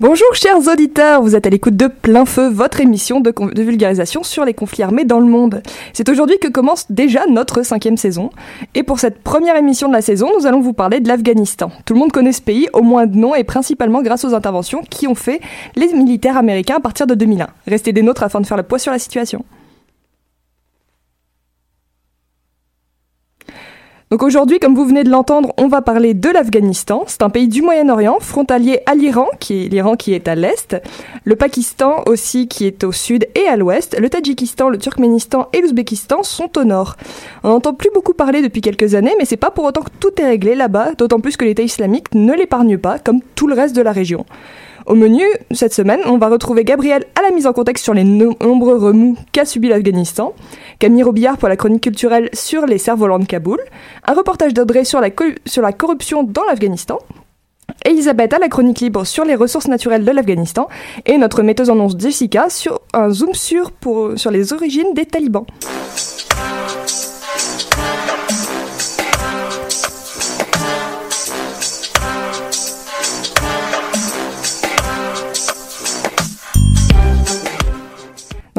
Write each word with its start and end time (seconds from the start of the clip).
Bonjour 0.00 0.34
chers 0.34 0.66
auditeurs, 0.66 1.20
vous 1.20 1.36
êtes 1.36 1.46
à 1.46 1.50
l'écoute 1.50 1.76
de 1.76 1.86
Plein 1.86 2.24
Feu, 2.24 2.48
votre 2.48 2.80
émission 2.80 3.20
de, 3.20 3.34
vulgarisation 3.60 4.22
sur 4.22 4.46
les 4.46 4.54
conflits 4.54 4.82
armés 4.82 5.04
dans 5.04 5.20
le 5.20 5.26
monde. 5.26 5.62
C'est 5.92 6.08
aujourd'hui 6.08 6.38
que 6.38 6.48
commence 6.48 6.90
déjà 6.90 7.26
notre 7.26 7.62
cinquième 7.62 7.98
saison. 7.98 8.30
Et 8.74 8.82
pour 8.82 8.98
cette 8.98 9.22
première 9.22 9.56
émission 9.56 9.88
de 9.88 9.92
la 9.92 10.00
saison, 10.00 10.30
nous 10.38 10.46
allons 10.46 10.62
vous 10.62 10.72
parler 10.72 11.00
de 11.00 11.08
l'Afghanistan. 11.08 11.70
Tout 11.84 11.92
le 11.92 12.00
monde 12.00 12.12
connaît 12.12 12.32
ce 12.32 12.40
pays, 12.40 12.66
au 12.72 12.80
moins 12.80 13.04
de 13.04 13.14
nom, 13.14 13.34
et 13.34 13.44
principalement 13.44 14.00
grâce 14.00 14.24
aux 14.24 14.32
interventions 14.32 14.80
qui 14.88 15.06
ont 15.06 15.14
fait 15.14 15.42
les 15.76 15.92
militaires 15.92 16.38
américains 16.38 16.76
à 16.76 16.80
partir 16.80 17.06
de 17.06 17.14
2001. 17.14 17.48
Restez 17.66 17.92
des 17.92 18.00
nôtres 18.00 18.22
afin 18.22 18.40
de 18.40 18.46
faire 18.46 18.56
le 18.56 18.62
poids 18.62 18.78
sur 18.78 18.92
la 18.92 18.98
situation. 18.98 19.44
Donc 24.10 24.24
aujourd'hui, 24.24 24.58
comme 24.58 24.74
vous 24.74 24.86
venez 24.86 25.04
de 25.04 25.08
l'entendre, 25.08 25.52
on 25.56 25.68
va 25.68 25.82
parler 25.82 26.14
de 26.14 26.28
l'Afghanistan. 26.30 27.04
C'est 27.06 27.22
un 27.22 27.30
pays 27.30 27.46
du 27.46 27.62
Moyen-Orient, 27.62 28.18
frontalier 28.18 28.80
à 28.86 28.96
l'Iran, 28.96 29.28
qui 29.38 29.66
est 29.66 29.68
l'Iran 29.68 29.94
qui 29.94 30.14
est 30.14 30.26
à 30.26 30.34
l'est, 30.34 30.76
le 31.22 31.36
Pakistan 31.36 32.02
aussi 32.06 32.48
qui 32.48 32.66
est 32.66 32.82
au 32.82 32.90
sud 32.90 33.28
et 33.36 33.46
à 33.46 33.56
l'ouest, 33.56 33.96
le 33.96 34.10
Tadjikistan, 34.10 34.68
le 34.68 34.78
Turkménistan 34.78 35.48
et 35.52 35.60
l'Ouzbékistan 35.60 36.24
sont 36.24 36.58
au 36.58 36.64
nord. 36.64 36.96
On 37.44 37.50
n'entend 37.50 37.72
plus 37.72 37.90
beaucoup 37.94 38.12
parler 38.12 38.42
depuis 38.42 38.62
quelques 38.62 38.96
années, 38.96 39.14
mais 39.16 39.26
c'est 39.26 39.36
pas 39.36 39.52
pour 39.52 39.62
autant 39.62 39.82
que 39.82 39.90
tout 40.00 40.20
est 40.20 40.26
réglé 40.26 40.56
là-bas, 40.56 40.94
d'autant 40.98 41.20
plus 41.20 41.36
que 41.36 41.44
l'État 41.44 41.62
islamique 41.62 42.12
ne 42.12 42.34
l'épargne 42.34 42.78
pas, 42.78 42.98
comme 42.98 43.20
tout 43.36 43.46
le 43.46 43.54
reste 43.54 43.76
de 43.76 43.82
la 43.82 43.92
région. 43.92 44.26
Au 44.86 44.94
menu, 44.94 45.22
cette 45.50 45.74
semaine, 45.74 46.00
on 46.06 46.18
va 46.18 46.28
retrouver 46.28 46.64
Gabriel 46.64 47.04
à 47.14 47.22
la 47.22 47.30
mise 47.30 47.46
en 47.46 47.52
contexte 47.52 47.84
sur 47.84 47.94
les 47.94 48.04
nombreux 48.04 48.76
remous 48.76 49.16
qu'a 49.32 49.44
subi 49.44 49.68
l'Afghanistan, 49.68 50.34
Camille 50.78 51.02
Robillard 51.02 51.36
pour 51.36 51.48
la 51.48 51.56
chronique 51.56 51.82
culturelle 51.82 52.30
sur 52.32 52.66
les 52.66 52.78
cerfs-volants 52.78 53.18
de 53.18 53.26
Kaboul, 53.26 53.60
un 54.06 54.14
reportage 54.14 54.54
d'Audrey 54.54 54.84
sur 54.84 55.00
la, 55.00 55.10
corruption 55.72 56.22
dans 56.22 56.44
l'Afghanistan, 56.44 56.98
Elisabeth 57.84 58.32
à 58.32 58.38
la 58.38 58.48
chronique 58.48 58.80
libre 58.80 59.04
sur 59.04 59.24
les 59.24 59.34
ressources 59.34 59.68
naturelles 59.68 60.04
de 60.04 60.10
l'Afghanistan, 60.10 60.68
et 61.04 61.18
notre 61.18 61.42
metteuse 61.42 61.70
en 61.70 61.88
Jessica 61.98 62.48
sur 62.48 62.80
un 62.94 63.10
zoom 63.10 63.34
sur, 63.34 63.72
pour, 63.72 64.18
sur 64.18 64.30
les 64.30 64.52
origines 64.52 64.94
des 64.94 65.06
talibans. 65.06 65.44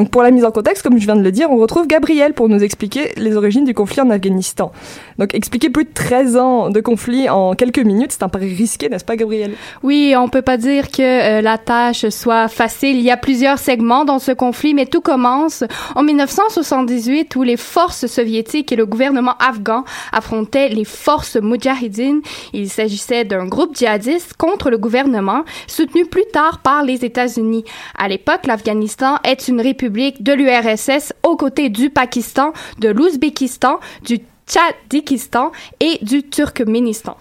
Donc 0.02 0.10
pour 0.10 0.24
la 0.24 0.32
mise 0.32 0.44
en 0.46 0.50
contexte, 0.50 0.82
comme 0.82 0.98
je 0.98 1.06
viens 1.06 1.16
de 1.16 1.22
le 1.22 1.32
dire, 1.32 1.52
on 1.52 1.58
retrouve 1.58 1.86
Gabriel 1.86 2.34
pour 2.34 2.50
nous 2.50 2.64
expliquer 2.64 3.12
les 3.18 3.38
origines 3.38 3.66
du 3.66 3.76
conflit 3.76 4.02
en 4.02 4.10
Afghanistan. 4.10 4.72
Donc 5.20 5.36
expliquer 5.36 5.70
plus 5.70 5.84
de 5.84 5.92
13 5.94 6.38
ans 6.38 6.72
de 6.72 6.82
conflit 6.82 7.30
en 7.30 7.54
quelques 7.54 7.78
minutes, 7.78 8.12
c'est 8.12 8.24
un 8.24 8.28
pari 8.28 8.52
risqué, 8.56 8.90
n'est-ce 8.90 9.06
pas 9.06 9.16
Gabriel? 9.16 9.54
Oui, 9.84 10.16
on 10.18 10.28
peut 10.28 10.42
pas 10.42 10.58
dire 10.58 10.90
que 10.90 11.04
euh, 11.04 11.42
la 11.42 11.60
tâche 11.60 12.10
soit 12.10 12.48
facile. 12.48 12.98
Il 12.98 13.04
y 13.04 13.12
a 13.12 13.18
plusieurs 13.18 13.60
segments 13.60 14.04
dans 14.04 14.18
ce 14.18 14.32
conflit, 14.32 14.74
mais 14.74 14.88
tout 14.88 15.02
commence 15.02 15.64
en 15.94 16.02
1978 16.02 17.36
où 17.36 17.44
les 17.44 17.56
forces 17.56 18.08
soviétiques 18.08 18.72
et 18.72 18.76
le 18.76 18.88
gouvernement 18.88 19.36
afghan 19.38 19.84
affrontaient 20.12 20.70
les 20.70 20.84
forces 20.84 21.36
moudjahidines. 21.36 22.22
Il 22.54 22.72
s'agissait 22.72 23.24
d'un 23.24 23.46
groupe 23.46 23.76
djihadiste 23.76 24.34
contre 24.34 24.72
le 24.72 24.80
gouvernement, 24.80 25.44
soutenu 25.68 26.08
plus 26.08 26.26
tard 26.34 26.58
par 26.64 26.82
les 26.82 27.06
États-Unis. 27.06 27.66
À 28.00 28.08
l'époque, 28.08 28.48
l'Afghanistan 28.48 29.20
est 29.24 29.48
une 29.48 29.62
république 29.62 29.91
de 29.92 30.34
l'URSS 30.34 31.14
aux 31.24 31.36
côtés 31.36 31.70
du 31.70 31.90
Pakistan, 31.90 32.54
de 32.80 32.90
l'Ouzbékistan, 32.90 33.80
du 34.04 34.20
Tchadikistan 34.48 35.52
et 35.80 36.00
du 36.02 36.24
Turkménistan. 36.24 37.18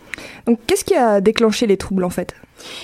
Donc 0.46 0.58
qu'est-ce 0.66 0.84
qui 0.84 0.94
a 0.94 1.20
déclenché 1.20 1.66
les 1.66 1.76
troubles 1.76 2.04
en 2.04 2.10
fait? 2.10 2.34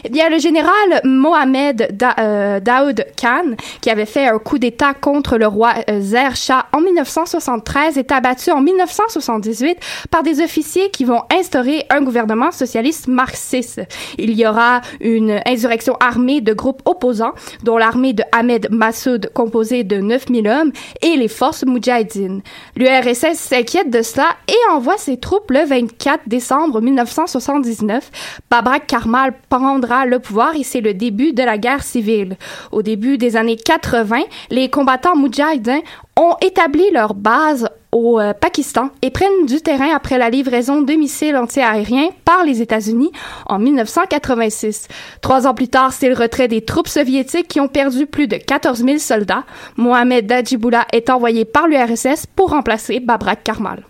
Eh 0.04 0.08
bien, 0.08 0.28
le 0.28 0.38
général 0.38 1.00
Mohamed 1.04 1.96
euh, 2.18 2.60
Daoud 2.60 3.06
Khan, 3.20 3.54
qui 3.80 3.90
avait 3.90 4.06
fait 4.06 4.26
un 4.26 4.38
coup 4.38 4.58
d'État 4.58 4.94
contre 4.94 5.38
le 5.38 5.46
roi 5.46 5.74
euh, 5.90 6.00
Zer 6.00 6.36
Shah 6.36 6.66
en 6.72 6.80
1973, 6.80 7.98
est 7.98 8.12
abattu 8.12 8.50
en 8.50 8.60
1978 8.60 9.78
par 10.10 10.22
des 10.22 10.40
officiers 10.40 10.90
qui 10.90 11.04
vont 11.04 11.22
instaurer 11.32 11.84
un 11.90 12.02
gouvernement 12.02 12.50
socialiste 12.50 13.08
marxiste. 13.08 13.82
Il 14.18 14.32
y 14.32 14.46
aura 14.46 14.80
une 15.00 15.40
insurrection 15.46 15.96
armée 16.00 16.40
de 16.40 16.52
groupes 16.52 16.82
opposants, 16.84 17.34
dont 17.62 17.76
l'armée 17.76 18.12
de 18.12 18.22
Ahmed 18.32 18.68
Massoud, 18.70 19.30
composée 19.34 19.84
de 19.84 19.96
9000 19.98 20.48
hommes, 20.48 20.72
et 21.02 21.16
les 21.16 21.28
forces 21.28 21.64
moudjahidines. 21.64 22.42
L'URSS 22.76 23.34
s'inquiète 23.34 23.90
de 23.90 24.02
cela 24.02 24.28
et 24.48 24.72
envoie 24.72 24.98
ses 24.98 25.18
troupes 25.18 25.50
le 25.50 25.64
24 25.64 26.28
décembre 26.28 26.80
1979. 26.80 28.10
Babrak 28.50 28.86
Karmal 28.86 29.34
prendra 29.66 30.06
le 30.06 30.20
pouvoir 30.20 30.54
et 30.54 30.62
c'est 30.62 30.80
le 30.80 30.94
début 30.94 31.32
de 31.32 31.42
la 31.42 31.58
guerre 31.58 31.82
civile. 31.82 32.36
Au 32.70 32.82
début 32.82 33.18
des 33.18 33.34
années 33.34 33.56
80, 33.56 34.20
les 34.50 34.70
combattants 34.70 35.16
moudjahidins 35.16 35.80
ont 36.16 36.36
établi 36.40 36.88
leur 36.92 37.14
base 37.14 37.68
au 37.90 38.20
euh, 38.20 38.32
Pakistan 38.32 38.90
et 39.02 39.10
prennent 39.10 39.44
du 39.44 39.60
terrain 39.60 39.92
après 39.92 40.18
la 40.18 40.30
livraison 40.30 40.82
de 40.82 40.92
missiles 40.92 41.36
antiaériens 41.36 42.10
par 42.24 42.44
les 42.44 42.62
États-Unis 42.62 43.10
en 43.46 43.58
1986. 43.58 44.86
Trois 45.20 45.48
ans 45.48 45.54
plus 45.54 45.66
tard, 45.66 45.92
c'est 45.92 46.08
le 46.08 46.14
retrait 46.14 46.46
des 46.46 46.64
troupes 46.64 46.86
soviétiques 46.86 47.48
qui 47.48 47.58
ont 47.58 47.66
perdu 47.66 48.06
plus 48.06 48.28
de 48.28 48.36
14 48.36 48.84
000 48.84 48.98
soldats. 48.98 49.42
Mohamed 49.76 50.28
Dajibullah 50.28 50.86
est 50.92 51.10
envoyé 51.10 51.44
par 51.44 51.66
l'URSS 51.66 52.26
pour 52.36 52.50
remplacer 52.50 53.00
Babrak 53.00 53.42
Karmal. 53.42 53.82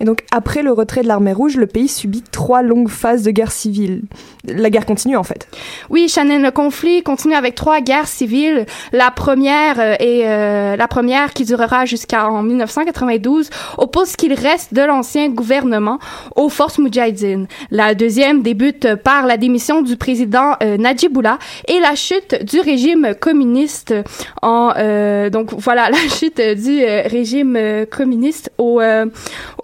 Et 0.00 0.04
donc, 0.04 0.24
après 0.30 0.62
le 0.62 0.72
retrait 0.72 1.02
de 1.02 1.08
l'armée 1.08 1.32
rouge, 1.32 1.56
le 1.56 1.66
pays 1.66 1.88
subit 1.88 2.22
trois 2.32 2.62
longues 2.62 2.88
phases 2.88 3.22
de 3.22 3.30
guerre 3.30 3.52
civile. 3.52 4.02
La 4.44 4.70
guerre 4.70 4.86
continue, 4.86 5.16
en 5.16 5.22
fait. 5.22 5.46
Oui, 5.90 6.08
Shannon, 6.08 6.40
le 6.40 6.50
conflit 6.50 7.02
continue 7.02 7.34
avec 7.34 7.54
trois 7.54 7.80
guerres 7.80 8.08
civiles. 8.08 8.64
La 8.92 9.10
première 9.10 9.78
euh, 9.78 9.94
est 9.98 10.26
euh, 10.26 10.76
la 10.76 10.88
première 10.88 11.32
qui 11.34 11.44
durera 11.44 11.84
jusqu'en 11.84 12.42
1992 12.42 13.50
oppose 13.78 14.08
ce 14.08 14.16
qu'il 14.16 14.32
reste 14.32 14.72
de 14.72 14.82
l'ancien 14.82 15.28
gouvernement 15.28 15.98
aux 16.36 16.48
forces 16.48 16.78
moudjahidines. 16.78 17.46
La 17.70 17.94
deuxième 17.94 18.42
débute 18.42 18.94
par 18.96 19.26
la 19.26 19.36
démission 19.36 19.82
du 19.82 19.96
président 19.96 20.52
euh, 20.62 20.76
Najibullah 20.78 21.38
et 21.68 21.78
la 21.80 21.94
chute 21.94 22.44
du 22.44 22.60
régime 22.60 23.14
communiste 23.20 23.94
en 24.42 24.72
euh, 24.76 25.28
donc 25.30 25.52
voilà 25.52 25.90
la 25.90 26.08
chute 26.08 26.40
du 26.40 26.82
régime 26.84 27.58
communiste 27.90 28.50
au, 28.58 28.80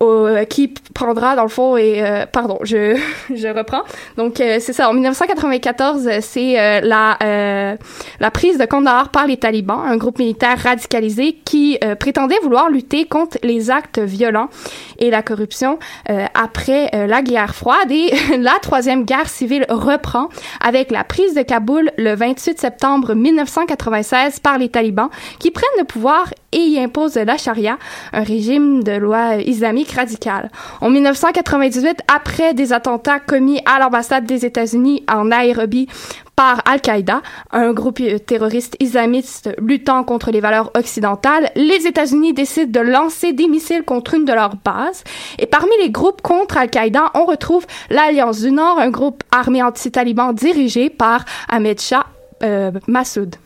au 0.00 0.25
euh, 0.26 0.44
qui 0.44 0.68
prendra 0.94 1.36
dans 1.36 1.42
le 1.42 1.48
fond 1.48 1.76
et 1.76 2.02
euh, 2.02 2.26
pardon, 2.26 2.58
je 2.62 2.96
je 3.34 3.48
reprends. 3.48 3.82
Donc 4.16 4.40
euh, 4.40 4.58
c'est 4.60 4.72
ça 4.72 4.88
en 4.88 4.92
1994, 4.92 6.08
c'est 6.20 6.80
la 6.82 7.76
la 8.20 8.30
prise 8.30 8.58
de 8.58 8.64
Kandahar 8.64 9.10
par 9.10 9.26
les 9.26 9.36
talibans, 9.36 9.80
un 9.84 9.96
groupe 9.96 10.18
militaire 10.18 10.58
radicalisé 10.58 11.34
qui 11.44 11.78
prétendait 11.98 12.38
vouloir 12.42 12.70
lutter 12.70 13.04
contre 13.06 13.38
les 13.42 13.70
actes 13.70 13.98
violents 13.98 14.48
et 14.98 15.10
la 15.10 15.22
corruption 15.22 15.78
après 16.34 16.90
la 17.06 17.22
guerre 17.22 17.54
froide 17.54 17.90
et 17.90 18.12
la 18.38 18.58
troisième 18.60 19.04
guerre 19.04 19.28
civile 19.28 19.66
reprend 19.68 20.28
avec 20.60 20.90
la 20.90 21.04
prise 21.04 21.34
de 21.34 21.42
Kaboul 21.42 21.90
le 21.96 22.14
28 22.14 22.58
septembre 22.58 23.14
1996 23.14 24.40
par 24.40 24.58
les 24.58 24.68
talibans 24.68 25.10
qui 25.38 25.50
prennent 25.50 25.66
le 25.78 25.84
pouvoir 25.84 26.30
et 26.56 26.60
y 26.60 26.80
imposent 26.80 27.16
la 27.16 27.36
charia, 27.36 27.78
un 28.12 28.22
régime 28.22 28.82
de 28.82 28.92
loi 28.92 29.36
islamique 29.36 29.92
radical 29.92 30.50
en 30.80 30.90
1998, 30.90 32.00
après 32.14 32.54
des 32.54 32.72
attentats 32.72 33.20
commis 33.20 33.60
à 33.66 33.78
l'ambassade 33.78 34.24
des 34.24 34.46
États-Unis 34.46 35.04
en 35.12 35.26
Nairobi 35.26 35.86
par 36.34 36.62
Al-Qaïda, 36.66 37.22
un 37.52 37.72
groupe 37.72 38.00
terroriste 38.26 38.76
islamiste 38.80 39.50
luttant 39.58 40.04
contre 40.04 40.30
les 40.30 40.40
valeurs 40.40 40.70
occidentales, 40.76 41.50
les 41.56 41.86
États-Unis 41.86 42.34
décident 42.34 42.80
de 42.80 42.86
lancer 42.86 43.32
des 43.32 43.48
missiles 43.48 43.84
contre 43.84 44.14
une 44.14 44.24
de 44.24 44.32
leurs 44.32 44.56
bases. 44.56 45.02
Et 45.38 45.46
parmi 45.46 45.72
les 45.80 45.90
groupes 45.90 46.20
contre 46.22 46.58
Al-Qaïda, 46.58 47.10
on 47.14 47.24
retrouve 47.24 47.66
l'Alliance 47.90 48.40
du 48.40 48.52
Nord, 48.52 48.78
un 48.78 48.90
groupe 48.90 49.22
armé 49.30 49.62
anti-taliban 49.62 50.32
dirigé 50.32 50.90
par 50.90 51.24
Ahmed 51.48 51.80
Shah 51.80 52.06
euh, 52.42 52.70
Massoud. 52.86 53.36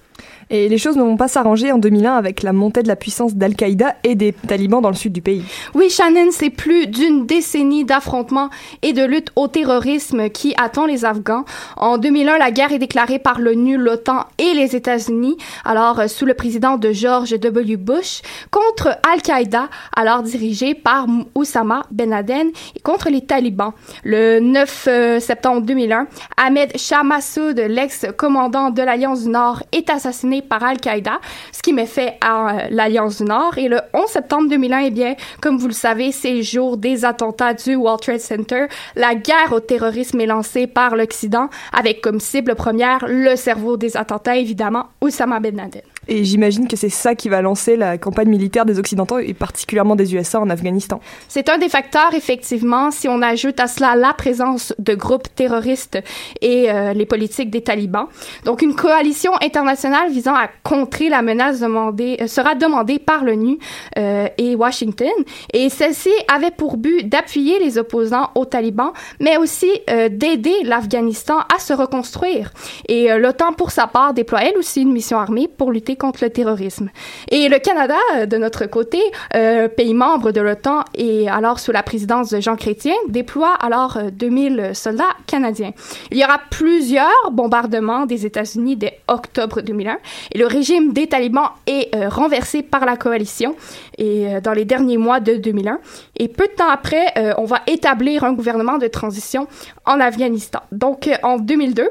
Et 0.52 0.68
les 0.68 0.78
choses 0.78 0.96
ne 0.96 1.02
vont 1.02 1.16
pas 1.16 1.28
s'arranger 1.28 1.70
en 1.70 1.78
2001 1.78 2.12
avec 2.12 2.42
la 2.42 2.52
montée 2.52 2.82
de 2.82 2.88
la 2.88 2.96
puissance 2.96 3.36
d'Al-Qaïda 3.36 3.94
et 4.02 4.16
des 4.16 4.32
talibans 4.32 4.82
dans 4.82 4.88
le 4.88 4.96
sud 4.96 5.12
du 5.12 5.22
pays. 5.22 5.44
Oui, 5.74 5.90
Shannon, 5.90 6.30
c'est 6.32 6.50
plus 6.50 6.88
d'une 6.88 7.24
décennie 7.24 7.84
d'affrontements 7.84 8.50
et 8.82 8.92
de 8.92 9.04
lutte 9.04 9.30
au 9.36 9.46
terrorisme 9.46 10.28
qui 10.28 10.52
attend 10.60 10.86
les 10.86 11.04
Afghans. 11.04 11.44
En 11.76 11.98
2001, 11.98 12.38
la 12.38 12.50
guerre 12.50 12.72
est 12.72 12.80
déclarée 12.80 13.20
par 13.20 13.40
l'ONU, 13.40 13.76
l'OTAN 13.76 14.24
et 14.38 14.52
les 14.54 14.74
États-Unis, 14.74 15.36
alors 15.64 16.00
euh, 16.00 16.08
sous 16.08 16.26
le 16.26 16.34
président 16.34 16.78
de 16.78 16.90
George 16.90 17.30
W. 17.30 17.76
Bush, 17.76 18.22
contre 18.50 18.98
Al-Qaïda, 19.12 19.68
alors 19.96 20.24
dirigé 20.24 20.74
par 20.74 21.06
Oussama 21.36 21.84
Ben 21.92 22.10
Laden, 22.10 22.48
et 22.74 22.80
contre 22.80 23.08
les 23.08 23.20
talibans. 23.20 23.72
Le 24.02 24.40
9 24.40 24.84
euh, 24.88 25.20
septembre 25.20 25.62
2001, 25.62 26.08
Ahmed 26.36 26.76
Shah 26.76 27.04
Massoud, 27.04 27.56
l'ex-commandant 27.56 28.70
de 28.70 28.82
l'Alliance 28.82 29.22
du 29.22 29.28
Nord, 29.28 29.62
est 29.70 29.88
assassiné 29.90 30.39
par 30.40 30.62
Al-Qaïda, 30.62 31.20
ce 31.52 31.62
qui 31.62 31.72
met 31.72 31.86
fait 31.86 32.16
à 32.20 32.48
euh, 32.48 32.66
l'Alliance 32.70 33.18
du 33.18 33.24
Nord. 33.24 33.58
Et 33.58 33.68
le 33.68 33.80
11 33.94 34.06
septembre 34.06 34.48
2001, 34.48 34.78
eh 34.80 34.90
bien, 34.90 35.14
comme 35.40 35.58
vous 35.58 35.68
le 35.68 35.72
savez, 35.72 36.12
c'est 36.12 36.34
le 36.34 36.42
jour 36.42 36.76
des 36.76 37.04
attentats 37.04 37.54
du 37.54 37.76
World 37.76 38.00
Trade 38.00 38.20
Center. 38.20 38.66
La 38.96 39.14
guerre 39.14 39.52
au 39.52 39.60
terrorisme 39.60 40.20
est 40.20 40.26
lancée 40.26 40.66
par 40.66 40.96
l'Occident, 40.96 41.48
avec 41.72 42.00
comme 42.00 42.20
cible 42.20 42.54
première 42.54 43.06
le 43.06 43.36
cerveau 43.36 43.76
des 43.76 43.96
attentats, 43.96 44.36
évidemment, 44.36 44.86
Oussama 45.00 45.40
Ben 45.40 45.56
Laden. 45.56 45.82
Et 46.12 46.24
j'imagine 46.24 46.66
que 46.66 46.74
c'est 46.74 46.88
ça 46.88 47.14
qui 47.14 47.28
va 47.28 47.40
lancer 47.40 47.76
la 47.76 47.96
campagne 47.96 48.28
militaire 48.28 48.66
des 48.66 48.80
Occidentaux 48.80 49.20
et 49.20 49.32
particulièrement 49.32 49.94
des 49.94 50.12
USA 50.12 50.40
en 50.40 50.50
Afghanistan. 50.50 51.00
C'est 51.28 51.48
un 51.48 51.56
des 51.56 51.68
facteurs, 51.68 52.14
effectivement, 52.14 52.90
si 52.90 53.06
on 53.06 53.22
ajoute 53.22 53.60
à 53.60 53.68
cela 53.68 53.94
la 53.94 54.12
présence 54.12 54.74
de 54.80 54.94
groupes 54.96 55.32
terroristes 55.36 56.00
et 56.40 56.68
euh, 56.68 56.94
les 56.94 57.06
politiques 57.06 57.50
des 57.50 57.60
talibans. 57.60 58.06
Donc, 58.44 58.60
une 58.60 58.74
coalition 58.74 59.30
internationale 59.40 60.10
visant 60.10 60.34
à 60.34 60.48
contrer 60.64 61.10
la 61.10 61.22
menace 61.22 61.62
euh, 61.62 62.26
sera 62.26 62.56
demandée 62.56 62.98
par 62.98 63.22
l'ONU 63.22 63.58
euh, 63.96 64.26
et 64.36 64.56
Washington. 64.56 65.08
Et 65.52 65.68
celle-ci 65.68 66.10
avait 66.26 66.50
pour 66.50 66.76
but 66.76 67.08
d'appuyer 67.08 67.60
les 67.60 67.78
opposants 67.78 68.30
aux 68.34 68.46
talibans, 68.46 68.90
mais 69.20 69.36
aussi 69.36 69.70
d'aider 70.10 70.54
l'Afghanistan 70.64 71.38
à 71.54 71.60
se 71.60 71.72
reconstruire. 71.72 72.52
Et 72.88 73.16
l'OTAN, 73.16 73.52
pour 73.52 73.70
sa 73.70 73.86
part, 73.86 74.12
déploie 74.12 74.42
elle 74.42 74.56
aussi 74.56 74.82
une 74.82 74.92
mission 74.92 75.18
armée 75.18 75.46
pour 75.46 75.70
lutter 75.70 75.96
contre 76.00 76.24
le 76.24 76.30
terrorisme. 76.30 76.88
Et 77.30 77.48
le 77.48 77.58
Canada, 77.58 78.26
de 78.26 78.36
notre 78.38 78.64
côté, 78.66 78.98
euh, 79.34 79.68
pays 79.68 79.92
membre 79.92 80.32
de 80.32 80.40
l'OTAN 80.40 80.84
et 80.94 81.28
alors 81.28 81.60
sous 81.60 81.72
la 81.72 81.82
présidence 81.82 82.30
de 82.30 82.40
Jean 82.40 82.56
Chrétien, 82.56 82.94
déploie 83.08 83.52
alors 83.52 83.98
2000 84.10 84.60
euh, 84.60 84.74
soldats 84.74 85.14
canadiens. 85.26 85.72
Il 86.10 86.16
y 86.16 86.24
aura 86.24 86.40
plusieurs 86.50 87.30
bombardements 87.30 88.06
des 88.06 88.24
États-Unis 88.24 88.76
dès 88.76 89.00
octobre 89.08 89.60
2001 89.60 89.98
et 90.32 90.38
le 90.38 90.46
régime 90.46 90.94
des 90.94 91.06
talibans 91.06 91.50
est 91.66 91.94
euh, 91.94 92.08
renversé 92.08 92.62
par 92.62 92.86
la 92.86 92.96
coalition 92.96 93.54
et 93.98 94.40
dans 94.42 94.52
les 94.52 94.64
derniers 94.64 94.96
mois 94.96 95.20
de 95.20 95.34
2001. 95.34 95.78
Et 96.16 96.28
peu 96.28 96.46
de 96.46 96.52
temps 96.52 96.70
après, 96.70 97.12
on 97.36 97.44
va 97.44 97.60
établir 97.66 98.24
un 98.24 98.32
gouvernement 98.32 98.78
de 98.78 98.86
transition 98.86 99.46
en 99.84 100.00
Afghanistan. 100.00 100.60
Donc 100.72 101.10
en 101.22 101.36
2002, 101.36 101.86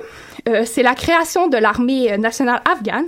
c'est 0.66 0.84
la 0.84 0.96
création 0.96 1.48
de 1.48 1.58
l'armée 1.58 2.18
nationale 2.18 2.62
afghane 2.70 3.06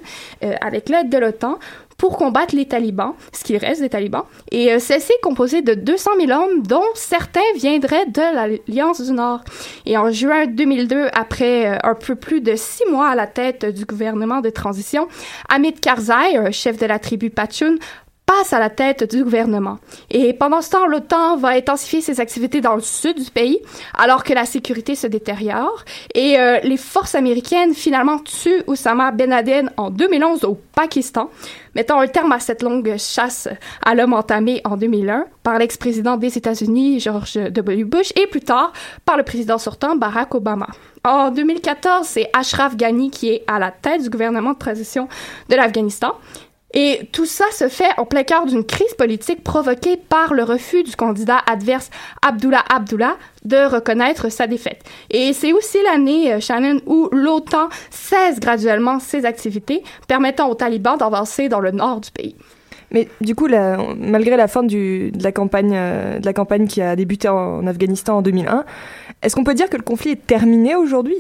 avec 0.61 0.89
l'aide 0.89 1.09
de 1.09 1.17
l'OTAN 1.17 1.59
pour 2.01 2.17
combattre 2.17 2.55
les 2.55 2.65
talibans, 2.65 3.13
ce 3.31 3.43
qu'il 3.43 3.57
reste 3.57 3.79
des 3.79 3.89
talibans. 3.89 4.23
Et 4.49 4.73
euh, 4.73 4.79
celle-ci 4.79 5.11
est 5.11 5.21
composée 5.21 5.61
de 5.61 5.75
200 5.75 6.09
000 6.19 6.31
hommes, 6.31 6.63
dont 6.63 6.81
certains 6.95 7.41
viendraient 7.55 8.07
de 8.07 8.57
l'Alliance 8.67 9.01
du 9.01 9.11
Nord. 9.11 9.41
Et 9.85 9.95
en 9.99 10.09
juin 10.09 10.47
2002, 10.47 11.09
après 11.13 11.67
euh, 11.67 11.77
un 11.83 11.93
peu 11.93 12.15
plus 12.15 12.41
de 12.41 12.55
six 12.55 12.83
mois 12.89 13.09
à 13.09 13.15
la 13.15 13.27
tête 13.27 13.67
du 13.67 13.85
gouvernement 13.85 14.41
de 14.41 14.49
transition, 14.49 15.07
Hamid 15.47 15.79
Karzai, 15.79 16.51
chef 16.51 16.79
de 16.79 16.87
la 16.87 16.97
tribu 16.97 17.29
Pachun, 17.29 17.75
à 18.51 18.59
la 18.59 18.69
tête 18.69 19.09
du 19.09 19.23
gouvernement. 19.23 19.77
Et 20.09 20.33
pendant 20.33 20.61
ce 20.61 20.71
temps, 20.71 20.87
l'OTAN 20.87 21.37
va 21.37 21.49
intensifier 21.49 22.01
ses 22.01 22.19
activités 22.19 22.61
dans 22.61 22.75
le 22.75 22.81
sud 22.81 23.17
du 23.17 23.29
pays, 23.29 23.59
alors 23.93 24.23
que 24.23 24.33
la 24.33 24.45
sécurité 24.45 24.95
se 24.95 25.07
détériore. 25.07 25.83
Et 26.15 26.39
euh, 26.39 26.59
les 26.63 26.77
forces 26.77 27.15
américaines 27.15 27.73
finalement 27.73 28.19
tuent 28.19 28.63
Oussama 28.67 29.11
Ben 29.11 29.29
Laden 29.29 29.71
en 29.77 29.89
2011 29.89 30.45
au 30.45 30.57
Pakistan, 30.75 31.29
mettant 31.75 31.99
un 31.99 32.07
terme 32.07 32.31
à 32.31 32.39
cette 32.39 32.63
longue 32.63 32.95
chasse 32.97 33.47
à 33.85 33.95
l'homme 33.95 34.13
entamée 34.13 34.61
en 34.65 34.77
2001 34.77 35.25
par 35.43 35.59
l'ex-président 35.59 36.17
des 36.17 36.37
États-Unis 36.37 36.99
George 36.99 37.35
W. 37.35 37.83
Bush 37.83 38.11
et 38.15 38.27
plus 38.27 38.41
tard 38.41 38.73
par 39.05 39.17
le 39.17 39.23
président 39.23 39.57
sortant 39.57 39.95
Barack 39.95 40.33
Obama. 40.35 40.67
En 41.03 41.31
2014, 41.31 42.07
c'est 42.07 42.29
Ashraf 42.33 42.75
Ghani 42.75 43.09
qui 43.09 43.29
est 43.29 43.43
à 43.47 43.59
la 43.59 43.71
tête 43.71 44.03
du 44.03 44.09
gouvernement 44.09 44.53
de 44.53 44.57
transition 44.57 45.07
de 45.49 45.55
l'Afghanistan. 45.55 46.13
Et 46.73 47.09
tout 47.11 47.25
ça 47.25 47.45
se 47.51 47.67
fait 47.67 47.89
en 47.97 48.05
plein 48.05 48.23
cœur 48.23 48.45
d'une 48.45 48.63
crise 48.63 48.93
politique 48.97 49.43
provoquée 49.43 49.97
par 49.97 50.33
le 50.33 50.43
refus 50.43 50.83
du 50.83 50.95
candidat 50.95 51.39
adverse 51.45 51.89
Abdullah 52.21 52.63
Abdullah 52.73 53.17
de 53.43 53.57
reconnaître 53.57 54.29
sa 54.29 54.47
défaite. 54.47 54.83
Et 55.09 55.33
c'est 55.33 55.51
aussi 55.51 55.77
l'année, 55.83 56.33
euh, 56.33 56.39
Shannon, 56.39 56.79
où 56.85 57.09
l'OTAN 57.11 57.69
cesse 57.89 58.39
graduellement 58.39 58.99
ses 58.99 59.25
activités, 59.25 59.83
permettant 60.07 60.49
aux 60.49 60.55
talibans 60.55 60.97
d'avancer 60.97 61.49
dans 61.49 61.59
le 61.59 61.71
nord 61.71 62.01
du 62.01 62.11
pays. 62.11 62.35
Mais 62.91 63.07
du 63.21 63.35
coup, 63.35 63.47
malgré 63.47 64.35
la 64.35 64.47
fin 64.47 64.63
de, 64.63 65.11
la 65.21 65.31
campagne, 65.31 65.73
euh, 65.73 66.19
de 66.19 66.25
la 66.25 66.33
campagne 66.33 66.67
qui 66.67 66.81
a 66.81 66.95
débuté 66.95 67.29
en 67.29 67.65
Afghanistan 67.65 68.17
en 68.17 68.21
2001, 68.21 68.65
est-ce 69.21 69.35
qu'on 69.35 69.43
peut 69.43 69.53
dire 69.53 69.69
que 69.69 69.77
le 69.77 69.83
conflit 69.83 70.11
est 70.11 70.27
terminé 70.27 70.75
aujourd'hui? 70.75 71.15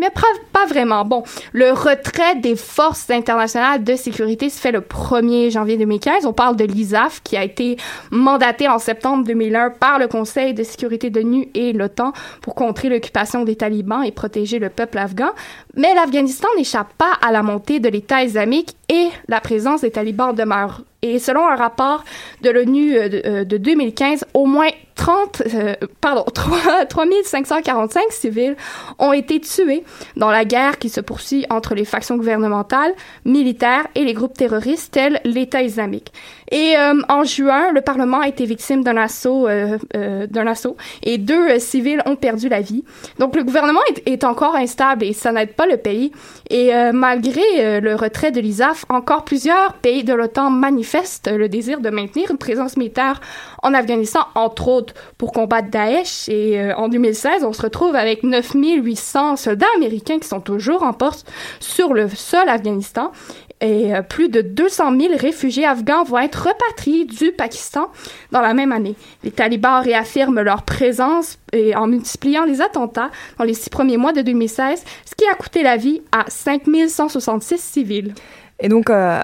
Mais 0.00 0.10
pas 0.10 0.66
vraiment. 0.66 1.04
Bon, 1.04 1.22
le 1.52 1.72
retrait 1.72 2.36
des 2.36 2.56
forces 2.56 3.08
internationales 3.10 3.84
de 3.84 3.94
sécurité 3.96 4.50
se 4.50 4.60
fait 4.60 4.72
le 4.72 4.80
1er 4.80 5.50
janvier 5.50 5.76
2015. 5.76 6.26
On 6.26 6.32
parle 6.32 6.56
de 6.56 6.64
l'ISAF 6.64 7.22
qui 7.22 7.36
a 7.36 7.44
été 7.44 7.76
mandaté 8.10 8.68
en 8.68 8.78
septembre 8.78 9.24
2001 9.24 9.70
par 9.70 9.98
le 9.98 10.08
Conseil 10.08 10.54
de 10.54 10.62
sécurité 10.62 11.10
de 11.10 11.20
l'ONU 11.20 11.48
et 11.54 11.72
l'OTAN 11.72 12.12
pour 12.40 12.54
contrer 12.54 12.88
l'occupation 12.88 13.44
des 13.44 13.56
talibans 13.56 14.02
et 14.02 14.12
protéger 14.12 14.58
le 14.58 14.70
peuple 14.70 14.98
afghan. 14.98 15.30
Mais 15.74 15.94
l'Afghanistan 15.94 16.48
n'échappe 16.56 16.92
pas 16.94 17.12
à 17.22 17.30
la 17.30 17.42
montée 17.42 17.80
de 17.80 17.88
l'État 17.88 18.22
islamique 18.24 18.76
et 18.88 19.08
la 19.28 19.40
présence 19.40 19.82
des 19.82 19.90
talibans 19.90 20.34
demeure 20.34 20.82
et 21.02 21.18
selon 21.18 21.46
un 21.48 21.56
rapport 21.56 22.04
de 22.42 22.50
l'ONU 22.50 22.96
euh, 22.96 23.44
de, 23.44 23.56
2015, 23.56 24.22
euh, 24.22 24.26
au 24.34 24.46
moins 24.46 24.68
30, 25.00 25.42
euh, 25.54 25.74
pardon, 26.02 26.24
3, 26.34 26.84
3545 26.84 28.12
civils 28.12 28.56
ont 28.98 29.14
été 29.14 29.40
tués 29.40 29.82
dans 30.16 30.30
la 30.30 30.44
guerre 30.44 30.78
qui 30.78 30.90
se 30.90 31.00
poursuit 31.00 31.46
entre 31.48 31.74
les 31.74 31.86
factions 31.86 32.16
gouvernementales, 32.16 32.92
militaires 33.24 33.86
et 33.94 34.04
les 34.04 34.12
groupes 34.12 34.34
terroristes 34.36 34.92
tels 34.92 35.18
l'État 35.24 35.62
islamique. 35.62 36.12
Et 36.52 36.74
en 37.08 37.22
juin, 37.22 37.70
le 37.70 37.80
Parlement 37.80 38.20
a 38.20 38.26
été 38.26 38.44
victime 38.44 38.82
d'un 38.82 38.96
assaut, 38.96 39.46
d'un 39.46 40.46
assaut, 40.48 40.76
et 41.04 41.16
deux 41.16 41.60
civils 41.60 42.02
ont 42.06 42.16
perdu 42.16 42.48
la 42.48 42.60
vie. 42.60 42.82
Donc 43.20 43.36
le 43.36 43.44
gouvernement 43.44 43.80
est, 43.90 44.10
est 44.10 44.24
encore 44.24 44.56
instable 44.56 45.04
et 45.04 45.12
ça 45.12 45.30
n'aide 45.30 45.54
pas 45.54 45.66
le 45.66 45.76
pays. 45.76 46.10
Et 46.50 46.72
malgré 46.92 47.80
le 47.80 47.94
retrait 47.94 48.32
de 48.32 48.40
l'ISAF, 48.40 48.84
encore 48.88 49.24
plusieurs 49.24 49.74
pays 49.74 50.02
de 50.02 50.12
l'OTAN 50.12 50.50
manifestent 50.50 51.30
le 51.30 51.48
désir 51.48 51.80
de 51.80 51.88
maintenir 51.88 52.32
une 52.32 52.38
présence 52.38 52.76
militaire 52.76 53.20
en 53.62 53.72
Afghanistan, 53.72 54.26
entre 54.34 54.66
autres 54.66 54.89
pour 55.18 55.32
combattre 55.32 55.68
Daesh. 55.70 56.28
Et 56.28 56.60
euh, 56.60 56.74
en 56.76 56.88
2016, 56.88 57.44
on 57.44 57.52
se 57.52 57.62
retrouve 57.62 57.94
avec 57.94 58.22
9800 58.22 59.36
soldats 59.36 59.66
américains 59.76 60.18
qui 60.18 60.28
sont 60.28 60.40
toujours 60.40 60.82
en 60.82 60.92
poste 60.92 61.30
sur 61.60 61.94
le 61.94 62.08
sol 62.08 62.48
Afghanistan. 62.48 63.12
Et 63.60 63.94
euh, 63.94 64.02
plus 64.02 64.28
de 64.28 64.40
200 64.40 64.98
000 64.98 65.14
réfugiés 65.18 65.66
afghans 65.66 66.04
vont 66.04 66.18
être 66.18 66.48
repatriés 66.48 67.04
du 67.04 67.32
Pakistan 67.32 67.90
dans 68.32 68.40
la 68.40 68.54
même 68.54 68.72
année. 68.72 68.94
Les 69.22 69.30
talibans 69.30 69.82
réaffirment 69.82 70.40
leur 70.40 70.62
présence 70.62 71.38
en 71.74 71.88
multipliant 71.88 72.44
les 72.44 72.62
attentats 72.62 73.10
dans 73.38 73.44
les 73.44 73.54
six 73.54 73.70
premiers 73.70 73.96
mois 73.96 74.12
de 74.12 74.22
2016, 74.22 74.84
ce 75.04 75.14
qui 75.14 75.26
a 75.26 75.34
coûté 75.34 75.62
la 75.62 75.76
vie 75.76 76.00
à 76.12 76.24
5166 76.28 77.58
civils. 77.58 78.14
Et 78.60 78.68
donc, 78.68 78.90
euh, 78.90 79.20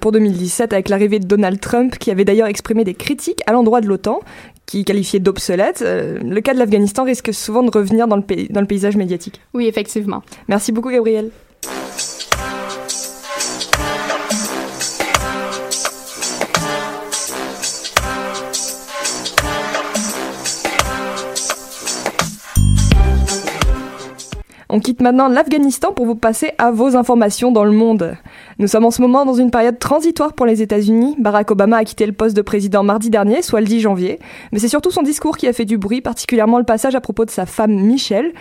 pour 0.00 0.12
2017, 0.12 0.72
avec 0.72 0.88
l'arrivée 0.88 1.20
de 1.20 1.26
Donald 1.26 1.60
Trump, 1.60 1.96
qui 1.96 2.10
avait 2.10 2.24
d'ailleurs 2.24 2.48
exprimé 2.48 2.84
des 2.84 2.94
critiques 2.94 3.40
à 3.46 3.52
l'endroit 3.52 3.80
de 3.80 3.86
l'OTAN, 3.86 4.20
qui 4.70 4.84
qualifiait 4.84 5.18
d'obsolète, 5.18 5.82
euh, 5.82 6.20
le 6.22 6.40
cas 6.40 6.54
de 6.54 6.60
l'Afghanistan 6.60 7.02
risque 7.02 7.34
souvent 7.34 7.64
de 7.64 7.76
revenir 7.76 8.06
dans 8.06 8.14
le, 8.14 8.52
dans 8.52 8.60
le 8.60 8.68
paysage 8.68 8.96
médiatique. 8.96 9.40
Oui, 9.52 9.66
effectivement. 9.66 10.22
Merci 10.46 10.70
beaucoup, 10.70 10.90
Gabriel. 10.90 11.32
On 24.72 24.78
quitte 24.78 25.00
maintenant 25.00 25.26
l'Afghanistan 25.26 25.92
pour 25.92 26.06
vous 26.06 26.14
passer 26.14 26.52
à 26.58 26.70
vos 26.70 26.94
informations 26.94 27.50
dans 27.50 27.64
le 27.64 27.72
monde. 27.72 28.16
Nous 28.60 28.68
sommes 28.68 28.84
en 28.84 28.90
ce 28.90 29.00
moment 29.00 29.24
dans 29.24 29.32
une 29.32 29.50
période 29.50 29.78
transitoire 29.78 30.34
pour 30.34 30.44
les 30.44 30.60
États-Unis. 30.60 31.16
Barack 31.18 31.50
Obama 31.50 31.78
a 31.78 31.84
quitté 31.84 32.04
le 32.04 32.12
poste 32.12 32.36
de 32.36 32.42
président 32.42 32.82
mardi 32.82 33.08
dernier, 33.08 33.40
soit 33.40 33.62
le 33.62 33.66
10 33.66 33.80
janvier. 33.80 34.18
Mais 34.52 34.58
c'est 34.58 34.68
surtout 34.68 34.90
son 34.90 35.00
discours 35.00 35.38
qui 35.38 35.48
a 35.48 35.54
fait 35.54 35.64
du 35.64 35.78
bruit, 35.78 36.02
particulièrement 36.02 36.58
le 36.58 36.64
passage 36.64 36.94
à 36.94 37.00
propos 37.00 37.24
de 37.24 37.30
sa 37.30 37.46
femme 37.46 37.72
Michelle, 37.72 38.34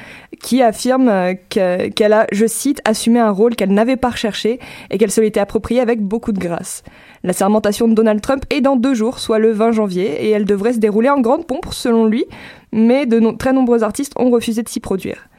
qui 0.44 0.62
affirme 0.62 1.08
euh, 1.08 1.36
qu'elle 1.48 2.12
a, 2.12 2.28
je 2.34 2.46
cite, 2.48 2.82
assumé 2.84 3.22
un 3.22 3.32
rôle 3.32 3.56
qu'elle 3.56 3.72
n'avait 3.72 3.96
pas 3.96 4.10
recherché 4.10 4.60
et 4.90 4.98
qu'elle 4.98 5.10
se 5.10 5.22
l'était 5.22 5.40
approprié 5.40 5.80
avec 5.80 6.02
beaucoup 6.02 6.34
de 6.34 6.40
grâce. 6.40 6.84
La 7.24 7.32
sermentation 7.32 7.88
de 7.88 7.94
Donald 7.94 8.20
Trump 8.20 8.44
est 8.50 8.60
dans 8.60 8.76
deux 8.76 8.96
jours, 8.96 9.20
soit 9.20 9.40
le 9.40 9.54
20 9.54 9.72
janvier, 9.72 10.26
et 10.26 10.32
elle 10.32 10.44
devrait 10.44 10.74
se 10.74 10.80
dérouler 10.80 11.10
en 11.10 11.22
grande 11.22 11.48
pompe, 11.48 11.68
selon 11.72 12.06
lui, 12.06 12.26
mais 12.74 13.06
de 13.06 13.22
très 13.38 13.54
nombreux 13.54 13.84
artistes 13.84 14.12
ont 14.18 14.32
refusé 14.32 14.64
de 14.64 14.70
s'y 14.70 14.82
produire. 14.82 15.30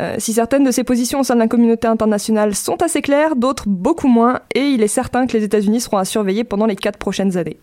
Euh, 0.00 0.14
si 0.18 0.32
certaines 0.32 0.64
de 0.64 0.70
ces 0.70 0.82
positions 0.82 1.20
au 1.20 1.22
sein 1.24 1.34
de 1.34 1.40
la 1.40 1.48
communauté 1.48 1.86
internationale 1.86 2.54
sont 2.54 2.80
assez 2.82 3.02
claires, 3.02 3.36
d'autres 3.36 3.64
beaucoup 3.66 4.08
moins, 4.08 4.40
et 4.54 4.60
il 4.62 4.82
est 4.82 4.88
certain 4.88 5.26
que 5.26 5.36
les 5.36 5.44
États-Unis 5.44 5.80
seront 5.80 5.98
à 5.98 6.06
surveiller 6.06 6.44
pendant 6.44 6.64
les 6.64 6.76
quatre 6.76 6.98
prochaines 6.98 7.36
années. 7.36 7.58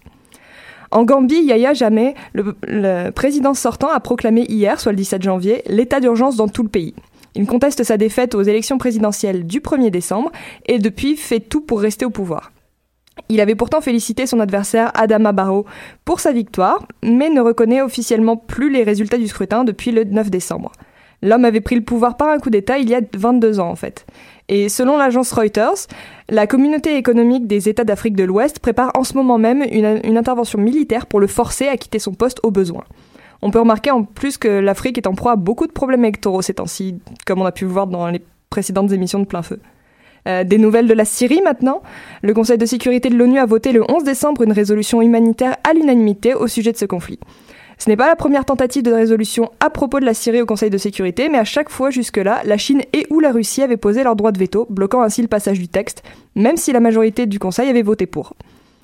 En 0.92 1.04
Gambie, 1.04 1.42
Yaya 1.42 1.74
Jammeh, 1.74 2.14
le, 2.34 3.10
président 3.10 3.54
sortant, 3.54 3.90
a 3.90 4.00
proclamé 4.00 4.46
hier, 4.48 4.80
soit 4.80 4.92
le 4.92 4.98
17 4.98 5.22
janvier, 5.22 5.64
l'état 5.68 6.00
d'urgence 6.00 6.36
dans 6.36 6.48
tout 6.48 6.64
le 6.64 6.70
pays. 6.70 6.94
Il 7.36 7.46
conteste 7.46 7.84
sa 7.84 7.98
défaite 7.98 8.36
aux 8.36 8.42
élections 8.42 8.78
présidentielles 8.78 9.46
du 9.46 9.60
1er 9.60 9.90
décembre 9.90 10.32
et 10.68 10.80
depuis 10.80 11.18
fait 11.18 11.40
tout 11.40 11.62
pour 11.62 11.82
rester 11.82 12.06
au 12.06 12.10
pouvoir. 12.10 12.52
Il 13.30 13.42
avait 13.42 13.56
pourtant 13.56 13.82
félicité 13.82 14.28
son 14.28 14.40
adversaire 14.40 14.92
Adama 14.94 15.32
Barrow 15.32 15.66
pour 16.06 16.20
sa 16.20 16.32
victoire, 16.32 16.88
mais 17.04 17.30
ne 17.30 17.42
reconnaît 17.42 17.82
officiellement 17.82 18.38
plus 18.38 18.72
les 18.72 18.84
résultats 18.84 19.18
du 19.18 19.28
scrutin 19.28 19.64
depuis 19.64 19.92
le 19.92 20.04
9 20.04 20.30
décembre. 20.30 20.72
L'homme 21.22 21.46
avait 21.46 21.62
pris 21.62 21.76
le 21.76 21.84
pouvoir 21.84 22.16
par 22.16 22.30
un 22.30 22.38
coup 22.38 22.50
d'État 22.50 22.78
il 22.78 22.90
y 22.90 22.96
a 22.96 23.02
22 23.16 23.60
ans 23.60 23.70
en 23.70 23.76
fait. 23.76 24.06
Et 24.50 24.70
selon 24.70 24.98
l'agence 24.98 25.32
Reuters, 25.32 25.88
la 26.30 26.48
communauté 26.48 26.96
économique 26.96 27.48
des 27.48 27.70
États 27.70 27.84
d'Afrique 27.84 28.16
de 28.16 28.24
l'Ouest 28.24 28.60
prépare 28.60 28.92
en 28.96 29.04
ce 29.04 29.14
moment 29.16 29.38
même 29.38 29.64
une, 29.72 30.18
intervention 30.18 30.60
militaire 30.60 31.06
pour 31.06 31.20
le 31.20 31.28
forcer 31.28 31.68
à 31.68 31.76
quitter 31.76 32.00
son 32.00 32.14
poste 32.14 32.40
au 32.44 32.52
besoin. 32.52 32.84
On 33.42 33.52
peut 33.52 33.60
remarquer 33.60 33.92
en 33.92 34.04
plus 34.04 34.38
que 34.38 34.48
l'Afrique 34.48 34.98
est 34.98 35.08
en 35.08 35.16
proie 35.16 35.34
à 35.34 35.36
beaucoup 35.36 35.68
de 35.68 35.72
problèmes 35.72 36.06
électoraux 36.06 36.42
ces 36.42 36.56
temps-ci, 36.56 37.00
comme 37.26 37.42
on 37.42 37.46
a 37.46 37.52
pu 37.52 37.66
voir 37.66 37.88
dans 37.88 38.08
les 38.08 38.22
précédentes 38.50 38.92
émissions 38.92 39.20
de 39.20 39.26
plein 39.26 39.42
feu. 39.42 39.60
Euh, 40.28 40.44
des 40.44 40.58
nouvelles 40.58 40.88
de 40.88 40.94
la 40.94 41.06
Syrie 41.06 41.42
maintenant. 41.42 41.82
Le 42.22 42.34
Conseil 42.34 42.58
de 42.58 42.66
sécurité 42.66 43.10
de 43.10 43.16
l'ONU 43.16 43.40
a 43.40 43.46
voté 43.46 43.72
le 43.72 43.84
11 43.90 44.04
décembre 44.04 44.42
une 44.42 44.52
résolution 44.52 45.02
humanitaire 45.02 45.56
à 45.64 45.74
l'unanimité 45.74 46.34
au 46.34 46.48
sujet 46.48 46.72
de 46.72 46.78
ce 46.78 46.86
conflit. 46.86 47.20
Ce 47.78 47.90
n'est 47.90 47.96
pas 47.96 48.08
la 48.08 48.16
première 48.16 48.46
tentative 48.46 48.84
de 48.84 48.92
résolution 48.92 49.52
à 49.60 49.70
propos 49.70 50.00
de 50.00 50.06
la 50.06 50.16
Syrie 50.16 50.42
au 50.42 50.46
Conseil 50.46 50.70
de 50.70 50.78
sécurité, 50.78 51.30
mais 51.30 51.38
à 51.38 51.44
chaque 51.44 51.70
fois 51.70 51.92
jusque-là, 51.92 52.42
la 52.44 52.58
Chine 52.58 52.82
et 52.92 53.06
ou 53.12 53.20
la 53.20 53.32
Russie 53.32 53.62
avaient 53.62 53.78
posé 53.78 54.04
leur 54.04 54.16
droit 54.16 54.32
de 54.32 54.40
veto, 54.40 54.66
bloquant 54.70 55.04
ainsi 55.04 55.22
le 55.22 55.28
passage 55.28 55.60
du 55.60 55.68
texte, 55.68 56.04
même 56.36 56.58
si 56.58 56.72
la 56.72 56.80
majorité 56.80 57.28
du 57.28 57.38
Conseil 57.38 57.70
avait 57.70 57.84
voté 57.84 58.08
pour. 58.08 58.34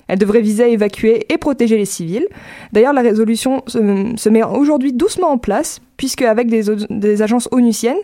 Elle 0.08 0.18
devrait 0.18 0.40
viser 0.40 0.64
à 0.64 0.68
évacuer 0.68 1.26
et 1.32 1.38
protéger 1.38 1.76
les 1.76 1.84
civils. 1.84 2.26
D'ailleurs, 2.72 2.92
la 2.92 3.02
résolution 3.02 3.62
se, 3.66 4.28
met 4.28 4.42
aujourd'hui 4.42 4.92
doucement 4.92 5.30
en 5.30 5.38
place, 5.38 5.80
puisque 5.96 6.22
avec 6.22 6.48
des, 6.48 7.22
agences 7.22 7.48
onusiennes, 7.52 7.96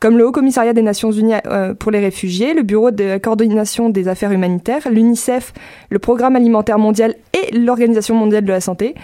comme 0.00 0.18
le 0.18 0.26
Haut 0.26 0.32
Commissariat 0.32 0.72
des 0.72 0.82
Nations 0.82 1.10
Unies 1.10 1.34
euh, 1.46 1.74
pour 1.74 1.90
les 1.90 2.00
réfugiés, 2.00 2.54
le 2.54 2.62
Bureau 2.62 2.90
de 2.90 3.18
coordination 3.18 3.88
des 3.88 4.08
affaires 4.08 4.32
humanitaires, 4.32 4.88
l'UNICEF, 4.90 5.52
le 5.90 5.98
Programme 5.98 6.36
alimentaire 6.36 6.78
mondial 6.78 7.14
et 7.32 7.56
l'Organisation 7.56 8.14
mondiale 8.14 8.44
de 8.44 8.52
la 8.52 8.60
santé, 8.60 8.94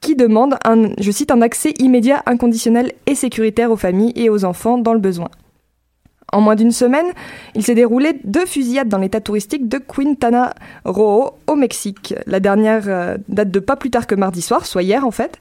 qui 0.00 0.16
demande 0.16 0.56
un, 0.64 0.90
je 0.98 1.10
cite, 1.10 1.30
un 1.30 1.42
accès 1.42 1.72
immédiat, 1.78 2.22
inconditionnel 2.26 2.92
et 3.06 3.14
sécuritaire 3.14 3.70
aux 3.70 3.76
familles 3.76 4.12
et 4.16 4.28
aux 4.28 4.44
enfants 4.44 4.78
dans 4.78 4.92
le 4.92 4.98
besoin. 4.98 5.28
En 6.32 6.40
moins 6.40 6.54
d'une 6.54 6.70
semaine, 6.70 7.04
il 7.54 7.62
s'est 7.62 7.74
déroulé 7.74 8.18
deux 8.24 8.46
fusillades 8.46 8.88
dans 8.88 8.98
l'état 8.98 9.20
touristique 9.20 9.68
de 9.68 9.76
Quintana 9.76 10.54
Roo 10.86 11.32
au 11.46 11.54
Mexique. 11.54 12.14
La 12.26 12.40
dernière 12.40 12.84
euh, 12.86 13.18
date 13.28 13.50
de 13.50 13.60
pas 13.60 13.76
plus 13.76 13.90
tard 13.90 14.06
que 14.06 14.14
mardi 14.14 14.40
soir, 14.40 14.64
soit 14.64 14.82
hier 14.82 15.06
en 15.06 15.10
fait. 15.10 15.38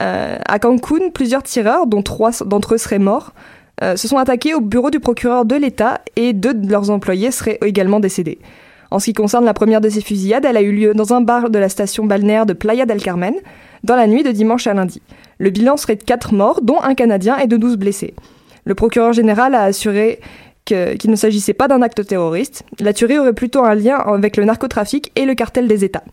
Euh, 0.00 0.38
à 0.46 0.58
Cancun, 0.60 1.10
plusieurs 1.12 1.42
tireurs, 1.42 1.88
dont 1.88 2.02
trois 2.02 2.30
d'entre 2.46 2.74
eux 2.74 2.78
seraient 2.78 3.00
morts, 3.00 3.32
euh, 3.82 3.96
se 3.96 4.06
sont 4.06 4.18
attaqués 4.18 4.54
au 4.54 4.60
bureau 4.60 4.90
du 4.90 5.00
procureur 5.00 5.44
de 5.44 5.56
l'État 5.56 6.00
et 6.14 6.32
deux 6.32 6.54
de 6.54 6.70
leurs 6.70 6.90
employés 6.90 7.32
seraient 7.32 7.58
également 7.66 7.98
décédés. 7.98 8.38
En 8.92 9.00
ce 9.00 9.06
qui 9.06 9.14
concerne 9.14 9.44
la 9.44 9.54
première 9.54 9.80
de 9.80 9.88
ces 9.88 10.00
fusillades, 10.00 10.44
elle 10.44 10.56
a 10.56 10.62
eu 10.62 10.72
lieu 10.72 10.94
dans 10.94 11.12
un 11.12 11.20
bar 11.20 11.50
de 11.50 11.58
la 11.58 11.68
station 11.68 12.06
balnéaire 12.06 12.46
de 12.46 12.52
Playa 12.52 12.86
del 12.86 13.02
Carmen, 13.02 13.34
dans 13.82 13.96
la 13.96 14.06
nuit 14.06 14.22
de 14.22 14.30
dimanche 14.30 14.66
à 14.68 14.74
lundi. 14.74 15.02
Le 15.38 15.50
bilan 15.50 15.76
serait 15.76 15.96
de 15.96 16.04
4 16.04 16.34
morts, 16.34 16.60
dont 16.62 16.80
un 16.80 16.94
Canadien 16.94 17.36
et 17.38 17.46
de 17.46 17.56
12 17.56 17.76
blessés. 17.76 18.14
Le 18.70 18.76
procureur 18.76 19.12
général 19.12 19.56
a 19.56 19.64
assuré 19.64 20.20
qu'il 20.64 21.10
ne 21.10 21.16
s'agissait 21.16 21.54
pas 21.54 21.66
d'un 21.66 21.82
acte 21.82 22.06
terroriste. 22.06 22.62
La 22.78 22.92
tuerie 22.92 23.18
aurait 23.18 23.32
plutôt 23.32 23.64
un 23.64 23.74
lien 23.74 23.96
avec 23.96 24.36
le 24.36 24.44
narcotrafic 24.44 25.10
et 25.16 25.24
le 25.24 25.34
cartel 25.34 25.66
des 25.66 25.84
États. 25.84 26.04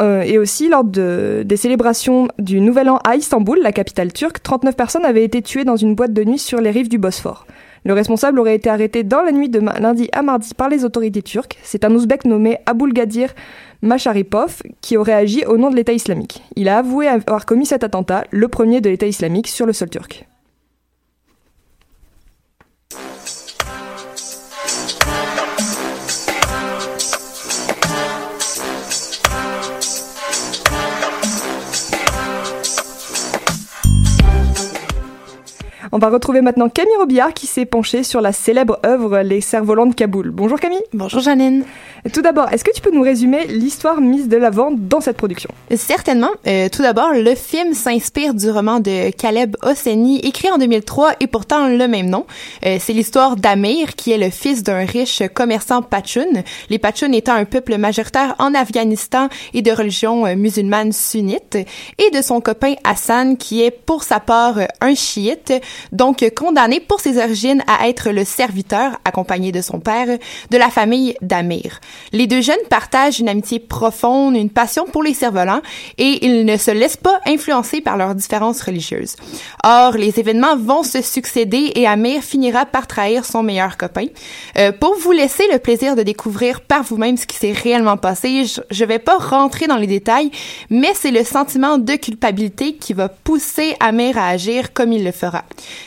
Euh, 0.00 0.22
et 0.22 0.38
aussi, 0.38 0.70
lors 0.70 0.84
de, 0.84 1.42
des 1.44 1.58
célébrations 1.58 2.28
du 2.38 2.62
Nouvel 2.62 2.88
An 2.88 2.98
à 3.04 3.14
Istanbul, 3.14 3.58
la 3.62 3.72
capitale 3.72 4.10
turque, 4.10 4.42
39 4.42 4.74
personnes 4.74 5.04
avaient 5.04 5.22
été 5.22 5.42
tuées 5.42 5.64
dans 5.64 5.76
une 5.76 5.94
boîte 5.94 6.14
de 6.14 6.24
nuit 6.24 6.38
sur 6.38 6.62
les 6.62 6.70
rives 6.70 6.88
du 6.88 6.96
Bosphore. 6.96 7.46
Le 7.84 7.92
responsable 7.92 8.38
aurait 8.38 8.54
été 8.54 8.70
arrêté 8.70 9.04
dans 9.04 9.20
la 9.20 9.30
nuit 9.30 9.50
de 9.50 9.60
lundi 9.60 10.08
à 10.14 10.22
mardi 10.22 10.54
par 10.54 10.70
les 10.70 10.86
autorités 10.86 11.20
turques. 11.20 11.58
C'est 11.62 11.84
un 11.84 11.94
ouzbek 11.94 12.24
nommé 12.24 12.56
Abulgadir 12.64 13.34
Masharipov 13.82 14.62
qui 14.80 14.96
aurait 14.96 15.12
agi 15.12 15.44
au 15.44 15.58
nom 15.58 15.68
de 15.68 15.76
l'État 15.76 15.92
islamique. 15.92 16.42
Il 16.56 16.70
a 16.70 16.78
avoué 16.78 17.06
avoir 17.06 17.44
commis 17.44 17.66
cet 17.66 17.84
attentat, 17.84 18.24
le 18.30 18.48
premier 18.48 18.80
de 18.80 18.88
l'État 18.88 19.06
islamique, 19.06 19.48
sur 19.48 19.66
le 19.66 19.74
sol 19.74 19.90
turc. 19.90 20.26
On 35.92 35.98
va 35.98 36.08
retrouver 36.08 36.40
maintenant 36.40 36.68
Camille 36.68 36.94
Robillard 37.00 37.34
qui 37.34 37.48
s'est 37.48 37.64
penchée 37.64 38.04
sur 38.04 38.20
la 38.20 38.32
célèbre 38.32 38.78
œuvre 38.86 39.22
Les 39.22 39.40
Cerfs-Volants 39.40 39.86
de 39.86 39.94
Kaboul. 39.94 40.30
Bonjour 40.30 40.60
Camille. 40.60 40.82
Bonjour 40.94 41.20
Janine. 41.20 41.64
Tout 42.12 42.22
d'abord, 42.22 42.48
est-ce 42.52 42.62
que 42.62 42.72
tu 42.72 42.80
peux 42.80 42.92
nous 42.92 43.02
résumer 43.02 43.48
l'histoire 43.48 44.00
mise 44.00 44.28
de 44.28 44.36
l'avant 44.36 44.70
dans 44.70 45.00
cette 45.00 45.16
production? 45.16 45.50
Certainement. 45.74 46.30
Euh, 46.46 46.68
tout 46.68 46.82
d'abord, 46.82 47.10
le 47.12 47.34
film 47.34 47.74
s'inspire 47.74 48.34
du 48.34 48.48
roman 48.50 48.78
de 48.78 49.10
Caleb 49.10 49.56
Hosseini, 49.62 50.20
écrit 50.20 50.48
en 50.52 50.58
2003 50.58 51.14
et 51.18 51.26
pourtant 51.26 51.66
le 51.66 51.88
même 51.88 52.08
nom. 52.08 52.24
Euh, 52.64 52.76
c'est 52.78 52.92
l'histoire 52.92 53.34
d'Amir, 53.34 53.96
qui 53.96 54.12
est 54.12 54.18
le 54.18 54.30
fils 54.30 54.62
d'un 54.62 54.84
riche 54.84 55.24
commerçant 55.34 55.82
Pachun, 55.82 56.44
les 56.68 56.78
Pachun 56.78 57.10
étant 57.10 57.34
un 57.34 57.44
peuple 57.44 57.76
majoritaire 57.78 58.36
en 58.38 58.54
Afghanistan 58.54 59.28
et 59.54 59.62
de 59.62 59.72
religion 59.72 60.24
euh, 60.24 60.36
musulmane 60.36 60.92
sunnite, 60.92 61.58
et 61.98 62.10
de 62.16 62.22
son 62.22 62.40
copain 62.40 62.74
Hassan, 62.84 63.36
qui 63.36 63.62
est 63.62 63.72
pour 63.72 64.04
sa 64.04 64.20
part 64.20 64.54
un 64.80 64.94
chiite, 64.94 65.52
donc 65.92 66.24
condamné 66.36 66.80
pour 66.80 67.00
ses 67.00 67.18
origines 67.18 67.62
à 67.66 67.88
être 67.88 68.10
le 68.10 68.24
serviteur, 68.24 68.98
accompagné 69.04 69.52
de 69.52 69.60
son 69.60 69.80
père, 69.80 70.18
de 70.50 70.56
la 70.56 70.70
famille 70.70 71.14
d'Amir. 71.22 71.80
Les 72.12 72.26
deux 72.26 72.40
jeunes 72.40 72.56
partagent 72.68 73.20
une 73.20 73.28
amitié 73.28 73.58
profonde, 73.58 74.36
une 74.36 74.50
passion 74.50 74.84
pour 74.84 75.02
les 75.02 75.14
cerfs-volants, 75.14 75.62
et 75.98 76.24
ils 76.24 76.44
ne 76.44 76.56
se 76.56 76.70
laissent 76.70 76.96
pas 76.96 77.20
influencer 77.26 77.80
par 77.80 77.96
leurs 77.96 78.14
différences 78.14 78.62
religieuses. 78.62 79.16
Or, 79.64 79.92
les 79.92 80.18
événements 80.18 80.56
vont 80.56 80.82
se 80.82 81.02
succéder 81.02 81.72
et 81.74 81.86
Amir 81.86 82.22
finira 82.22 82.66
par 82.66 82.86
trahir 82.86 83.24
son 83.24 83.42
meilleur 83.42 83.76
copain. 83.76 84.06
Euh, 84.58 84.72
pour 84.72 84.96
vous 84.98 85.12
laisser 85.12 85.44
le 85.52 85.58
plaisir 85.58 85.96
de 85.96 86.02
découvrir 86.02 86.60
par 86.60 86.82
vous-même 86.82 87.16
ce 87.16 87.26
qui 87.26 87.36
s'est 87.36 87.52
réellement 87.52 87.96
passé, 87.96 88.44
je, 88.44 88.60
je 88.70 88.84
vais 88.84 88.98
pas 88.98 89.18
rentrer 89.18 89.66
dans 89.66 89.76
les 89.76 89.86
détails, 89.86 90.30
mais 90.68 90.92
c'est 90.94 91.10
le 91.10 91.24
sentiment 91.24 91.78
de 91.78 91.94
culpabilité 91.94 92.74
qui 92.74 92.92
va 92.92 93.08
pousser 93.08 93.76
Amir 93.80 94.18
à 94.18 94.28
agir 94.28 94.72
comme 94.72 94.92
il 94.92 95.04
le 95.04 95.12
fera. 95.12 95.44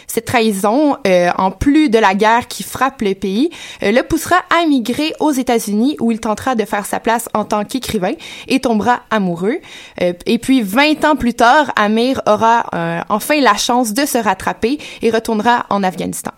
Cette 0.07 0.25
trahison, 0.25 0.97
euh, 1.07 1.29
en 1.37 1.51
plus 1.51 1.89
de 1.89 1.97
la 1.99 2.15
guerre 2.15 2.47
qui 2.47 2.63
frappe 2.63 3.01
le 3.01 3.13
pays, 3.13 3.49
euh, 3.83 3.91
le 3.91 4.03
poussera 4.03 4.37
à 4.55 4.63
émigrer 4.63 5.13
aux 5.19 5.31
États-Unis 5.31 5.97
où 5.99 6.11
il 6.11 6.19
tentera 6.19 6.55
de 6.55 6.65
faire 6.65 6.85
sa 6.85 6.99
place 6.99 7.29
en 7.33 7.45
tant 7.45 7.65
qu'écrivain 7.65 8.13
et 8.47 8.59
tombera 8.59 9.01
amoureux. 9.09 9.57
Euh, 10.01 10.13
et 10.25 10.37
puis 10.37 10.61
20 10.61 11.05
ans 11.05 11.15
plus 11.15 11.33
tard, 11.33 11.71
Amir 11.75 12.21
aura 12.27 12.65
enfin 13.09 13.39
la 13.41 13.55
chance 13.55 13.93
de 13.93 14.05
se 14.05 14.17
rattraper 14.17 14.77
et 15.01 15.09
retournera 15.09 15.65
en 15.69 15.83
Afghanistan. 15.83 16.31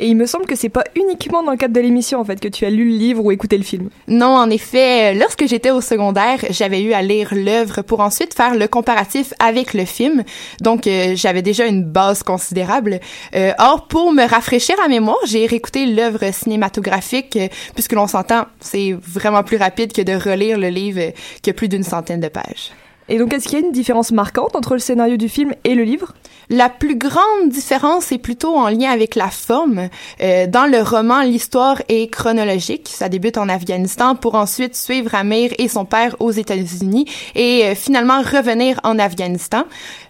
Et 0.00 0.06
il 0.06 0.16
me 0.16 0.26
semble 0.26 0.46
que 0.46 0.54
c'est 0.54 0.68
pas 0.68 0.84
uniquement 0.94 1.42
dans 1.42 1.50
le 1.50 1.56
cadre 1.56 1.74
de 1.74 1.80
l'émission 1.80 2.20
en 2.20 2.24
fait 2.24 2.38
que 2.38 2.46
tu 2.46 2.64
as 2.64 2.70
lu 2.70 2.90
le 2.90 2.96
livre 2.96 3.24
ou 3.24 3.32
écouté 3.32 3.58
le 3.58 3.64
film. 3.64 3.90
Non, 4.06 4.36
en 4.36 4.48
effet, 4.48 5.12
lorsque 5.14 5.46
j'étais 5.46 5.72
au 5.72 5.80
secondaire, 5.80 6.38
j'avais 6.50 6.80
eu 6.82 6.92
à 6.92 7.02
lire 7.02 7.30
l'œuvre 7.34 7.82
pour 7.82 7.98
ensuite 7.98 8.32
faire 8.32 8.54
le 8.54 8.68
comparatif 8.68 9.34
avec 9.40 9.74
le 9.74 9.84
film. 9.84 10.22
Donc 10.60 10.86
euh, 10.86 11.14
j'avais 11.16 11.42
déjà 11.42 11.66
une 11.66 11.82
base 11.82 12.22
considérable. 12.22 13.00
Euh, 13.34 13.52
or 13.58 13.88
pour 13.88 14.12
me 14.12 14.22
rafraîchir 14.22 14.76
à 14.84 14.86
mémoire, 14.86 15.18
j'ai 15.26 15.46
réécouté 15.46 15.84
l'œuvre 15.86 16.32
cinématographique 16.32 17.36
euh, 17.36 17.48
puisque 17.74 17.92
l'on 17.92 18.06
s'entend, 18.06 18.44
c'est 18.60 18.92
vraiment 19.02 19.42
plus 19.42 19.56
rapide 19.56 19.92
que 19.92 20.02
de 20.02 20.12
relire 20.12 20.58
le 20.58 20.68
livre 20.68 21.12
qui 21.42 21.50
a 21.50 21.52
plus 21.52 21.68
d'une 21.68 21.82
centaine 21.82 22.20
de 22.20 22.28
pages. 22.28 22.70
Et 23.08 23.18
donc, 23.18 23.32
est-ce 23.32 23.48
qu'il 23.48 23.58
y 23.58 23.62
a 23.62 23.66
une 23.66 23.72
différence 23.72 24.12
marquante 24.12 24.56
entre 24.56 24.74
le 24.74 24.78
scénario 24.78 25.16
du 25.16 25.28
film 25.28 25.54
et 25.64 25.74
le 25.74 25.84
livre? 25.84 26.14
La 26.50 26.70
plus 26.70 26.96
grande 26.96 27.48
différence 27.48 28.10
est 28.10 28.18
plutôt 28.18 28.56
en 28.56 28.68
lien 28.68 28.90
avec 28.90 29.14
la 29.16 29.28
forme. 29.28 29.88
Euh, 30.20 30.46
dans 30.46 30.64
le 30.64 30.80
roman, 30.80 31.20
l'histoire 31.20 31.82
est 31.88 32.10
chronologique. 32.10 32.88
Ça 32.90 33.08
débute 33.08 33.36
en 33.36 33.48
Afghanistan 33.48 34.14
pour 34.14 34.34
ensuite 34.34 34.74
suivre 34.74 35.14
Amir 35.14 35.52
et 35.58 35.68
son 35.68 35.84
père 35.84 36.16
aux 36.20 36.30
États-Unis 36.30 37.06
et 37.34 37.64
euh, 37.64 37.74
finalement 37.74 38.20
revenir 38.22 38.80
en 38.82 38.98
Afghanistan. 38.98 39.64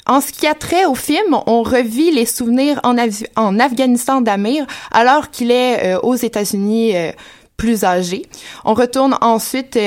En 0.08 0.22
ce 0.22 0.32
qui 0.32 0.46
a 0.46 0.54
trait 0.54 0.87
au 0.87 0.94
film, 0.94 1.37
on 1.46 1.62
revit 1.62 2.11
les 2.11 2.24
souvenirs 2.24 2.80
en, 2.82 3.58
Afghanistan 3.58 4.22
d'Amir 4.22 4.66
alors 4.90 5.30
qu'il 5.30 5.50
est 5.50 5.96
euh, 5.96 6.00
aux 6.00 6.14
États-Unis 6.14 6.96
euh, 6.96 7.12
plus 7.58 7.84
âgé. 7.84 8.22
On 8.64 8.72
retourne 8.72 9.18
ensuite 9.20 9.78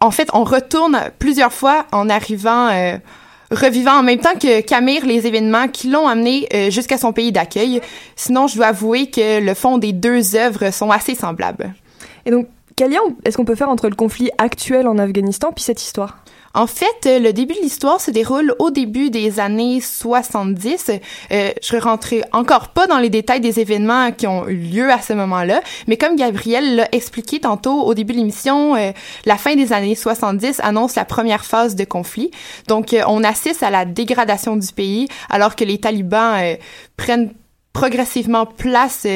en 0.00 0.10
fait, 0.10 0.28
on 0.32 0.44
retourne 0.44 0.98
plusieurs 1.18 1.52
fois 1.52 1.86
en 1.92 2.08
arrivant, 2.08 2.68
euh, 2.68 2.96
revivant 3.50 3.98
en 3.98 4.02
même 4.02 4.18
temps 4.20 4.34
que 4.34 4.60
Camille 4.60 5.00
les 5.00 5.26
événements 5.26 5.68
qui 5.68 5.88
l'ont 5.88 6.06
amené 6.06 6.46
euh, 6.52 6.70
jusqu'à 6.70 6.98
son 6.98 7.12
pays 7.12 7.32
d'accueil. 7.32 7.80
Sinon, 8.14 8.46
je 8.46 8.56
dois 8.56 8.66
avouer 8.66 9.10
que 9.10 9.40
le 9.40 9.54
fond 9.54 9.78
des 9.78 9.92
deux 9.92 10.36
œuvres 10.36 10.70
sont 10.70 10.90
assez 10.90 11.14
semblables. 11.14 11.72
Et 12.26 12.30
donc, 12.30 12.46
quel 12.76 12.90
lien 12.90 13.00
est-ce 13.24 13.36
qu'on 13.36 13.44
peut 13.44 13.54
faire 13.54 13.70
entre 13.70 13.88
le 13.88 13.96
conflit 13.96 14.30
actuel 14.36 14.86
en 14.86 14.98
Afghanistan 14.98 15.50
puis 15.54 15.64
cette 15.64 15.82
histoire? 15.82 16.18
En 16.56 16.66
fait, 16.66 17.06
euh, 17.06 17.18
le 17.18 17.34
début 17.34 17.54
de 17.54 17.60
l'histoire 17.60 18.00
se 18.00 18.10
déroule 18.10 18.54
au 18.58 18.70
début 18.70 19.10
des 19.10 19.40
années 19.40 19.80
70. 19.80 20.90
Euh, 21.30 21.50
je 21.62 21.76
ne 21.76 21.80
rentrer 21.80 22.22
encore 22.32 22.68
pas 22.68 22.86
dans 22.86 22.98
les 22.98 23.10
détails 23.10 23.40
des 23.40 23.60
événements 23.60 24.10
qui 24.10 24.26
ont 24.26 24.48
eu 24.48 24.56
lieu 24.56 24.90
à 24.90 25.02
ce 25.02 25.12
moment-là, 25.12 25.60
mais 25.86 25.98
comme 25.98 26.16
Gabriel 26.16 26.76
l'a 26.76 26.88
expliqué 26.92 27.40
tantôt 27.40 27.82
au 27.82 27.92
début 27.92 28.14
de 28.14 28.18
l'émission, 28.18 28.74
euh, 28.74 28.92
la 29.26 29.36
fin 29.36 29.54
des 29.54 29.74
années 29.74 29.94
70 29.94 30.60
annonce 30.62 30.94
la 30.94 31.04
première 31.04 31.44
phase 31.44 31.76
de 31.76 31.84
conflit. 31.84 32.30
Donc, 32.68 32.94
euh, 32.94 33.02
on 33.06 33.22
assiste 33.22 33.62
à 33.62 33.70
la 33.70 33.84
dégradation 33.84 34.56
du 34.56 34.72
pays 34.72 35.08
alors 35.28 35.56
que 35.56 35.64
les 35.64 35.78
talibans 35.78 36.56
prennent 36.96 37.32
progressivement 37.74 38.46
place 38.46 39.06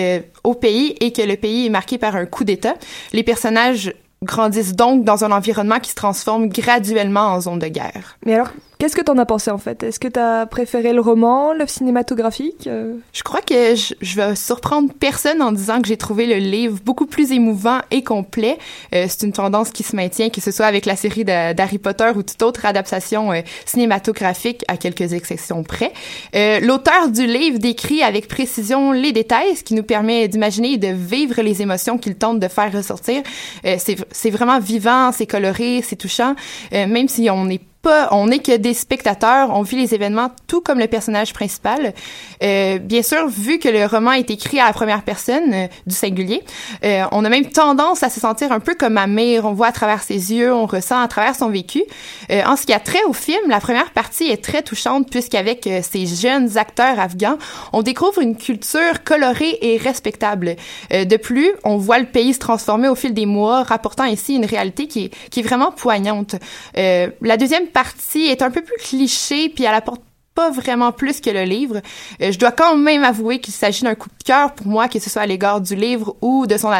au 0.45 0.55
pays 0.55 0.95
et 1.01 1.13
que 1.13 1.23
le 1.23 1.37
pays 1.37 1.67
est 1.67 1.71
marqué 1.71 1.97
par 1.97 2.17
un 2.17 2.27
coup 2.27 2.45
d'État. 2.45 2.75
Les 3.13 3.23
personnages 3.23 3.95
grandissent 4.23 4.75
donc 4.75 5.05
dans 5.05 5.25
un 5.25 5.33
environnement 5.33 5.81
qui 5.81 5.91
se 5.91 5.95
transforme 5.95 6.49
graduellement 6.49 7.29
en 7.29 7.41
zone 7.41 7.59
de 7.59 7.69
guerre. 7.69 8.19
Mais 8.27 8.35
alors, 8.35 8.51
Qu'est-ce 8.81 8.97
que 8.97 9.03
t'en 9.03 9.19
as 9.19 9.27
pensé 9.27 9.51
en 9.51 9.59
fait? 9.59 9.83
Est-ce 9.83 10.01
que 10.01 10.09
t'as 10.09 10.47
préféré 10.47 10.95
le 10.95 11.03
roman, 11.03 11.53
l'œuvre 11.53 11.69
cinématographique 11.69 12.67
euh? 12.67 12.95
Je 13.13 13.23
crois 13.23 13.43
que 13.43 13.75
je, 13.75 13.93
je, 14.01 14.17
vais 14.17 14.35
surprendre 14.35 14.91
personne 14.99 15.43
en 15.43 15.53
disant 15.53 15.83
que 15.83 15.89
j'ai 15.89 15.99
trouvé 15.99 16.25
le 16.25 16.37
livre 16.37 16.79
beaucoup 16.83 17.05
plus 17.05 17.31
émouvant 17.31 17.81
et 17.91 18.03
complet. 18.03 18.57
Euh, 18.95 19.05
c'est 19.07 19.27
une 19.27 19.35
tendance 19.35 19.69
qui 19.69 19.83
se 19.83 19.95
maintient, 19.95 20.31
que 20.31 20.41
ce 20.41 20.51
soit 20.51 20.65
avec 20.65 20.87
la 20.87 20.97
série 20.97 21.27
d'Harry 21.27 21.77
Potter 21.77 22.11
ou 22.17 22.23
toute 22.23 22.41
autre 22.41 22.65
adaptation 22.65 23.33
euh, 23.33 23.43
cinématographique, 23.67 24.65
à 24.67 24.79
quelques 24.79 25.13
exceptions 25.13 25.63
près. 25.63 25.93
Euh, 26.35 26.61
l'auteur 26.61 27.11
du 27.11 27.27
livre 27.27 27.59
décrit 27.59 28.03
avec 28.03 28.29
précision 28.29 28.93
les 28.93 29.13
détails, 29.13 29.57
ce 29.57 29.63
qui 29.63 29.75
nous 29.75 29.83
permet 29.83 30.27
d'imaginer 30.27 30.73
et 30.73 30.79
de 30.79 30.89
vivre 30.89 31.43
les 31.43 31.61
émotions 31.61 31.99
qu'il 31.99 32.15
tente 32.15 32.41
de 32.41 32.49
faire 32.49 32.73
ressortir. 32.73 33.23
c'est 33.63 34.31
vraiment 34.31 34.59
vivant, 34.59 35.13
c'est 35.13 35.27
coloré, 35.27 35.83
c'est 35.87 35.97
touchant, 35.97 36.35
même 36.73 37.09
si 37.09 37.29
on 37.29 37.45
n'est 37.45 37.61
on 37.85 38.27
n'est 38.27 38.41
que 38.41 38.57
des 38.57 38.75
spectateurs, 38.75 39.51
on 39.51 39.63
vit 39.63 39.77
les 39.77 39.95
événements 39.95 40.31
tout 40.47 40.61
comme 40.61 40.79
le 40.79 40.87
personnage 40.87 41.33
principal. 41.33 41.95
Euh, 42.43 42.79
bien 42.79 43.03
sûr, 43.03 43.29
vu 43.29 43.59
que 43.59 43.69
le 43.69 43.87
roman 43.87 44.13
est 44.13 44.31
écrit 44.31 44.61
à 44.61 44.67
la 44.67 44.73
première 44.73 45.03
personne 45.03 45.53
euh, 45.53 45.67
du 45.87 45.95
singulier, 45.95 46.43
euh, 46.85 47.05
on 47.13 47.25
a 47.25 47.29
même 47.29 47.47
tendance 47.47 48.03
à 48.03 48.11
se 48.11 48.21
sentir 48.21 48.53
un 48.53 48.61
peu 48.61 48.75
comme 48.75 48.99
Amir. 48.99 49.45
On 49.45 49.53
voit 49.53 49.69
à 49.69 49.73
travers 49.73 50.03
ses 50.03 50.33
yeux, 50.33 50.53
on 50.53 50.67
ressent 50.67 51.01
à 51.01 51.09
travers 51.09 51.35
son 51.35 51.49
vécu. 51.49 51.83
Euh, 52.31 52.43
en 52.47 52.57
ce 52.57 52.67
qui 52.67 52.73
a 52.73 52.81
trait 52.81 53.03
au 53.09 53.13
film, 53.13 53.49
la 53.49 53.61
première 53.61 53.91
partie 53.93 54.25
est 54.25 54.43
très 54.43 54.63
touchante 54.63 55.11
puisqu'avec 55.11 55.67
euh, 55.67 55.81
ces 55.83 56.07
jeunes 56.07 56.59
acteurs 56.59 56.99
afghans, 56.99 57.39
on 57.73 57.83
découvre 57.83 58.21
une 58.21 58.37
culture 58.37 59.05
colorée 59.05 59.59
et 59.63 59.77
respectable. 59.77 60.57
De 60.91 61.17
plus, 61.17 61.51
on 61.65 61.77
voit 61.77 61.99
le 61.99 62.07
pays 62.07 62.35
se 62.35 62.39
transformer 62.39 62.89
au 62.89 62.95
fil 62.95 63.15
des 63.15 63.27
mois, 63.27 63.63
rapportant 63.63 64.05
ainsi 64.05 64.35
une 64.35 64.45
réalité 64.45 64.87
qui 64.87 65.07
est, 65.07 65.29
qui 65.31 65.41
est 65.41 65.43
vraiment 65.43 65.71
poignante. 65.71 66.37
La 66.75 67.37
deuxième 67.37 67.67
partie 67.73 68.27
est 68.27 68.43
un 68.43 68.51
peu 68.51 68.63
plus 68.63 68.77
cliché, 68.79 69.49
puis 69.49 69.65
elle 69.65 69.75
apporte 69.75 70.03
pas 70.35 70.51
vraiment 70.51 70.93
plus 70.93 71.21
que 71.21 71.31
le 71.31 71.43
livre. 71.43 71.81
Euh, 72.23 72.33
je 72.33 72.39
dois 72.39 72.53
quand 72.53 72.77
même 72.77 73.05
avouer 73.05 73.41
qu'il 73.41 73.53
s'agit 73.53 73.83
d'un 73.83 73.95
coup 73.95 74.09
de 74.09 74.25
cœur 74.25 74.55
pour 74.55 74.67
moi, 74.67 74.89
que 74.89 74.99
ce 74.99 75.11
soit 75.11 75.23
à 75.23 75.27
l'égard 75.27 75.61
du 75.61 75.75
livre 75.75 76.17
ou 76.21 76.47
de 76.47 76.57
son, 76.57 76.71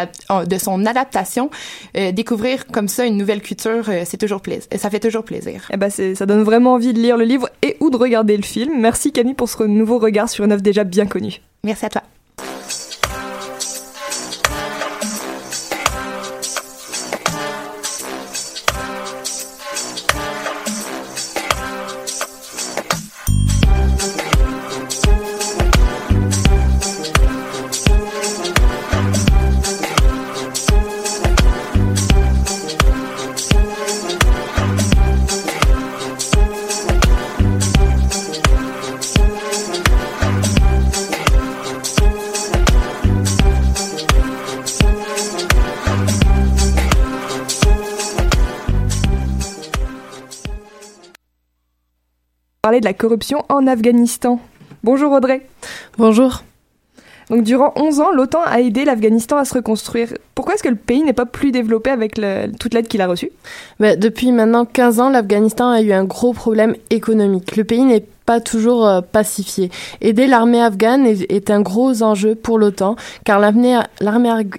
de 0.47 0.59
son 0.59 0.87
adaptation. 0.87 1.51
Euh, 1.97 2.13
découvrir 2.13 2.67
comme 2.67 2.89
ça 2.89 3.07
une 3.07 3.17
nouvelle 3.17 3.43
culture, 3.43 3.85
euh, 3.89 4.03
c'est 4.05 4.19
toujours 4.19 4.41
plaisir. 4.41 4.67
Ça 4.77 4.91
fait 4.91 5.01
toujours 5.01 5.25
plaisir. 5.25 5.69
Eh 5.73 5.77
ben 5.77 5.91
ça 5.91 6.27
donne 6.27 6.43
vraiment 6.43 6.75
envie 6.75 6.93
de 6.93 7.01
lire 7.01 7.17
le 7.17 7.25
livre 7.25 7.49
et 7.63 7.77
ou 7.81 7.91
de 7.91 7.97
regarder 7.97 8.37
le 8.37 8.43
film. 8.43 8.81
Merci 8.81 9.13
Camille 9.13 9.35
pour 9.35 9.49
ce 9.49 9.63
nouveau 9.65 9.99
regard 9.99 10.29
sur 10.29 10.45
une 10.45 10.53
œuvre 10.53 10.63
déjà 10.63 10.85
bien 10.85 11.07
connue. 11.07 11.41
Merci 11.65 11.87
à 11.87 11.91
toi. 11.91 12.03
Parler 52.71 52.81
de 52.81 52.85
la 52.85 52.95
corruption 52.95 53.45
en 53.49 53.67
Afghanistan. 53.67 54.39
Bonjour 54.85 55.13
Audrey. 55.13 55.43
Bonjour. 55.99 56.45
Donc 57.31 57.45
durant 57.45 57.73
11 57.77 58.01
ans, 58.01 58.11
l'OTAN 58.11 58.41
a 58.45 58.61
aidé 58.61 58.85
l'Afghanistan 58.85 59.37
à 59.37 59.45
se 59.45 59.55
reconstruire. 59.55 60.09
Pourquoi 60.35 60.55
est-ce 60.55 60.65
que 60.65 60.69
le 60.69 60.75
pays 60.75 61.03
n'est 61.03 61.13
pas 61.13 61.27
plus 61.27 61.53
développé 61.53 61.91
avec 61.91 62.21
toute 62.59 62.75
l'aide 62.75 62.89
qu'il 62.89 63.01
a 63.01 63.07
reçue? 63.07 63.31
Bah, 63.79 63.95
Depuis 63.95 64.33
maintenant 64.33 64.65
15 64.65 65.01
ans, 65.01 65.11
l'Afghanistan 65.11 65.71
a 65.71 65.81
eu 65.81 65.93
un 65.93 66.05
gros 66.05 66.33
problème 66.33 66.75
économique. 66.91 67.57
Le 67.57 67.63
pays 67.63 67.85
n'est 67.85 68.05
pas 68.27 68.41
toujours 68.41 68.87
euh, 68.87 69.01
pacifié. 69.01 69.71
Aider 70.01 70.27
l'armée 70.27 70.61
afghane 70.61 71.07
est, 71.07 71.31
est, 71.33 71.51
un 71.51 71.61
gros 71.61 72.03
enjeu 72.03 72.35
pour 72.35 72.59
l'OTAN 72.59 72.97
car 73.25 73.39
l'armée 73.39 73.77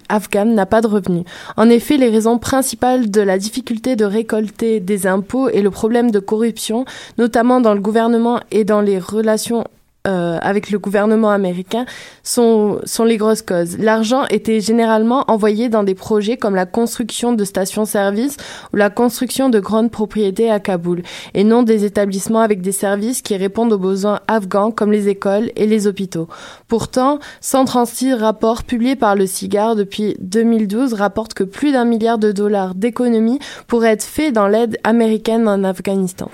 afghane 0.10 0.54
n'a 0.54 0.66
pas 0.66 0.82
de 0.82 0.88
revenus. 0.88 1.24
En 1.58 1.70
effet, 1.70 1.98
les 1.98 2.10
raisons 2.10 2.38
principales 2.38 3.12
de 3.12 3.22
la 3.22 3.38
difficulté 3.38 3.96
de 3.96 4.06
récolter 4.06 4.80
des 4.80 5.08
impôts 5.08 5.50
et 5.50 5.62
le 5.62 5.72
problème 5.72 6.12
de 6.12 6.20
corruption, 6.20 6.86
notamment 7.18 7.60
dans 7.60 7.74
le 7.74 7.82
gouvernement 7.82 8.40
et 8.52 8.64
dans 8.64 8.82
les 8.82 8.98
relations 8.98 9.66
euh, 10.08 10.40
avec 10.42 10.72
le 10.72 10.80
gouvernement 10.80 11.30
américain 11.30 11.86
sont, 12.24 12.80
sont 12.86 13.04
les 13.04 13.18
grosses 13.18 13.44
causes. 13.44 13.78
L'argent 13.78 14.26
était 14.32 14.60
généralement 14.60 15.26
envoyé 15.28 15.70
dans 15.70 15.84
des 15.84 15.94
projets 15.94 16.38
comme 16.38 16.56
la 16.56 16.66
construction 16.66 17.34
de 17.34 17.44
stations-service 17.44 18.38
ou 18.74 18.78
la 18.78 18.90
construction 18.90 19.50
de 19.50 19.60
grandes 19.60 19.92
propriétés 19.92 20.50
à 20.50 20.60
Kaboul, 20.60 21.04
et 21.36 21.44
non 21.44 21.62
des 21.62 21.86
établissements 21.86 22.40
avec 22.40 22.62
des 22.62 22.72
services 22.72 23.22
qui 23.22 23.38
répondent 23.38 23.74
aux 23.74 23.78
besoins 23.78 24.22
afghans 24.28 24.72
comme 24.72 24.92
les 24.92 25.08
écoles 25.08 25.52
et 25.56 25.68
les 25.68 25.86
hôpitaux. 25.86 26.28
Pourtant, 26.68 27.20
136 27.42 28.16
rapports 28.16 28.64
publiés 28.64 28.96
par 28.96 29.16
le 29.16 29.28
CIGAR 29.28 29.76
depuis 29.76 30.16
2012 30.20 30.94
rapportent 30.94 31.36
que 31.36 31.44
plus 31.44 31.74
d'un 31.74 31.86
milliard 31.86 32.18
de 32.18 32.32
dollars 32.32 32.74
d'économies 32.74 33.40
pourraient 33.68 33.92
être 33.92 34.04
faits 34.04 34.34
dans 34.34 34.48
l'aide 34.48 34.80
américaine 34.84 35.48
en 35.48 35.64
Afghanistan. 35.64 36.32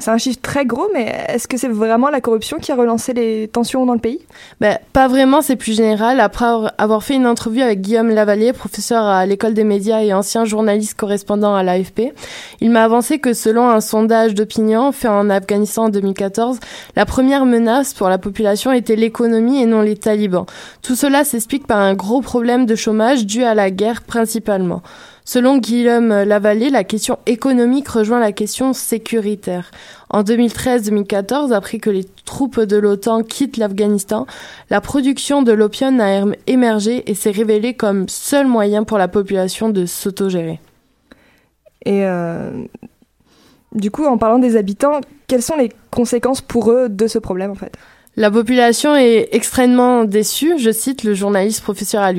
C'est 0.00 0.10
un 0.10 0.18
chiffre 0.18 0.40
très 0.40 0.64
gros, 0.64 0.88
mais 0.94 1.14
est-ce 1.28 1.46
que 1.46 1.58
c'est 1.58 1.68
vraiment 1.68 2.08
la 2.08 2.22
corruption 2.22 2.56
qui 2.58 2.72
a 2.72 2.74
relancé 2.74 3.12
les 3.12 3.48
tensions 3.48 3.84
dans 3.84 3.92
le 3.92 3.98
pays? 3.98 4.20
Ben, 4.58 4.78
Pas 4.94 5.08
vraiment, 5.08 5.42
c'est 5.42 5.56
plus 5.56 5.76
général. 5.76 6.20
Après 6.20 6.46
avoir 6.78 7.02
fait 7.04 7.14
une 7.14 7.26
entrevue 7.26 7.60
avec 7.60 7.82
Guillaume 7.82 8.08
Lavalier, 8.08 8.54
professeur 8.54 9.04
à 9.04 9.26
l'école 9.26 9.52
des 9.52 9.64
médias 9.64 10.00
et 10.00 10.14
ancien 10.14 10.46
journaliste 10.46 10.94
correspondant 10.94 11.54
à 11.54 11.62
l'AFP, 11.62 12.14
il 12.62 12.70
m'a 12.70 12.82
avancé 12.82 13.18
que 13.18 13.34
selon 13.34 13.68
un 13.68 13.82
sondage 13.82 14.34
d'opinion 14.34 14.90
fait 14.90 15.08
en 15.08 15.28
Afghanistan 15.28 15.84
en 15.84 15.88
2014, 15.90 16.60
la 16.96 17.04
première 17.04 17.44
menace 17.44 17.92
pour 17.92 18.08
la 18.08 18.16
population 18.16 18.72
était 18.72 18.96
l'économie 18.96 19.62
et 19.62 19.66
non 19.66 19.82
les 19.82 19.96
talibans. 19.96 20.46
Tout 20.82 20.94
cela 20.94 21.24
s'explique 21.24 21.66
par 21.66 21.78
un 21.78 21.94
gros 21.94 22.22
problème 22.22 22.64
de 22.64 22.74
chômage 22.74 23.26
dû 23.26 23.44
à 23.44 23.54
la 23.54 23.70
guerre 23.70 24.00
principalement. 24.02 24.82
Selon 25.32 25.58
Guillaume 25.58 26.08
Lavallée, 26.08 26.70
la 26.70 26.82
question 26.82 27.20
économique 27.24 27.86
rejoint 27.86 28.18
la 28.18 28.32
question 28.32 28.72
sécuritaire. 28.72 29.70
En 30.08 30.24
2013-2014, 30.24 31.52
après 31.52 31.78
que 31.78 31.88
les 31.88 32.02
troupes 32.24 32.58
de 32.58 32.76
l'OTAN 32.76 33.22
quittent 33.22 33.56
l'Afghanistan, 33.56 34.26
la 34.70 34.80
production 34.80 35.42
de 35.42 35.52
l'opium 35.52 36.00
a 36.00 36.24
émergé 36.48 37.08
et 37.08 37.14
s'est 37.14 37.30
révélée 37.30 37.74
comme 37.74 38.08
seul 38.08 38.48
moyen 38.48 38.82
pour 38.82 38.98
la 38.98 39.06
population 39.06 39.68
de 39.68 39.86
s'autogérer. 39.86 40.58
Et 41.84 42.04
euh, 42.06 42.50
du 43.72 43.92
coup, 43.92 44.06
en 44.06 44.18
parlant 44.18 44.40
des 44.40 44.56
habitants, 44.56 45.00
quelles 45.28 45.42
sont 45.42 45.56
les 45.56 45.70
conséquences 45.92 46.40
pour 46.40 46.72
eux 46.72 46.88
de 46.88 47.06
ce 47.06 47.20
problème 47.20 47.52
en 47.52 47.54
fait? 47.54 47.76
La 48.16 48.28
population 48.28 48.96
est 48.96 49.28
extrêmement 49.30 50.04
déçue, 50.04 50.58
je 50.58 50.72
cite 50.72 51.04
le 51.04 51.14
journaliste 51.14 51.62
professeur 51.62 52.02
à. 52.02 52.10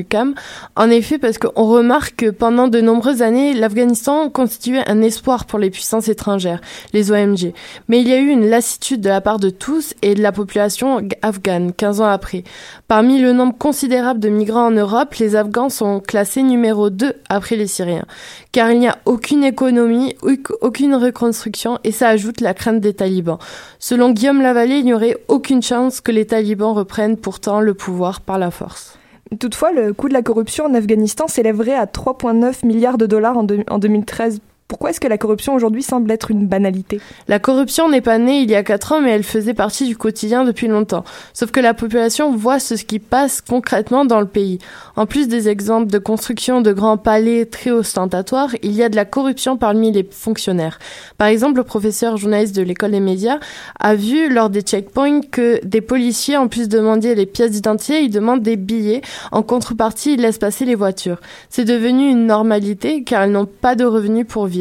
En 0.77 0.89
effet, 0.89 1.17
parce 1.17 1.37
qu'on 1.37 1.65
remarque 1.65 2.15
que 2.15 2.29
pendant 2.29 2.69
de 2.69 2.79
nombreuses 2.79 3.21
années, 3.21 3.53
l'Afghanistan 3.53 4.29
constituait 4.29 4.89
un 4.89 5.01
espoir 5.01 5.45
pour 5.45 5.59
les 5.59 5.69
puissances 5.69 6.07
étrangères, 6.07 6.61
les 6.93 7.11
OMG. 7.11 7.53
Mais 7.89 7.99
il 7.99 8.07
y 8.07 8.13
a 8.13 8.19
eu 8.19 8.29
une 8.29 8.49
lassitude 8.49 9.01
de 9.01 9.09
la 9.09 9.19
part 9.19 9.37
de 9.37 9.49
tous 9.49 9.93
et 10.01 10.15
de 10.15 10.21
la 10.21 10.31
population 10.31 11.01
afghane, 11.21 11.73
15 11.73 11.99
ans 11.99 12.05
après. 12.05 12.45
Parmi 12.87 13.19
le 13.19 13.33
nombre 13.33 13.57
considérable 13.57 14.21
de 14.21 14.29
migrants 14.29 14.67
en 14.67 14.71
Europe, 14.71 15.13
les 15.15 15.35
Afghans 15.35 15.69
sont 15.69 15.99
classés 15.99 16.41
numéro 16.41 16.89
2 16.89 17.13
après 17.27 17.57
les 17.57 17.67
Syriens. 17.67 18.05
Car 18.53 18.71
il 18.71 18.79
n'y 18.79 18.87
a 18.87 18.97
aucune 19.05 19.43
économie, 19.43 20.15
aucune 20.61 20.95
reconstruction 20.95 21.79
et 21.83 21.91
ça 21.91 22.07
ajoute 22.07 22.39
la 22.39 22.53
crainte 22.53 22.79
des 22.79 22.93
talibans. 22.93 23.39
Selon 23.77 24.11
Guillaume 24.11 24.41
Lavallée, 24.41 24.77
il 24.77 24.85
n'y 24.85 24.93
aurait 24.93 25.17
aucune 25.27 25.61
chance 25.61 25.90
que 25.99 26.13
les 26.13 26.25
talibans 26.25 26.73
reprennent 26.73 27.17
pourtant 27.17 27.59
le 27.59 27.73
pouvoir 27.73 28.21
par 28.21 28.37
la 28.37 28.51
force. 28.51 28.97
Toutefois, 29.39 29.71
le 29.71 29.93
coût 29.93 30.07
de 30.07 30.13
la 30.13 30.21
corruption 30.21 30.65
en 30.65 30.73
Afghanistan 30.73 31.27
s'élèverait 31.27 31.75
à 31.75 31.85
3,9 31.85 32.65
milliards 32.65 32.97
de 32.97 33.05
dollars 33.05 33.37
en, 33.37 33.45
en 33.67 33.79
2013 33.79 34.39
pourquoi 34.71 34.91
est-ce 34.91 35.01
que 35.01 35.07
la 35.09 35.17
corruption 35.17 35.53
aujourd'hui 35.53 35.83
semble 35.83 36.09
être 36.11 36.31
une 36.31 36.47
banalité? 36.47 37.01
La 37.27 37.39
corruption 37.39 37.89
n'est 37.89 37.99
pas 37.99 38.17
née 38.17 38.39
il 38.39 38.49
y 38.49 38.55
a 38.55 38.63
4 38.63 38.93
ans, 38.93 39.01
mais 39.01 39.11
elle 39.11 39.23
faisait 39.25 39.53
partie 39.53 39.85
du 39.85 39.97
quotidien 39.97 40.45
depuis 40.45 40.69
longtemps. 40.69 41.03
Sauf 41.33 41.51
que 41.51 41.59
la 41.59 41.73
population 41.73 42.33
voit 42.33 42.57
ce 42.57 42.75
qui 42.75 42.99
passe 42.99 43.41
concrètement 43.41 44.05
dans 44.05 44.21
le 44.21 44.27
pays. 44.27 44.59
En 44.95 45.05
plus 45.05 45.27
des 45.27 45.49
exemples 45.49 45.91
de 45.91 45.97
construction 45.97 46.61
de 46.61 46.71
grands 46.71 46.95
palais 46.95 47.43
très 47.43 47.71
ostentatoires, 47.71 48.55
il 48.63 48.71
y 48.71 48.81
a 48.81 48.87
de 48.87 48.95
la 48.95 49.03
corruption 49.03 49.57
parmi 49.57 49.91
les 49.91 50.07
fonctionnaires. 50.09 50.79
Par 51.17 51.27
exemple, 51.27 51.57
le 51.57 51.65
professeur 51.65 52.15
journaliste 52.15 52.55
de 52.55 52.61
l'école 52.61 52.91
des 52.91 53.01
médias 53.01 53.39
a 53.77 53.95
vu 53.95 54.33
lors 54.33 54.49
des 54.49 54.61
checkpoints 54.61 55.19
que 55.19 55.59
des 55.65 55.81
policiers, 55.81 56.37
en 56.37 56.47
plus 56.47 56.69
de 56.69 56.77
demander 56.77 57.13
les 57.13 57.25
pièces 57.25 57.51
d'identité, 57.51 58.03
ils 58.03 58.09
demandent 58.09 58.41
des 58.41 58.55
billets. 58.55 59.01
En 59.33 59.43
contrepartie, 59.43 60.13
ils 60.13 60.21
laissent 60.21 60.37
passer 60.37 60.63
les 60.63 60.75
voitures. 60.75 61.19
C'est 61.49 61.65
devenu 61.65 62.09
une 62.09 62.25
normalité 62.25 63.03
car 63.03 63.25
ils 63.25 63.33
n'ont 63.33 63.45
pas 63.45 63.75
de 63.75 63.83
revenus 63.83 64.25
pour 64.25 64.45
vivre. 64.45 64.60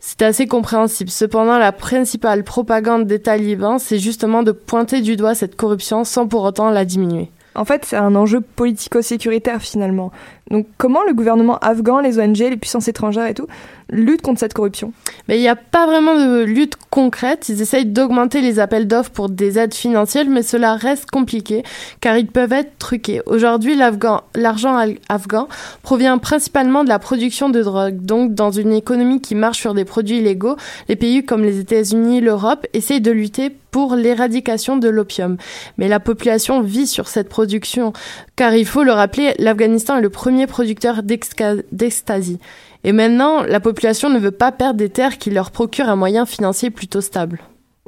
C'est 0.00 0.22
assez 0.22 0.46
compréhensible. 0.46 1.10
Cependant, 1.10 1.58
la 1.58 1.72
principale 1.72 2.44
propagande 2.44 3.06
des 3.06 3.20
talibans, 3.20 3.78
c'est 3.78 3.98
justement 3.98 4.42
de 4.42 4.52
pointer 4.52 5.00
du 5.00 5.16
doigt 5.16 5.34
cette 5.34 5.56
corruption 5.56 6.04
sans 6.04 6.26
pour 6.26 6.42
autant 6.42 6.70
la 6.70 6.84
diminuer. 6.84 7.30
En 7.54 7.64
fait, 7.64 7.84
c'est 7.84 7.96
un 7.96 8.14
enjeu 8.14 8.40
politico-sécuritaire 8.40 9.60
finalement. 9.60 10.10
Donc 10.50 10.66
comment 10.78 11.04
le 11.06 11.12
gouvernement 11.12 11.58
afghan, 11.58 12.00
les 12.00 12.18
ONG, 12.18 12.38
les 12.38 12.56
puissances 12.56 12.88
étrangères 12.88 13.26
et 13.26 13.34
tout 13.34 13.46
luttent 13.92 14.22
contre 14.22 14.40
cette 14.40 14.54
corruption 14.54 14.92
Mais 15.28 15.36
il 15.38 15.40
n'y 15.40 15.48
a 15.48 15.54
pas 15.56 15.86
vraiment 15.86 16.16
de 16.16 16.42
lutte 16.42 16.76
concrète. 16.90 17.48
Ils 17.48 17.60
essayent 17.62 17.86
d'augmenter 17.86 18.40
les 18.40 18.58
appels 18.58 18.88
d'offres 18.88 19.10
pour 19.10 19.28
des 19.28 19.58
aides 19.58 19.74
financières, 19.74 20.26
mais 20.28 20.42
cela 20.42 20.74
reste 20.74 21.10
compliqué 21.10 21.62
car 22.00 22.16
ils 22.16 22.26
peuvent 22.26 22.52
être 22.52 22.78
truqués. 22.78 23.20
Aujourd'hui, 23.26 23.76
l'argent 23.76 24.78
afghan 25.08 25.48
provient 25.82 26.18
principalement 26.18 26.82
de 26.82 26.88
la 26.88 26.98
production 26.98 27.50
de 27.50 27.62
drogue. 27.62 28.00
Donc, 28.00 28.34
dans 28.34 28.50
une 28.50 28.72
économie 28.72 29.20
qui 29.20 29.34
marche 29.34 29.60
sur 29.60 29.74
des 29.74 29.84
produits 29.84 30.18
illégaux, 30.18 30.56
les 30.88 30.96
pays 30.96 31.24
comme 31.24 31.42
les 31.42 31.58
États-Unis, 31.58 32.20
l'Europe 32.20 32.66
essayent 32.72 33.00
de 33.00 33.10
lutter 33.10 33.50
pour 33.70 33.96
l'éradication 33.96 34.76
de 34.76 34.88
l'opium. 34.88 35.36
Mais 35.78 35.88
la 35.88 36.00
population 36.00 36.60
vit 36.60 36.86
sur 36.86 37.08
cette 37.08 37.28
production, 37.28 37.92
car 38.36 38.54
il 38.54 38.66
faut 38.66 38.84
le 38.84 38.92
rappeler, 38.92 39.34
l'Afghanistan 39.38 39.96
est 39.96 40.02
le 40.02 40.10
premier 40.10 40.46
producteur 40.46 41.02
d'ecstasy. 41.02 42.38
Et 42.84 42.92
maintenant, 42.92 43.42
la 43.42 43.60
population 43.60 44.10
ne 44.10 44.18
veut 44.18 44.32
pas 44.32 44.52
perdre 44.52 44.78
des 44.78 44.88
terres 44.88 45.18
qui 45.18 45.30
leur 45.30 45.50
procurent 45.50 45.88
un 45.88 45.96
moyen 45.96 46.26
financier 46.26 46.70
plutôt 46.70 47.00
stable. 47.00 47.40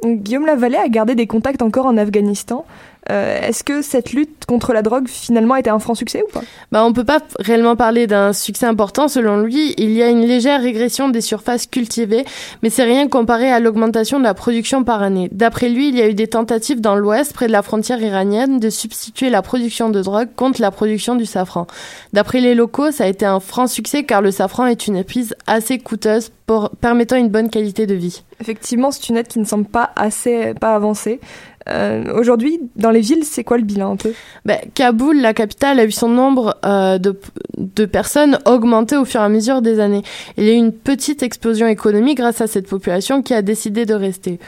Guillaume 0.03 0.45
Lavallée 0.45 0.77
a 0.77 0.89
gardé 0.89 1.15
des 1.15 1.27
contacts 1.27 1.61
encore 1.61 1.85
en 1.85 1.97
Afghanistan. 1.97 2.65
Euh, 3.11 3.39
est-ce 3.41 3.63
que 3.63 3.81
cette 3.81 4.13
lutte 4.13 4.45
contre 4.47 4.73
la 4.73 4.81
drogue 4.81 5.07
finalement 5.07 5.53
a 5.53 5.59
été 5.59 5.69
un 5.69 5.79
franc 5.79 5.95
succès 5.95 6.23
ou 6.27 6.31
pas? 6.31 6.41
Bah, 6.71 6.83
On 6.85 6.93
peut 6.93 7.03
pas 7.03 7.19
réellement 7.39 7.75
parler 7.75 8.07
d'un 8.07 8.33
succès 8.33 8.65
important 8.65 9.07
selon 9.07 9.41
lui. 9.41 9.73
Il 9.77 9.91
y 9.91 10.01
a 10.01 10.09
une 10.09 10.25
légère 10.25 10.61
régression 10.61 11.09
des 11.09 11.21
surfaces 11.21 11.67
cultivées, 11.67 12.25
mais 12.63 12.69
c'est 12.69 12.83
rien 12.83 13.07
comparé 13.07 13.51
à 13.51 13.59
l'augmentation 13.59 14.17
de 14.17 14.23
la 14.23 14.33
production 14.33 14.83
par 14.83 15.03
année. 15.03 15.29
D'après 15.31 15.69
lui, 15.69 15.89
il 15.89 15.95
y 15.95 16.01
a 16.01 16.09
eu 16.09 16.13
des 16.13 16.27
tentatives 16.27 16.81
dans 16.81 16.95
l'ouest, 16.95 17.33
près 17.33 17.47
de 17.47 17.51
la 17.51 17.61
frontière 17.61 18.01
iranienne, 18.01 18.59
de 18.59 18.69
substituer 18.69 19.29
la 19.29 19.41
production 19.41 19.89
de 19.89 20.01
drogue 20.01 20.29
contre 20.35 20.61
la 20.61 20.71
production 20.71 21.15
du 21.15 21.25
safran. 21.25 21.67
D'après 22.13 22.39
les 22.39 22.55
locaux, 22.55 22.91
ça 22.91 23.03
a 23.03 23.07
été 23.07 23.25
un 23.25 23.39
franc 23.39 23.67
succès 23.67 24.03
car 24.03 24.21
le 24.21 24.31
safran 24.31 24.65
est 24.65 24.87
une 24.87 24.95
épice 24.95 25.33
assez 25.47 25.77
coûteuse 25.77 26.31
pour, 26.45 26.69
permettant 26.81 27.15
une 27.15 27.29
bonne 27.29 27.49
qualité 27.49 27.85
de 27.85 27.95
vie. 27.95 28.23
Effectivement, 28.39 28.91
c'est 28.91 29.09
une 29.09 29.17
aide 29.17 29.27
qui 29.27 29.39
ne 29.39 29.45
semble 29.45 29.65
pas 29.65 29.91
assez 29.95 30.53
pas 30.59 30.75
avancée. 30.75 31.19
Euh, 31.69 32.13
Aujourd'hui, 32.13 32.59
dans 32.75 32.91
les 32.91 33.01
villes, 33.01 33.23
c'est 33.23 33.43
quoi 33.43 33.57
le 33.57 33.63
bilan 33.63 33.93
un 33.93 33.95
peu? 33.95 34.13
Ben, 34.45 34.59
Kaboul, 34.73 35.19
la 35.19 35.33
capitale, 35.33 35.79
a 35.79 35.85
vu 35.85 35.91
son 35.91 36.09
nombre 36.09 36.57
euh, 36.65 36.97
de, 36.97 37.19
de 37.57 37.85
personnes 37.85 38.39
augmenter 38.45 38.97
au 38.97 39.05
fur 39.05 39.21
et 39.21 39.23
à 39.23 39.29
mesure 39.29 39.61
des 39.61 39.79
années. 39.79 40.03
Il 40.37 40.43
y 40.43 40.49
a 40.49 40.53
eu 40.53 40.57
une 40.57 40.73
petite 40.73 41.23
explosion 41.23 41.67
économique 41.67 42.17
grâce 42.17 42.41
à 42.41 42.47
cette 42.47 42.67
population 42.67 43.21
qui 43.21 43.33
a 43.33 43.41
décidé 43.41 43.85
de 43.85 43.93
rester. 43.95 44.39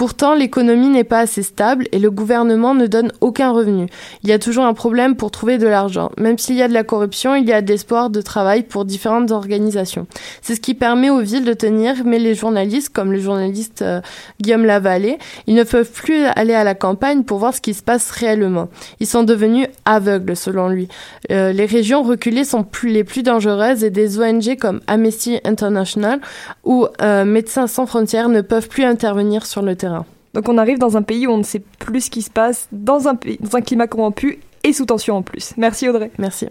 Pourtant, 0.00 0.34
l'économie 0.34 0.88
n'est 0.88 1.04
pas 1.04 1.18
assez 1.18 1.42
stable 1.42 1.86
et 1.92 1.98
le 1.98 2.10
gouvernement 2.10 2.72
ne 2.72 2.86
donne 2.86 3.12
aucun 3.20 3.50
revenu. 3.50 3.84
Il 4.22 4.30
y 4.30 4.32
a 4.32 4.38
toujours 4.38 4.64
un 4.64 4.72
problème 4.72 5.14
pour 5.14 5.30
trouver 5.30 5.58
de 5.58 5.66
l'argent. 5.66 6.10
Même 6.16 6.38
s'il 6.38 6.56
y 6.56 6.62
a 6.62 6.68
de 6.68 6.72
la 6.72 6.84
corruption, 6.84 7.34
il 7.34 7.46
y 7.46 7.52
a 7.52 7.60
de 7.60 7.68
l'espoir 7.68 8.08
de 8.08 8.22
travail 8.22 8.62
pour 8.62 8.86
différentes 8.86 9.30
organisations. 9.30 10.06
C'est 10.40 10.54
ce 10.54 10.60
qui 10.62 10.72
permet 10.72 11.10
aux 11.10 11.20
villes 11.20 11.44
de 11.44 11.52
tenir, 11.52 11.96
mais 12.06 12.18
les 12.18 12.34
journalistes, 12.34 12.88
comme 12.94 13.12
le 13.12 13.20
journaliste 13.20 13.82
euh, 13.82 14.00
Guillaume 14.40 14.64
Lavallée, 14.64 15.18
ils 15.46 15.54
ne 15.54 15.64
peuvent 15.64 15.92
plus 15.92 16.24
aller 16.34 16.54
à 16.54 16.64
la 16.64 16.74
campagne 16.74 17.22
pour 17.22 17.36
voir 17.36 17.54
ce 17.54 17.60
qui 17.60 17.74
se 17.74 17.82
passe 17.82 18.10
réellement. 18.10 18.70
Ils 19.00 19.06
sont 19.06 19.22
devenus 19.22 19.68
aveugles, 19.84 20.34
selon 20.34 20.70
lui. 20.70 20.88
Euh, 21.30 21.52
les 21.52 21.66
régions 21.66 22.02
reculées 22.02 22.44
sont 22.44 22.64
les 22.84 23.04
plus 23.04 23.22
dangereuses 23.22 23.84
et 23.84 23.90
des 23.90 24.18
ONG 24.18 24.56
comme 24.58 24.80
Amnesty 24.86 25.40
International 25.44 26.20
ou 26.64 26.86
euh, 27.02 27.26
Médecins 27.26 27.66
sans 27.66 27.84
frontières 27.84 28.30
ne 28.30 28.40
peuvent 28.40 28.68
plus 28.68 28.84
intervenir 28.84 29.44
sur 29.44 29.60
le 29.60 29.76
terrain. 29.76 29.89
Donc 30.34 30.48
on 30.48 30.58
arrive 30.58 30.78
dans 30.78 30.96
un 30.96 31.02
pays 31.02 31.26
où 31.26 31.30
on 31.30 31.38
ne 31.38 31.42
sait 31.42 31.62
plus 31.78 32.02
ce 32.02 32.10
qui 32.10 32.22
se 32.22 32.30
passe, 32.30 32.68
dans 32.72 33.08
un, 33.08 33.14
dans 33.40 33.56
un 33.56 33.60
climat 33.60 33.86
corrompu 33.86 34.38
et 34.62 34.72
sous 34.72 34.86
tension 34.86 35.16
en 35.16 35.22
plus. 35.22 35.54
Merci 35.56 35.88
Audrey. 35.88 36.10
Merci. 36.18 36.46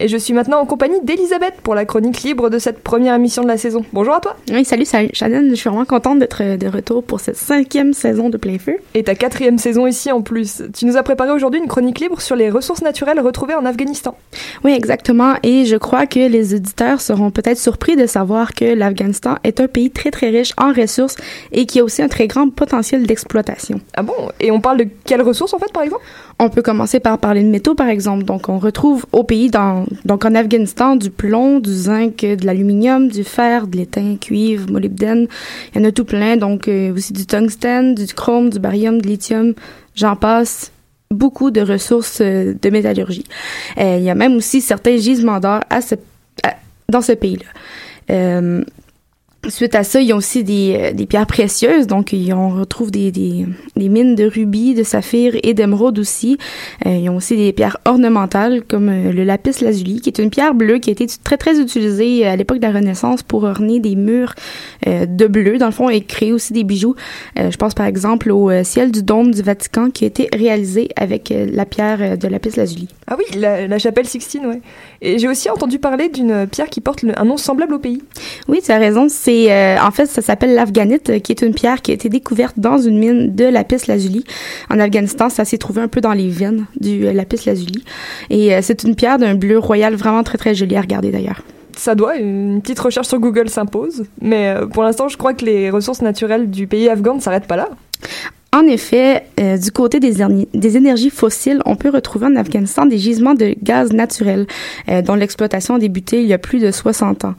Et 0.00 0.08
je 0.08 0.16
suis 0.16 0.34
maintenant 0.34 0.58
en 0.58 0.66
compagnie 0.66 1.00
d'Elisabeth 1.04 1.54
pour 1.62 1.76
la 1.76 1.84
chronique 1.84 2.24
libre 2.24 2.50
de 2.50 2.58
cette 2.58 2.82
première 2.82 3.14
émission 3.14 3.42
de 3.44 3.46
la 3.46 3.56
saison. 3.56 3.84
Bonjour 3.92 4.12
à 4.12 4.18
toi. 4.18 4.34
Oui, 4.50 4.64
salut, 4.64 4.84
salut 4.84 5.10
Shannon. 5.12 5.46
Je 5.50 5.54
suis 5.54 5.70
vraiment 5.70 5.84
contente 5.84 6.18
d'être 6.18 6.56
de 6.56 6.66
retour 6.66 7.04
pour 7.04 7.20
cette 7.20 7.36
cinquième 7.36 7.92
saison 7.92 8.28
de 8.28 8.36
Plein 8.36 8.58
Feu. 8.58 8.78
Et 8.94 9.04
ta 9.04 9.14
quatrième 9.14 9.56
saison 9.56 9.86
ici 9.86 10.10
en 10.10 10.20
plus. 10.20 10.64
Tu 10.76 10.86
nous 10.86 10.96
as 10.96 11.04
préparé 11.04 11.30
aujourd'hui 11.30 11.60
une 11.60 11.68
chronique 11.68 12.00
libre 12.00 12.20
sur 12.20 12.34
les 12.34 12.50
ressources 12.50 12.82
naturelles 12.82 13.20
retrouvées 13.20 13.54
en 13.54 13.64
Afghanistan. 13.64 14.16
Oui, 14.64 14.72
exactement. 14.72 15.34
Et 15.44 15.64
je 15.64 15.76
crois 15.76 16.06
que 16.06 16.18
les 16.18 16.54
auditeurs 16.54 17.00
seront 17.00 17.30
peut-être 17.30 17.58
surpris 17.58 17.94
de 17.94 18.06
savoir 18.06 18.52
que 18.52 18.64
l'Afghanistan 18.64 19.36
est 19.44 19.60
un 19.60 19.68
pays 19.68 19.92
très 19.92 20.10
très 20.10 20.30
riche 20.30 20.54
en 20.58 20.72
ressources 20.72 21.14
et 21.52 21.66
qui 21.66 21.78
a 21.78 21.84
aussi 21.84 22.02
un 22.02 22.08
très 22.08 22.26
grand 22.26 22.50
potentiel 22.50 23.06
d'exploitation. 23.06 23.80
Ah 23.96 24.02
bon? 24.02 24.14
Et 24.40 24.50
on 24.50 24.60
parle 24.60 24.78
de 24.78 24.88
quelles 25.04 25.22
ressources 25.22 25.54
en 25.54 25.60
fait 25.60 25.72
par 25.72 25.84
exemple? 25.84 26.02
On 26.44 26.50
peut 26.50 26.62
commencer 26.62 27.00
par 27.00 27.18
parler 27.18 27.42
de 27.42 27.48
métaux, 27.48 27.74
par 27.74 27.88
exemple. 27.88 28.24
Donc, 28.24 28.48
on 28.48 28.58
retrouve 28.58 29.06
au 29.12 29.24
pays, 29.24 29.50
donc 29.50 30.24
en 30.24 30.34
Afghanistan, 30.34 30.96
du 30.96 31.10
plomb, 31.10 31.60
du 31.60 31.72
zinc, 31.72 32.20
de 32.20 32.44
l'aluminium, 32.44 33.08
du 33.08 33.24
fer, 33.24 33.66
de 33.66 33.76
l'étain, 33.76 34.16
cuivre, 34.20 34.70
molybdène. 34.70 35.26
Il 35.74 35.80
y 35.80 35.84
en 35.84 35.88
a 35.88 35.92
tout 35.92 36.04
plein. 36.04 36.36
Donc, 36.36 36.68
euh, 36.68 36.94
aussi 36.94 37.12
du 37.12 37.26
tungstène, 37.26 37.94
du 37.94 38.06
chrome, 38.06 38.50
du 38.50 38.58
barium, 38.58 39.00
du 39.00 39.08
lithium, 39.08 39.54
j'en 39.94 40.16
passe. 40.16 40.70
Beaucoup 41.10 41.50
de 41.50 41.60
ressources 41.60 42.20
euh, 42.20 42.54
de 42.60 42.70
métallurgie. 42.70 43.24
Euh, 43.78 43.96
il 43.98 44.04
y 44.04 44.10
a 44.10 44.14
même 44.14 44.36
aussi 44.36 44.60
certains 44.60 44.96
gisements 44.96 45.40
d'or 45.40 45.60
dans 46.88 47.00
ce 47.00 47.12
pays-là. 47.12 48.64
Suite 49.48 49.74
à 49.74 49.84
ça, 49.84 50.00
ils 50.00 50.12
ont 50.12 50.16
aussi 50.16 50.42
des, 50.42 50.76
euh, 50.78 50.92
des 50.92 51.06
pierres 51.06 51.26
précieuses, 51.26 51.86
donc 51.86 52.14
on 52.14 52.48
retrouve 52.50 52.90
des, 52.90 53.10
des, 53.10 53.46
des, 53.76 53.88
mines 53.88 54.14
de 54.14 54.24
rubis, 54.24 54.74
de 54.74 54.82
saphir 54.82 55.34
et 55.42 55.54
d'émeraude 55.54 55.98
aussi. 55.98 56.38
Euh, 56.86 56.96
ils 56.96 57.08
ont 57.10 57.16
aussi 57.16 57.36
des 57.36 57.52
pierres 57.52 57.78
ornementales 57.84 58.62
comme 58.62 58.88
euh, 58.88 59.12
le 59.12 59.24
lapis 59.24 59.62
lazuli, 59.62 60.00
qui 60.00 60.08
est 60.08 60.18
une 60.18 60.30
pierre 60.30 60.54
bleue 60.54 60.78
qui 60.78 60.90
a 60.90 60.92
été 60.92 61.06
très 61.22 61.36
très 61.36 61.60
utilisée 61.60 62.26
à 62.26 62.36
l'époque 62.36 62.58
de 62.58 62.62
la 62.62 62.72
Renaissance 62.72 63.22
pour 63.22 63.44
orner 63.44 63.80
des 63.80 63.96
murs 63.96 64.34
de 64.86 65.26
bleu, 65.26 65.58
dans 65.58 65.66
le 65.66 65.72
fond, 65.72 65.88
et 65.88 66.00
créer 66.02 66.32
aussi 66.32 66.52
des 66.52 66.64
bijoux. 66.64 66.94
je 67.36 67.56
pense 67.56 67.74
par 67.74 67.86
exemple 67.86 68.30
au 68.30 68.50
ciel 68.62 68.92
du 68.92 69.02
dôme 69.02 69.32
du 69.32 69.42
Vatican 69.42 69.90
qui 69.90 70.04
a 70.04 70.06
été 70.06 70.28
réalisé 70.34 70.88
avec 70.96 71.32
la 71.32 71.64
pierre 71.64 72.18
de 72.18 72.28
lapis 72.28 72.56
lazuli. 72.56 72.88
Ah 73.06 73.16
oui, 73.18 73.24
la, 73.38 73.66
la 73.66 73.78
chapelle 73.78 74.06
Sixtine, 74.06 74.46
ouais. 74.46 74.60
Et 75.00 75.18
j'ai 75.18 75.28
aussi 75.28 75.48
entendu 75.50 75.78
parler 75.78 76.08
d'une 76.08 76.46
pierre 76.46 76.68
qui 76.68 76.80
porte 76.80 77.04
un 77.16 77.24
nom 77.24 77.36
semblable 77.36 77.74
au 77.74 77.78
pays. 77.78 78.02
Oui, 78.48 78.60
tu 78.64 78.72
as 78.72 78.78
raison. 78.78 79.06
C'est 79.08 79.33
euh, 79.50 79.76
en 79.80 79.90
fait 79.90 80.06
ça 80.06 80.22
s'appelle 80.22 80.54
l'afghanite, 80.54 81.10
euh, 81.10 81.18
qui 81.18 81.32
est 81.32 81.42
une 81.42 81.54
pierre 81.54 81.82
qui 81.82 81.90
a 81.90 81.94
été 81.94 82.08
découverte 82.08 82.58
dans 82.58 82.78
une 82.78 82.98
mine 82.98 83.34
de 83.34 83.44
lapis 83.44 83.86
lazuli 83.88 84.24
en 84.70 84.78
Afghanistan. 84.78 85.28
Ça 85.28 85.44
s'est 85.44 85.58
trouvé 85.58 85.82
un 85.82 85.88
peu 85.88 86.00
dans 86.00 86.12
les 86.12 86.28
veines 86.28 86.66
du 86.80 87.06
euh, 87.06 87.12
lapis 87.12 87.40
lazuli. 87.46 87.84
Et 88.30 88.60
c'est 88.62 88.84
une 88.84 88.94
pierre 88.94 89.18
d'un 89.18 89.34
bleu 89.34 89.58
royal 89.58 89.94
vraiment 89.94 90.22
très 90.22 90.38
très 90.38 90.54
jolie 90.54 90.76
à 90.76 90.80
regarder 90.80 91.10
d'ailleurs 91.10 91.42
ça 91.76 91.96
doit, 91.96 92.14
une 92.14 92.62
petite 92.62 92.78
recherche 92.78 93.08
sur 93.08 93.18
Google 93.18 93.48
s'impose. 93.48 94.04
Mais 94.22 94.54
pour 94.72 94.84
l'instant, 94.84 95.08
je 95.08 95.16
crois 95.16 95.34
que 95.34 95.44
les 95.44 95.70
ressources 95.70 96.02
naturelles 96.02 96.48
du 96.48 96.68
pays 96.68 96.88
afghan 96.88 97.16
ne 97.16 97.20
s'arrêtent 97.20 97.48
pas 97.48 97.56
là. 97.56 97.68
En 98.54 98.68
effet, 98.68 99.24
euh, 99.40 99.56
du 99.56 99.72
côté 99.72 99.98
des, 99.98 100.76
énergies 100.76 101.10
fossiles, 101.10 101.60
on 101.66 101.74
peut 101.74 101.90
retrouver 101.90 102.26
en 102.26 102.36
Afghanistan 102.36 102.86
des 102.86 102.98
gisements 102.98 103.34
de 103.34 103.56
gaz 103.60 103.92
naturel 103.92 104.46
euh, 104.88 105.02
dont 105.02 105.16
l'exploitation 105.16 105.74
a 105.74 105.80
débuté 105.80 106.22
il 106.22 106.28
y 106.28 106.32
a 106.32 106.38
plus 106.38 106.60
de 106.60 106.70
60 106.70 107.24
ans. 107.24 107.34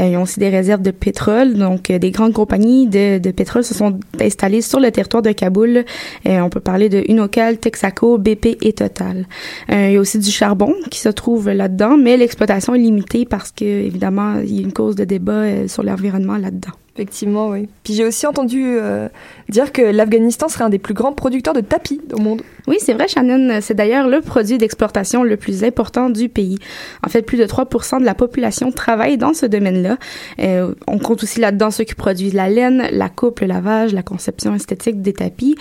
Euh, 0.00 0.08
ils 0.08 0.16
ont 0.16 0.22
aussi 0.22 0.40
des 0.40 0.48
réserves 0.48 0.82
de 0.82 0.90
pétrole, 0.90 1.54
donc 1.54 1.92
des 1.92 2.10
grandes 2.10 2.32
compagnies 2.32 2.88
de, 2.88 3.18
de, 3.18 3.30
pétrole 3.30 3.62
se 3.62 3.74
sont 3.74 4.00
installées 4.20 4.60
sur 4.60 4.80
le 4.80 4.90
territoire 4.90 5.22
de 5.22 5.30
Kaboul. 5.30 5.84
on 6.24 6.50
peut 6.50 6.58
parler 6.58 6.88
de 6.88 7.04
Unocal, 7.08 7.58
Texaco, 7.58 8.18
BP 8.18 8.58
et 8.62 8.72
Total. 8.72 9.28
il 9.68 9.92
y 9.92 9.96
a 9.96 10.00
aussi 10.00 10.18
du 10.18 10.32
charbon 10.32 10.74
qui 10.90 10.98
se 10.98 11.10
trouve 11.10 11.48
là-dedans, 11.48 11.96
mais 11.96 12.16
l'exploitation 12.16 12.74
est 12.74 12.80
limitée 12.80 13.24
parce 13.24 13.52
que, 13.52 13.64
évidemment, 13.64 14.40
il 14.40 14.52
y 14.52 14.58
a 14.58 14.62
une 14.62 14.72
cause 14.72 14.96
de 14.96 15.04
débat 15.04 15.68
sur 15.68 15.84
l'environnement 15.84 16.38
là-dedans. 16.38 16.72
Effectivement, 16.96 17.50
oui. 17.50 17.68
Puis 17.84 17.92
j'ai 17.92 18.06
aussi 18.06 18.26
entendu 18.26 18.62
euh, 18.64 19.10
dire 19.50 19.70
que 19.70 19.82
l'Afghanistan 19.82 20.48
serait 20.48 20.64
un 20.64 20.70
des 20.70 20.78
plus 20.78 20.94
grands 20.94 21.12
producteurs 21.12 21.52
de 21.52 21.60
tapis 21.60 22.00
au 22.14 22.18
monde. 22.18 22.40
Oui, 22.68 22.78
c'est 22.80 22.94
vrai, 22.94 23.06
Shannon. 23.06 23.58
C'est 23.60 23.74
d'ailleurs 23.74 24.08
le 24.08 24.22
produit 24.22 24.56
d'exportation 24.56 25.22
le 25.22 25.36
plus 25.36 25.62
important 25.62 26.08
du 26.08 26.30
pays. 26.30 26.58
En 27.04 27.10
fait, 27.10 27.20
plus 27.20 27.36
de 27.36 27.44
3% 27.44 28.00
de 28.00 28.04
la 28.06 28.14
population 28.14 28.72
travaille 28.72 29.18
dans 29.18 29.34
ce 29.34 29.44
domaine-là. 29.44 29.98
Euh, 30.38 30.74
on 30.86 30.98
compte 30.98 31.22
aussi 31.22 31.38
là-dedans 31.38 31.70
ceux 31.70 31.84
qui 31.84 31.94
produisent 31.94 32.32
la 32.32 32.48
laine, 32.48 32.88
la 32.90 33.10
coupe, 33.10 33.40
le 33.40 33.46
lavage, 33.46 33.92
la 33.92 34.02
conception 34.02 34.54
esthétique 34.54 35.02
des 35.02 35.12
tapis. 35.12 35.54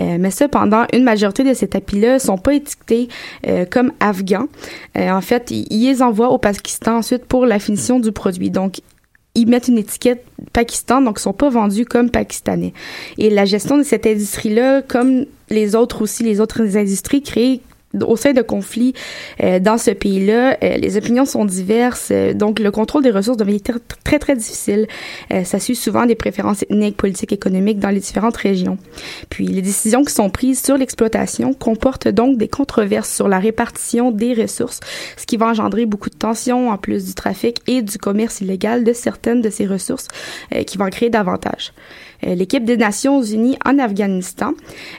Euh, 0.00 0.16
mais 0.18 0.32
cependant, 0.32 0.86
une 0.92 1.04
majorité 1.04 1.44
de 1.44 1.54
ces 1.54 1.68
tapis-là 1.68 2.18
sont 2.18 2.36
pas 2.36 2.54
étiquetés 2.54 3.06
comme 3.70 3.92
afghans. 4.00 4.48
en 4.96 5.20
fait, 5.20 5.52
ils 5.52 5.86
les 5.86 6.02
envoient 6.02 6.30
au 6.30 6.38
Pakistan 6.38 6.96
ensuite 6.96 7.26
pour 7.26 7.46
la 7.46 7.60
finition 7.60 8.00
du 8.00 8.10
produit. 8.10 8.50
Donc, 8.50 8.80
ils 9.34 9.48
mettent 9.48 9.68
une 9.68 9.78
étiquette 9.78 10.24
Pakistan, 10.52 11.00
donc 11.02 11.18
ils 11.18 11.22
sont 11.22 11.32
pas 11.32 11.50
vendus 11.50 11.84
comme 11.84 12.10
pakistanais. 12.10 12.72
Et 13.18 13.30
la 13.30 13.44
gestion 13.44 13.78
de 13.78 13.82
cette 13.82 14.06
industrie-là, 14.06 14.82
comme 14.82 15.26
les 15.50 15.74
autres 15.74 16.02
aussi, 16.02 16.22
les 16.22 16.40
autres 16.40 16.76
industries, 16.76 17.22
crée 17.22 17.60
au 17.98 18.16
sein 18.16 18.32
de 18.32 18.42
conflits 18.42 18.94
euh, 19.42 19.58
dans 19.58 19.78
ce 19.78 19.90
pays-là, 19.90 20.56
euh, 20.62 20.76
les 20.76 20.96
opinions 20.96 21.24
sont 21.24 21.44
diverses, 21.44 22.08
euh, 22.12 22.34
donc 22.34 22.60
le 22.60 22.70
contrôle 22.70 23.02
des 23.02 23.10
ressources 23.10 23.36
devient 23.36 23.60
très 23.60 23.80
très, 24.04 24.18
très 24.18 24.36
difficile. 24.36 24.86
ça 25.44 25.60
suit 25.60 25.76
souvent 25.76 26.06
des 26.06 26.14
préférences 26.14 26.62
ethniques, 26.62 26.96
politiques, 26.96 27.32
économiques 27.32 27.78
dans 27.78 27.90
les 27.90 28.00
différentes 28.00 28.36
régions. 28.36 28.78
Puis 29.28 29.46
les 29.46 29.62
décisions 29.62 30.04
qui 30.04 30.12
sont 30.12 30.30
prises 30.30 30.62
sur 30.62 30.76
l'exploitation 30.76 31.52
comportent 31.52 32.08
donc 32.08 32.36
des 32.36 32.48
controverses 32.48 33.12
sur 33.14 33.28
la 33.28 33.38
répartition 33.38 34.10
des 34.10 34.34
ressources, 34.34 34.80
ce 35.16 35.26
qui 35.26 35.36
va 35.36 35.46
engendrer 35.46 35.86
beaucoup 35.86 36.10
de 36.10 36.16
tensions 36.16 36.70
en 36.70 36.78
plus 36.78 37.04
du 37.04 37.14
trafic 37.14 37.58
et 37.66 37.82
du 37.82 37.98
commerce 37.98 38.40
illégal 38.40 38.82
de 38.82 38.92
certaines 38.92 39.42
de 39.42 39.50
ces 39.50 39.66
ressources 39.66 40.08
qui 40.66 40.78
vont 40.78 40.90
créer 40.90 41.10
davantage. 41.10 41.72
Euh, 42.26 42.34
l'équipe 42.34 42.64
des 42.64 42.76
Nations 42.76 43.22
Unies 43.22 43.56
en 43.64 43.78
Afghanistan 43.78 44.52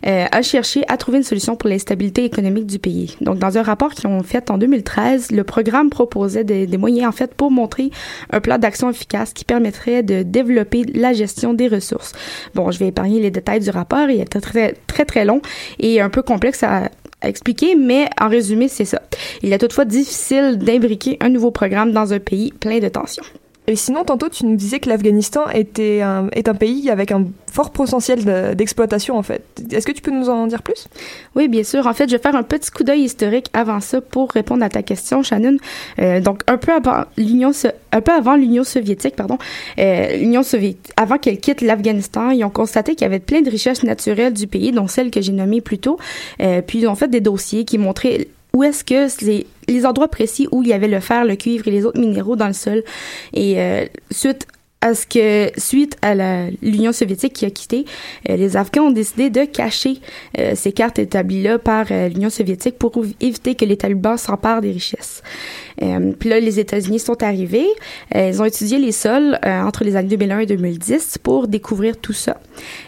euh, 0.06 0.26
a 0.32 0.42
cherché 0.42 0.84
à 0.88 0.98
trouver 0.98 1.20
une 1.20 1.24
solution 1.24 1.56
pour 1.56 1.70
l'instabilité 1.70 2.24
économique 2.24 2.66
du 2.66 2.80
pays. 2.80 3.16
Donc, 3.22 3.40
dans 3.40 3.58
un 3.58 3.64
rapport 3.64 3.92
qu'ils 3.92 4.08
ont 4.08 4.24
fait 4.24 4.50
en 4.50 4.58
2013, 4.58 5.32
le 5.32 5.44
programme 5.44 5.90
proposait 5.90 6.44
des, 6.44 6.68
des 6.68 6.78
moyens, 6.78 7.08
en 7.08 7.12
fait, 7.12 7.34
pour 7.34 7.52
montrer 7.52 7.92
un 8.32 8.40
plan 8.40 8.58
d'action 8.58 8.90
efficace 8.90 9.34
qui 9.34 9.46
permettrait 9.46 10.04
de 10.04 10.24
développer 10.24 10.84
la 10.94 11.14
gestion 11.14 11.54
des 11.54 11.68
ressources. 11.68 12.14
Bon, 12.56 12.72
je 12.72 12.80
vais 12.80 12.88
épargner 12.88 13.20
les 13.20 13.32
détails 13.32 13.60
du 13.60 13.70
rapport. 13.70 14.10
Il 14.10 14.22
est 14.22 14.26
très, 14.26 14.74
très, 14.88 15.06
très 15.06 15.26
long 15.26 15.42
et 15.80 16.02
un 16.02 16.10
peu 16.10 16.22
complexe 16.22 16.64
à, 16.64 16.90
à 17.22 17.30
expliquer, 17.30 17.76
mais 17.76 18.10
en 18.20 18.30
résumé, 18.30 18.68
c'est 18.68 18.86
ça. 18.86 19.02
Il 19.44 19.54
est 19.54 19.58
toutefois 19.58 19.86
difficile 19.86 20.58
d'imbriquer 20.58 21.18
un 21.22 21.30
nouveau 21.30 21.52
programme 21.52 21.92
dans 21.92 22.14
un 22.14 22.20
pays 22.20 22.52
plein 22.52 22.80
de 22.80 22.90
tensions. 22.90 23.24
Et 23.68 23.76
sinon, 23.76 24.04
tantôt, 24.04 24.28
tu 24.28 24.46
nous 24.46 24.56
disais 24.56 24.80
que 24.80 24.90
l'Afghanistan 24.90 25.46
était 25.54 26.02
un, 26.02 26.30
est 26.32 26.50
un 26.50 26.56
pays 26.56 26.90
avec 26.90 27.12
un 27.12 27.28
fort 27.52 27.70
potentiel 27.70 28.56
d'exploitation, 28.56 29.18
en 29.18 29.22
fait. 29.22 29.44
Est-ce 29.72 29.86
que 29.86 29.92
tu 29.92 30.02
peux 30.02 30.12
nous 30.12 30.30
en 30.30 30.48
dire 30.48 30.64
plus? 30.64 30.88
Oui, 31.36 31.48
bien 31.48 31.64
sûr. 31.64 31.86
En 31.86 31.94
fait, 31.94 32.10
je 32.10 32.16
vais 32.16 32.22
faire 32.22 32.36
un 32.36 32.44
petit 32.44 32.72
coup 32.72 32.84
d'œil 32.84 33.02
historique 33.02 33.48
avant 33.54 33.80
ça 33.80 34.02
pour 34.02 34.32
répondre 34.32 34.64
à 34.64 34.70
ta 34.70 34.82
question, 34.82 35.22
Shannon. 35.22 35.58
Euh, 36.00 36.20
donc, 36.20 36.42
un 36.48 36.58
peu 36.58 36.72
avant 36.72 37.04
l'Union, 37.18 37.52
un 37.92 38.02
peu 38.02 38.12
avant 38.12 38.36
l'Union 38.36 38.64
soviétique, 38.64 39.16
pardon, 39.16 39.38
euh, 39.78 40.18
l'Union 40.18 40.42
soviétique, 40.42 40.92
avant 40.98 41.20
qu'elle 41.20 41.40
quitte 41.40 41.62
l'Afghanistan, 41.62 42.32
ils 42.32 42.44
ont 42.44 42.50
constaté 42.50 42.96
qu'il 42.96 43.06
y 43.06 43.06
avait 43.06 43.20
plein 43.20 43.42
de 43.42 43.50
richesses 43.50 43.84
naturelles 43.84 44.34
du 44.34 44.48
pays, 44.48 44.72
dont 44.72 44.88
celles 44.88 45.12
que 45.12 45.22
j'ai 45.22 45.34
nommées 45.34 45.62
plus 45.62 45.78
tôt. 45.78 46.00
Euh, 46.42 46.62
puis, 46.66 46.80
ils 46.80 46.88
ont 46.88 46.96
fait 46.96 47.10
des 47.10 47.22
dossiers 47.22 47.64
qui 47.64 47.78
montraient 47.78 48.28
où 48.54 48.64
est-ce 48.64 48.84
que 48.84 49.26
les, 49.26 49.48
les 49.68 49.86
endroits 49.86 50.10
précis 50.10 50.48
où 50.52 50.64
il 50.64 50.70
y 50.70 50.74
avait 50.74 50.88
le 50.88 51.00
fer, 51.00 51.26
le 51.26 51.36
cuivre 51.36 51.68
et 51.68 51.72
les 51.72 51.86
autres 51.86 52.00
minéraux 52.00 52.36
dans 52.36 52.48
le 52.48 52.54
sol. 52.54 52.84
Et 53.34 53.60
euh, 53.62 53.86
suite 54.12 54.48
à 54.82 54.96
ce 54.96 55.06
que, 55.06 55.52
suite 55.60 55.96
à 56.02 56.16
l'Union 56.62 56.92
soviétique 56.92 57.34
qui 57.34 57.46
a 57.46 57.52
quitté, 57.52 57.86
euh, 58.30 58.36
les 58.36 58.58
Afghans 58.58 58.88
ont 58.88 58.92
décidé 58.92 59.30
de 59.30 59.46
cacher 59.46 60.00
euh, 60.40 60.54
ces 60.56 60.72
cartes 60.72 60.98
établies-là 60.98 61.60
par 61.60 61.86
euh, 61.92 62.10
l'Union 62.10 62.32
soviétique 62.32 62.80
pour 62.80 62.92
éviter 63.20 63.54
que 63.54 63.64
les 63.64 63.78
talibans 63.78 64.18
s'emparent 64.18 64.62
des 64.62 64.72
richesses. 64.72 65.22
Puis 66.20 66.30
là, 66.30 66.40
les 66.40 66.60
États-Unis 66.60 67.00
sont 67.00 67.24
arrivés. 67.24 67.66
ils 68.14 68.40
ont 68.40 68.46
étudié 68.46 68.78
les 68.78 68.92
sols 68.92 69.40
entre 69.44 69.84
les 69.84 69.96
années 69.96 70.10
2001 70.10 70.40
et 70.42 70.46
2010 70.46 71.18
pour 71.24 71.48
découvrir 71.48 71.98
tout 71.98 72.14
ça. 72.14 72.40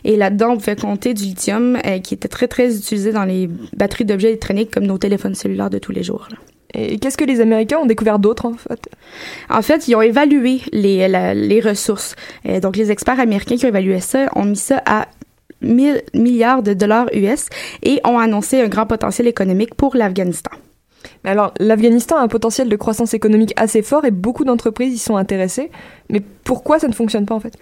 Et 0.03 0.15
là-dedans, 0.15 0.51
on 0.51 0.57
pouvait 0.57 0.75
compter 0.75 1.15
du 1.15 1.23
lithium 1.23 1.79
qui 2.03 2.13
était 2.13 2.27
très, 2.27 2.47
très 2.47 2.75
utilisé 2.77 3.11
dans 3.11 3.25
les 3.25 3.49
batteries 3.75 4.05
d'objets 4.05 4.27
électroniques 4.27 4.69
comme 4.69 4.85
nos 4.85 4.99
téléphones 4.99 5.33
cellulaires 5.33 5.71
de 5.71 5.79
tous 5.79 5.91
les 5.91 6.03
jours. 6.03 6.27
Là. 6.29 6.37
Et 6.73 6.97
qu'est-ce 6.97 7.17
que 7.17 7.25
les 7.25 7.41
Américains 7.41 7.77
ont 7.77 7.85
découvert 7.85 8.19
d'autre, 8.19 8.45
en 8.45 8.53
fait? 8.53 8.89
En 9.49 9.61
fait, 9.61 9.87
ils 9.87 9.95
ont 9.95 10.01
évalué 10.01 10.61
les, 10.71 11.07
les 11.35 11.59
ressources. 11.59 12.15
Euh, 12.47 12.59
donc, 12.59 12.77
les 12.77 12.91
experts 12.91 13.19
américains 13.19 13.57
qui 13.57 13.65
ont 13.65 13.69
évalué 13.69 13.99
ça 13.99 14.27
ont 14.35 14.45
mis 14.45 14.55
ça 14.55 14.81
à 14.85 15.07
1000 15.61 16.03
milliards 16.13 16.63
de 16.63 16.73
dollars 16.73 17.07
US 17.13 17.47
et 17.83 18.01
ont 18.03 18.19
annoncé 18.19 18.61
un 18.61 18.67
grand 18.67 18.85
potentiel 18.85 19.27
économique 19.27 19.75
pour 19.75 19.95
l'Afghanistan. 19.95 20.51
Alors, 21.23 21.53
l'Afghanistan 21.59 22.17
a 22.17 22.21
un 22.21 22.27
potentiel 22.27 22.69
de 22.69 22.75
croissance 22.75 23.13
économique 23.13 23.53
assez 23.55 23.81
fort 23.81 24.05
et 24.05 24.11
beaucoup 24.11 24.43
d'entreprises 24.43 24.93
y 24.93 24.97
sont 24.97 25.15
intéressées. 25.15 25.71
Mais 26.09 26.21
pourquoi 26.43 26.79
ça 26.79 26.87
ne 26.87 26.93
fonctionne 26.93 27.25
pas 27.25 27.33
en 27.33 27.39
fait? 27.39 27.53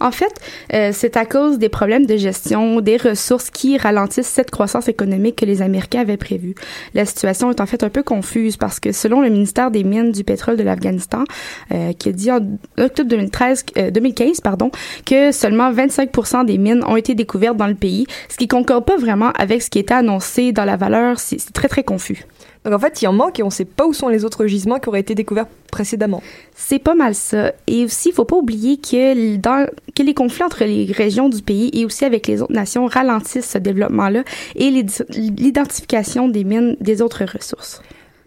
En 0.00 0.10
fait, 0.10 0.32
euh, 0.72 0.90
c'est 0.92 1.16
à 1.16 1.26
cause 1.26 1.58
des 1.58 1.68
problèmes 1.68 2.06
de 2.06 2.16
gestion 2.16 2.80
des 2.80 2.96
ressources 2.96 3.50
qui 3.50 3.76
ralentissent 3.76 4.26
cette 4.26 4.50
croissance 4.50 4.88
économique 4.88 5.36
que 5.36 5.44
les 5.44 5.60
Américains 5.60 6.00
avaient 6.00 6.16
prévue. 6.16 6.54
La 6.94 7.04
situation 7.04 7.50
est 7.50 7.60
en 7.60 7.66
fait 7.66 7.84
un 7.84 7.90
peu 7.90 8.02
confuse 8.02 8.56
parce 8.56 8.80
que 8.80 8.92
selon 8.92 9.20
le 9.20 9.28
ministère 9.28 9.70
des 9.70 9.84
Mines 9.84 10.12
du 10.12 10.24
pétrole 10.24 10.56
de 10.56 10.62
l'Afghanistan, 10.62 11.24
euh, 11.72 11.92
qui 11.92 12.08
a 12.08 12.12
dit 12.12 12.32
en 12.32 12.40
octobre 12.78 13.10
2013, 13.10 13.66
2015 13.92 14.28
euh, 14.28 14.32
pardon, 14.42 14.70
que 15.04 15.30
seulement 15.30 15.70
25% 15.70 16.46
des 16.46 16.56
mines 16.58 16.82
ont 16.84 16.96
été 16.96 17.14
découvertes 17.14 17.58
dans 17.58 17.66
le 17.66 17.74
pays, 17.74 18.06
ce 18.28 18.36
qui 18.36 18.48
concorde 18.48 18.86
pas 18.86 18.96
vraiment 18.96 19.30
avec 19.32 19.62
ce 19.62 19.68
qui 19.68 19.78
était 19.78 19.94
annoncé 19.94 20.52
dans 20.52 20.64
la 20.64 20.76
valeur. 20.76 21.18
C'est 21.18 21.52
très 21.52 21.68
très 21.68 21.84
confus. 21.84 22.24
Donc 22.64 22.74
en 22.74 22.78
fait, 22.78 23.00
il 23.00 23.08
en 23.08 23.12
manque 23.12 23.38
et 23.38 23.42
on 23.42 23.46
ne 23.46 23.52
sait 23.52 23.64
pas 23.64 23.86
où 23.86 23.92
sont 23.94 24.08
les 24.08 24.24
autres 24.24 24.46
gisements 24.46 24.78
qui 24.78 24.88
auraient 24.88 25.00
été 25.00 25.14
découverts 25.14 25.46
précédemment. 25.70 26.22
C'est 26.54 26.78
pas 26.78 26.94
mal 26.94 27.14
ça. 27.14 27.52
Et 27.66 27.84
aussi, 27.84 28.10
il 28.10 28.14
faut 28.14 28.26
pas 28.26 28.36
oublier 28.36 28.76
que, 28.76 29.36
dans, 29.36 29.66
que 29.94 30.02
les 30.02 30.12
conflits 30.12 30.44
entre 30.44 30.64
les 30.64 30.92
régions 30.92 31.28
du 31.28 31.42
pays 31.42 31.70
et 31.72 31.86
aussi 31.86 32.04
avec 32.04 32.26
les 32.26 32.42
autres 32.42 32.52
nations 32.52 32.86
ralentissent 32.86 33.48
ce 33.48 33.58
développement-là 33.58 34.24
et 34.56 34.70
l'identification 34.70 36.28
des 36.28 36.44
mines 36.44 36.76
des 36.80 37.00
autres 37.00 37.24
ressources. 37.24 37.80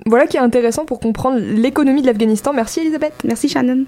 Voilà 0.05 0.25
qui 0.25 0.37
est 0.37 0.41
intéressant 0.41 0.85
pour 0.85 0.99
comprendre 0.99 1.37
l'économie 1.39 2.01
de 2.01 2.07
l'Afghanistan. 2.07 2.53
Merci 2.53 2.81
Elisabeth. 2.81 3.13
Merci 3.23 3.49
Shannon. 3.49 3.85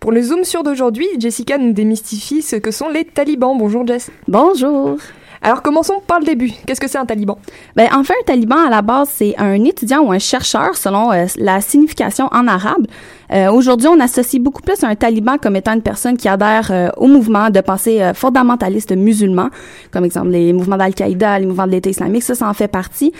Pour 0.00 0.12
le 0.12 0.22
Zoom 0.22 0.44
sur 0.44 0.62
d'aujourd'hui, 0.62 1.06
Jessica 1.18 1.58
nous 1.58 1.74
démystifie 1.74 2.40
ce 2.40 2.56
que 2.56 2.70
sont 2.70 2.88
les 2.88 3.04
talibans. 3.04 3.54
Bonjour 3.58 3.86
Jess. 3.86 4.10
Bonjour. 4.26 4.96
Alors 5.42 5.60
commençons 5.60 6.00
par 6.06 6.20
le 6.20 6.24
début. 6.24 6.52
Qu'est-ce 6.66 6.80
que 6.80 6.88
c'est 6.88 6.96
un 6.96 7.04
taliban? 7.04 7.38
Ben 7.76 7.86
enfin 7.92 8.14
un 8.18 8.24
taliban 8.24 8.64
à 8.66 8.70
la 8.70 8.80
base 8.80 9.10
c'est 9.12 9.34
un 9.36 9.62
étudiant 9.62 10.00
ou 10.00 10.10
un 10.10 10.18
chercheur 10.18 10.74
selon 10.74 11.12
euh, 11.12 11.26
la 11.36 11.60
signification 11.60 12.28
en 12.32 12.48
arabe. 12.48 12.86
Euh, 13.32 13.50
Aujourd'hui, 13.50 13.88
on 13.88 14.00
associe 14.00 14.42
beaucoup 14.42 14.62
plus 14.62 14.82
un 14.82 14.94
taliban 14.94 15.36
comme 15.38 15.56
étant 15.56 15.74
une 15.74 15.82
personne 15.82 16.16
qui 16.16 16.28
adhère 16.28 16.68
euh, 16.70 16.88
au 16.96 17.06
mouvement 17.06 17.50
de 17.50 17.60
pensée 17.60 18.02
euh, 18.02 18.14
fondamentaliste 18.14 18.96
musulman, 18.96 19.50
comme 19.90 20.04
exemple 20.04 20.30
les 20.30 20.52
mouvements 20.52 20.76
d'Al-Qaïda, 20.76 21.38
les 21.38 21.46
mouvements 21.46 21.66
de 21.66 21.72
l'État 21.72 21.90
islamique, 21.90 22.22
ça, 22.22 22.34
ça 22.34 22.48
en 22.48 22.54
fait 22.54 22.68
partie. 22.68 23.12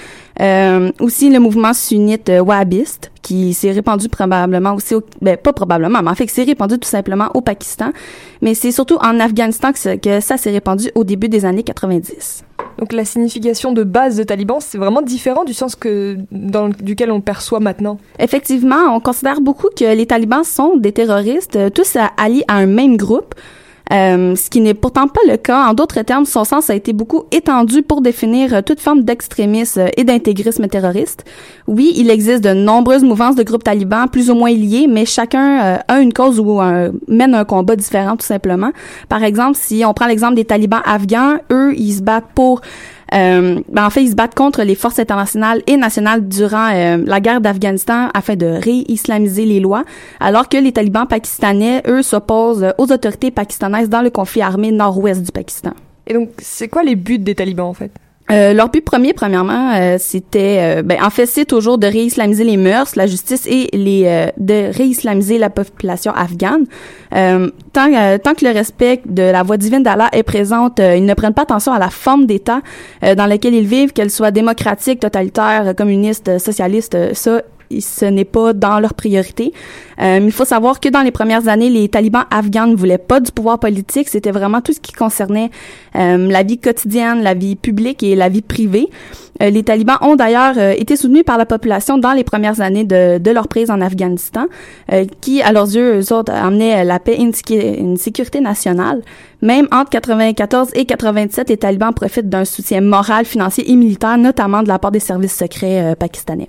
aussi 1.00 1.30
le 1.30 1.38
mouvement 1.38 1.72
sunnite 1.74 2.30
wahhabiste, 2.44 3.12
qui 3.22 3.54
s'est 3.54 3.70
répandu 3.72 4.08
probablement 4.08 4.74
aussi, 4.74 4.94
au, 4.94 5.02
ben 5.20 5.36
pas 5.36 5.52
probablement, 5.52 6.02
mais 6.02 6.10
en 6.10 6.14
fait 6.14 6.26
qui 6.26 6.34
s'est 6.34 6.44
répandu 6.44 6.78
tout 6.78 6.88
simplement 6.88 7.28
au 7.34 7.40
Pakistan. 7.40 7.92
Mais 8.42 8.54
c'est 8.54 8.72
surtout 8.72 8.96
en 8.96 9.20
Afghanistan 9.20 9.70
que 9.72 10.20
ça 10.20 10.36
s'est 10.36 10.50
répandu 10.50 10.90
au 10.94 11.04
début 11.04 11.28
des 11.28 11.44
années 11.44 11.62
90. 11.62 12.44
Donc 12.78 12.92
la 12.92 13.04
signification 13.04 13.72
de 13.72 13.84
base 13.84 14.16
de 14.16 14.22
taliban, 14.22 14.60
c'est 14.60 14.78
vraiment 14.78 15.02
différent 15.02 15.44
du 15.44 15.52
sens 15.54 15.76
que 15.76 16.16
dans 16.30 16.68
duquel 16.68 17.10
on 17.10 17.20
perçoit 17.20 17.60
maintenant. 17.60 17.98
Effectivement, 18.18 18.94
on 18.94 19.00
considère 19.00 19.40
beaucoup 19.40 19.68
que 19.76 19.84
les 19.94 20.06
talibans 20.06 20.44
sont 20.44 20.76
des 20.76 20.92
terroristes, 20.92 21.56
euh, 21.56 21.70
tous 21.70 21.96
alliés 22.16 22.44
à 22.48 22.56
un 22.56 22.66
même 22.66 22.96
groupe. 22.96 23.34
Euh, 23.92 24.36
ce 24.36 24.48
qui 24.50 24.60
n'est 24.60 24.74
pourtant 24.74 25.08
pas 25.08 25.20
le 25.26 25.36
cas. 25.36 25.66
En 25.68 25.74
d'autres 25.74 26.02
termes, 26.02 26.24
son 26.24 26.44
sens 26.44 26.70
a 26.70 26.74
été 26.74 26.92
beaucoup 26.92 27.24
étendu 27.32 27.82
pour 27.82 28.00
définir 28.00 28.54
euh, 28.54 28.62
toute 28.62 28.80
forme 28.80 29.02
d'extrémisme 29.02 29.86
et 29.96 30.04
d'intégrisme 30.04 30.68
terroriste. 30.68 31.24
Oui, 31.66 31.92
il 31.96 32.10
existe 32.10 32.44
de 32.44 32.52
nombreuses 32.52 33.02
mouvances 33.02 33.36
de 33.36 33.42
groupes 33.42 33.64
talibans 33.64 34.08
plus 34.08 34.30
ou 34.30 34.34
moins 34.34 34.52
liés, 34.52 34.86
mais 34.88 35.04
chacun 35.04 35.80
a 35.86 36.00
une 36.00 36.12
cause 36.12 36.40
ou 36.40 36.60
mène 37.08 37.34
un 37.34 37.44
combat 37.44 37.76
différent 37.76 38.16
tout 38.16 38.26
simplement. 38.26 38.70
Par 39.08 39.22
exemple, 39.22 39.56
si 39.56 39.84
on 39.86 39.92
prend 39.94 40.06
l'exemple 40.06 40.34
des 40.34 40.44
talibans 40.44 40.82
afghans, 40.84 41.38
eux, 41.52 41.74
ils 41.76 41.92
se 41.94 42.02
battent 42.02 42.32
pour 42.34 42.60
euh, 42.60 42.64
ben 43.10 43.84
en 43.84 43.90
fait, 43.90 44.02
ils 44.02 44.10
se 44.10 44.14
battent 44.14 44.34
contre 44.34 44.62
les 44.62 44.74
forces 44.74 44.98
internationales 44.98 45.62
et 45.66 45.76
nationales 45.76 46.28
durant 46.28 46.70
euh, 46.72 47.02
la 47.04 47.20
guerre 47.20 47.40
d'Afghanistan 47.40 48.08
afin 48.14 48.36
de 48.36 48.46
réislamiser 48.46 49.44
les 49.44 49.60
lois, 49.60 49.84
alors 50.20 50.48
que 50.48 50.56
les 50.56 50.72
talibans 50.72 51.06
pakistanais, 51.06 51.82
eux, 51.88 52.02
s'opposent 52.02 52.66
aux 52.78 52.92
autorités 52.92 53.30
pakistanaises 53.30 53.88
dans 53.88 54.02
le 54.02 54.10
conflit 54.10 54.42
armé 54.42 54.70
nord-ouest 54.70 55.22
du 55.22 55.32
Pakistan. 55.32 55.72
Et 56.06 56.14
donc, 56.14 56.30
c'est 56.38 56.68
quoi 56.68 56.82
les 56.82 56.96
buts 56.96 57.18
des 57.18 57.34
talibans, 57.34 57.66
en 57.66 57.74
fait? 57.74 57.92
Euh, 58.30 58.52
leur 58.52 58.68
but 58.68 58.84
premier, 58.84 59.12
premièrement, 59.12 59.72
euh, 59.74 59.96
c'était, 59.98 60.58
euh, 60.60 60.82
ben, 60.82 60.98
en 61.02 61.10
fait, 61.10 61.26
c'est 61.26 61.44
toujours 61.44 61.78
de 61.78 61.86
réislamiser 61.86 62.44
les 62.44 62.56
mœurs, 62.56 62.94
la 62.94 63.06
justice 63.06 63.46
et 63.46 63.68
les, 63.72 64.04
euh, 64.06 64.26
de 64.36 64.72
réislamiser 64.76 65.38
la 65.38 65.50
population 65.50 66.12
afghane. 66.12 66.66
tant, 67.10 68.18
tant 68.22 68.34
que 68.34 68.44
le 68.44 68.52
respect 68.52 69.00
de 69.06 69.22
la 69.22 69.42
voix 69.42 69.56
divine 69.56 69.82
d'Allah 69.82 70.08
est 70.12 70.22
présente, 70.22 70.78
ils 70.78 71.04
ne 71.04 71.14
prennent 71.14 71.34
pas 71.34 71.42
attention 71.42 71.72
à 71.72 71.78
la 71.78 71.90
forme 71.90 72.26
d'État 72.26 72.60
dans 73.02 73.26
laquelle 73.26 73.54
ils 73.54 73.66
vivent, 73.66 73.92
qu'elle 73.92 74.10
soit 74.10 74.30
démocratique, 74.30 75.00
totalitaire, 75.00 75.74
communiste, 75.76 76.38
socialiste. 76.38 77.14
Ça, 77.14 77.42
ce 77.78 78.04
n'est 78.04 78.24
pas 78.24 78.52
dans 78.52 78.80
leur 78.80 78.94
priorité. 78.94 79.52
Euh, 80.00 80.18
il 80.22 80.32
faut 80.32 80.44
savoir 80.44 80.80
que 80.80 80.88
dans 80.88 81.02
les 81.02 81.10
premières 81.10 81.46
années, 81.48 81.70
les 81.70 81.88
talibans 81.88 82.24
afghans 82.30 82.66
ne 82.66 82.74
voulaient 82.74 82.98
pas 82.98 83.20
du 83.20 83.30
pouvoir 83.30 83.60
politique. 83.60 84.08
C'était 84.08 84.32
vraiment 84.32 84.60
tout 84.60 84.72
ce 84.72 84.80
qui 84.80 84.92
concernait 84.92 85.50
euh, 85.94 86.28
la 86.28 86.42
vie 86.42 86.58
quotidienne, 86.58 87.22
la 87.22 87.34
vie 87.34 87.56
publique 87.56 88.02
et 88.02 88.16
la 88.16 88.28
vie 88.28 88.42
privée. 88.42 88.88
Euh, 89.42 89.50
les 89.50 89.62
talibans 89.62 89.98
ont 90.02 90.16
d'ailleurs 90.16 90.54
euh, 90.58 90.74
été 90.76 90.96
soutenus 90.96 91.24
par 91.24 91.38
la 91.38 91.46
population 91.46 91.98
dans 91.98 92.12
les 92.12 92.24
premières 92.24 92.60
années 92.60 92.84
de, 92.84 93.18
de 93.18 93.30
leur 93.30 93.48
prise 93.48 93.70
en 93.70 93.80
Afghanistan, 93.80 94.46
euh, 94.92 95.04
qui, 95.20 95.42
à 95.42 95.52
leurs 95.52 95.74
yeux, 95.74 96.00
eux 96.00 96.12
autres, 96.12 96.32
amenaient 96.32 96.84
la 96.84 96.98
paix 96.98 97.14
et 97.14 97.22
une, 97.22 97.32
une 97.78 97.96
sécurité 97.96 98.40
nationale. 98.40 99.02
Même 99.42 99.68
entre 99.72 99.90
94 99.90 100.70
et 100.74 100.84
97, 100.84 101.48
les 101.48 101.56
talibans 101.56 101.94
profitent 101.94 102.28
d'un 102.28 102.44
soutien 102.44 102.82
moral, 102.82 103.24
financier 103.24 103.70
et 103.70 103.76
militaire, 103.76 104.18
notamment 104.18 104.62
de 104.62 104.68
la 104.68 104.78
part 104.78 104.90
des 104.90 105.00
services 105.00 105.36
secrets 105.36 105.92
euh, 105.92 105.94
pakistanais. 105.94 106.48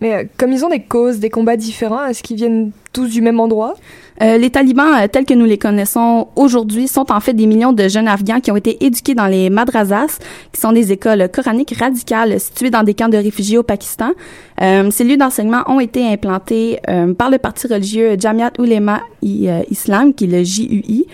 Mais 0.00 0.14
euh, 0.14 0.24
comme 0.36 0.52
ils 0.52 0.64
ont 0.64 0.68
des 0.68 0.82
causes, 0.82 1.18
des 1.18 1.30
combats 1.30 1.56
différents, 1.56 2.04
est-ce 2.06 2.22
qu'ils 2.22 2.36
viennent 2.36 2.72
tous 2.92 3.08
du 3.08 3.20
même 3.20 3.38
endroit? 3.40 3.74
Euh, 4.20 4.38
les 4.38 4.50
talibans, 4.50 4.94
euh, 5.00 5.06
tels 5.06 5.24
que 5.24 5.34
nous 5.34 5.44
les 5.44 5.58
connaissons 5.58 6.28
aujourd'hui, 6.34 6.88
sont 6.88 7.10
en 7.12 7.20
fait 7.20 7.34
des 7.34 7.46
millions 7.46 7.72
de 7.72 7.88
jeunes 7.88 8.08
Afghans 8.08 8.40
qui 8.40 8.50
ont 8.50 8.56
été 8.56 8.84
éduqués 8.84 9.14
dans 9.14 9.26
les 9.26 9.50
madrasas, 9.50 10.18
qui 10.52 10.60
sont 10.60 10.72
des 10.72 10.92
écoles 10.92 11.28
coraniques 11.28 11.74
radicales 11.78 12.40
situées 12.40 12.70
dans 12.70 12.82
des 12.82 12.94
camps 12.94 13.08
de 13.08 13.16
réfugiés 13.16 13.58
au 13.58 13.62
Pakistan. 13.62 14.12
Ces 14.58 15.04
lieux 15.04 15.16
d'enseignement 15.16 15.62
ont 15.66 15.80
été 15.80 16.06
implantés 16.06 16.78
par 17.18 17.30
le 17.30 17.38
parti 17.38 17.66
religieux 17.66 18.16
Jamiat 18.16 18.52
Ulema 18.60 19.00
Islam, 19.22 20.14
qui 20.14 20.24
est 20.24 20.28
le 20.28 20.44
JUI, 20.44 21.06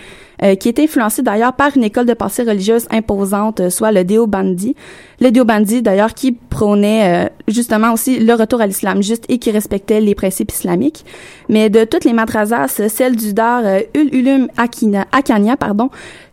euh, 0.43 0.55
qui 0.55 0.69
était 0.69 0.83
influencé 0.83 1.21
d'ailleurs 1.21 1.53
par 1.53 1.75
une 1.75 1.83
école 1.83 2.05
de 2.05 2.13
pensée 2.13 2.43
religieuse 2.43 2.87
imposante, 2.91 3.59
euh, 3.59 3.69
soit 3.69 3.91
le 3.91 4.03
Deobandi. 4.03 4.75
Le 5.19 5.31
Deobandi, 5.31 5.81
d'ailleurs, 5.81 6.13
qui 6.13 6.31
prônait 6.31 7.25
euh, 7.25 7.29
justement 7.47 7.93
aussi 7.93 8.19
le 8.19 8.33
retour 8.33 8.61
à 8.61 8.67
l'islam 8.67 9.03
juste 9.03 9.25
et 9.27 9.37
qui 9.37 9.51
respectait 9.51 9.99
les 9.99 10.15
principes 10.15 10.51
islamiques. 10.51 11.05
Mais 11.49 11.69
de 11.69 11.83
toutes 11.83 12.05
les 12.05 12.13
madrasas, 12.13 12.67
celle 12.87 13.15
du 13.15 13.33
Dar 13.33 13.63
Ul 13.93 14.15
Ulum 14.15 14.47
Akina, 14.55 15.07
Akania, 15.11 15.57
pardon, 15.57 15.89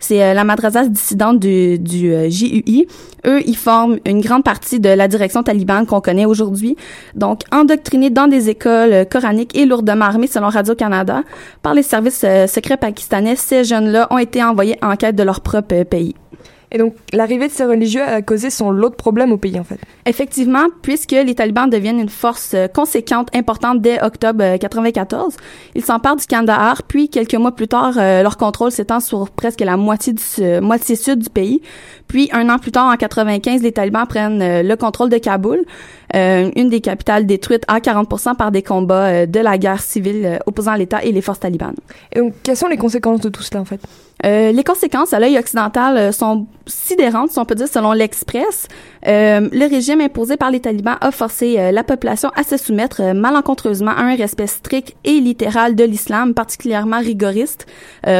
c'est 0.06 0.22
euh, 0.22 0.34
la 0.34 0.44
madrasas 0.44 0.88
dissidente 0.88 1.40
du, 1.40 1.78
du 1.78 2.12
euh, 2.12 2.30
JUI. 2.30 2.86
Eux, 3.26 3.40
ils 3.44 3.56
forment 3.56 3.98
une 4.06 4.20
grande 4.20 4.44
partie 4.44 4.78
de 4.78 4.88
la 4.88 5.08
direction 5.08 5.42
talibane 5.42 5.84
qu'on 5.84 6.00
connaît 6.00 6.26
aujourd'hui. 6.26 6.76
Donc, 7.16 7.40
endoctrinés 7.50 8.10
dans 8.10 8.28
des 8.28 8.48
écoles 8.48 8.92
euh, 8.92 9.04
coraniques 9.04 9.56
et 9.56 9.66
lourdement 9.66 10.04
armés, 10.04 10.28
selon 10.28 10.48
Radio-Canada, 10.48 11.22
par 11.62 11.74
les 11.74 11.82
services 11.82 12.24
secrets 12.46 12.76
pakistanais, 12.76 13.34
ces 13.34 13.64
jeunes-là 13.64 14.06
ont 14.10 14.18
été 14.18 14.42
envoyés 14.44 14.78
en 14.80 14.94
quête 14.94 15.16
de 15.16 15.24
leur 15.24 15.40
propre 15.40 15.82
pays. 15.82 16.14
Et 16.76 16.78
donc, 16.78 16.94
l'arrivée 17.14 17.48
de 17.48 17.52
ces 17.52 17.64
religieux 17.64 18.02
a 18.02 18.20
causé 18.20 18.50
son 18.50 18.70
lot 18.70 18.90
de 18.90 18.96
problèmes 18.96 19.32
au 19.32 19.38
pays, 19.38 19.58
en 19.58 19.64
fait. 19.64 19.78
Effectivement, 20.04 20.66
puisque 20.82 21.12
les 21.12 21.34
talibans 21.34 21.70
deviennent 21.70 21.98
une 21.98 22.10
force 22.10 22.52
euh, 22.52 22.68
conséquente, 22.68 23.34
importante 23.34 23.80
dès 23.80 23.98
octobre 24.04 24.44
euh, 24.44 24.58
94, 24.58 25.36
ils 25.74 25.82
s'emparent 25.82 26.16
du 26.16 26.26
Kandahar, 26.26 26.82
puis 26.82 27.08
quelques 27.08 27.34
mois 27.34 27.52
plus 27.52 27.66
tard, 27.66 27.94
euh, 27.96 28.22
leur 28.22 28.36
contrôle 28.36 28.70
s'étend 28.72 29.00
sur 29.00 29.30
presque 29.30 29.60
la 29.60 29.78
moitié 29.78 30.16
sud 30.96 31.20
du 31.20 31.30
pays. 31.30 31.62
Puis 32.08 32.28
un 32.32 32.48
an 32.48 32.58
plus 32.58 32.72
tard, 32.72 32.86
en 32.86 32.96
95, 32.96 33.62
les 33.62 33.72
talibans 33.72 34.06
prennent 34.06 34.42
euh, 34.42 34.62
le 34.62 34.76
contrôle 34.76 35.10
de 35.10 35.18
Kaboul, 35.18 35.64
euh, 36.14 36.50
une 36.54 36.68
des 36.68 36.80
capitales 36.80 37.26
détruites 37.26 37.64
à 37.68 37.80
40% 37.80 38.36
par 38.36 38.52
des 38.52 38.62
combats 38.62 39.06
euh, 39.06 39.26
de 39.26 39.40
la 39.40 39.58
guerre 39.58 39.80
civile 39.80 40.22
euh, 40.24 40.38
opposant 40.46 40.74
l'État 40.74 41.02
et 41.04 41.12
les 41.12 41.20
forces 41.20 41.40
talibanes. 41.40 41.76
Et 42.12 42.20
donc, 42.20 42.34
quelles 42.42 42.56
sont 42.56 42.68
les 42.68 42.76
conséquences 42.76 43.20
de 43.20 43.28
tout 43.28 43.42
cela, 43.42 43.60
en 43.60 43.64
fait? 43.64 43.80
Euh, 44.24 44.50
les 44.50 44.64
conséquences 44.64 45.12
à 45.12 45.20
l'œil 45.20 45.38
occidental 45.38 45.96
euh, 45.98 46.12
sont 46.12 46.46
sidérantes, 46.66 47.32
si 47.32 47.38
on 47.38 47.44
peut 47.44 47.54
dire, 47.54 47.68
selon 47.68 47.92
l'Express. 47.92 48.68
Le 49.08 49.68
régime 49.68 50.00
imposé 50.00 50.36
par 50.36 50.50
les 50.50 50.58
talibans 50.58 50.96
a 51.00 51.12
forcé 51.12 51.70
la 51.70 51.84
population 51.84 52.30
à 52.34 52.42
se 52.42 52.56
soumettre 52.56 53.14
malencontreusement 53.14 53.92
à 53.92 54.00
un 54.02 54.16
respect 54.16 54.48
strict 54.48 54.96
et 55.04 55.20
littéral 55.20 55.76
de 55.76 55.84
l'islam, 55.84 56.34
particulièrement 56.34 56.98
rigoriste, 56.98 57.66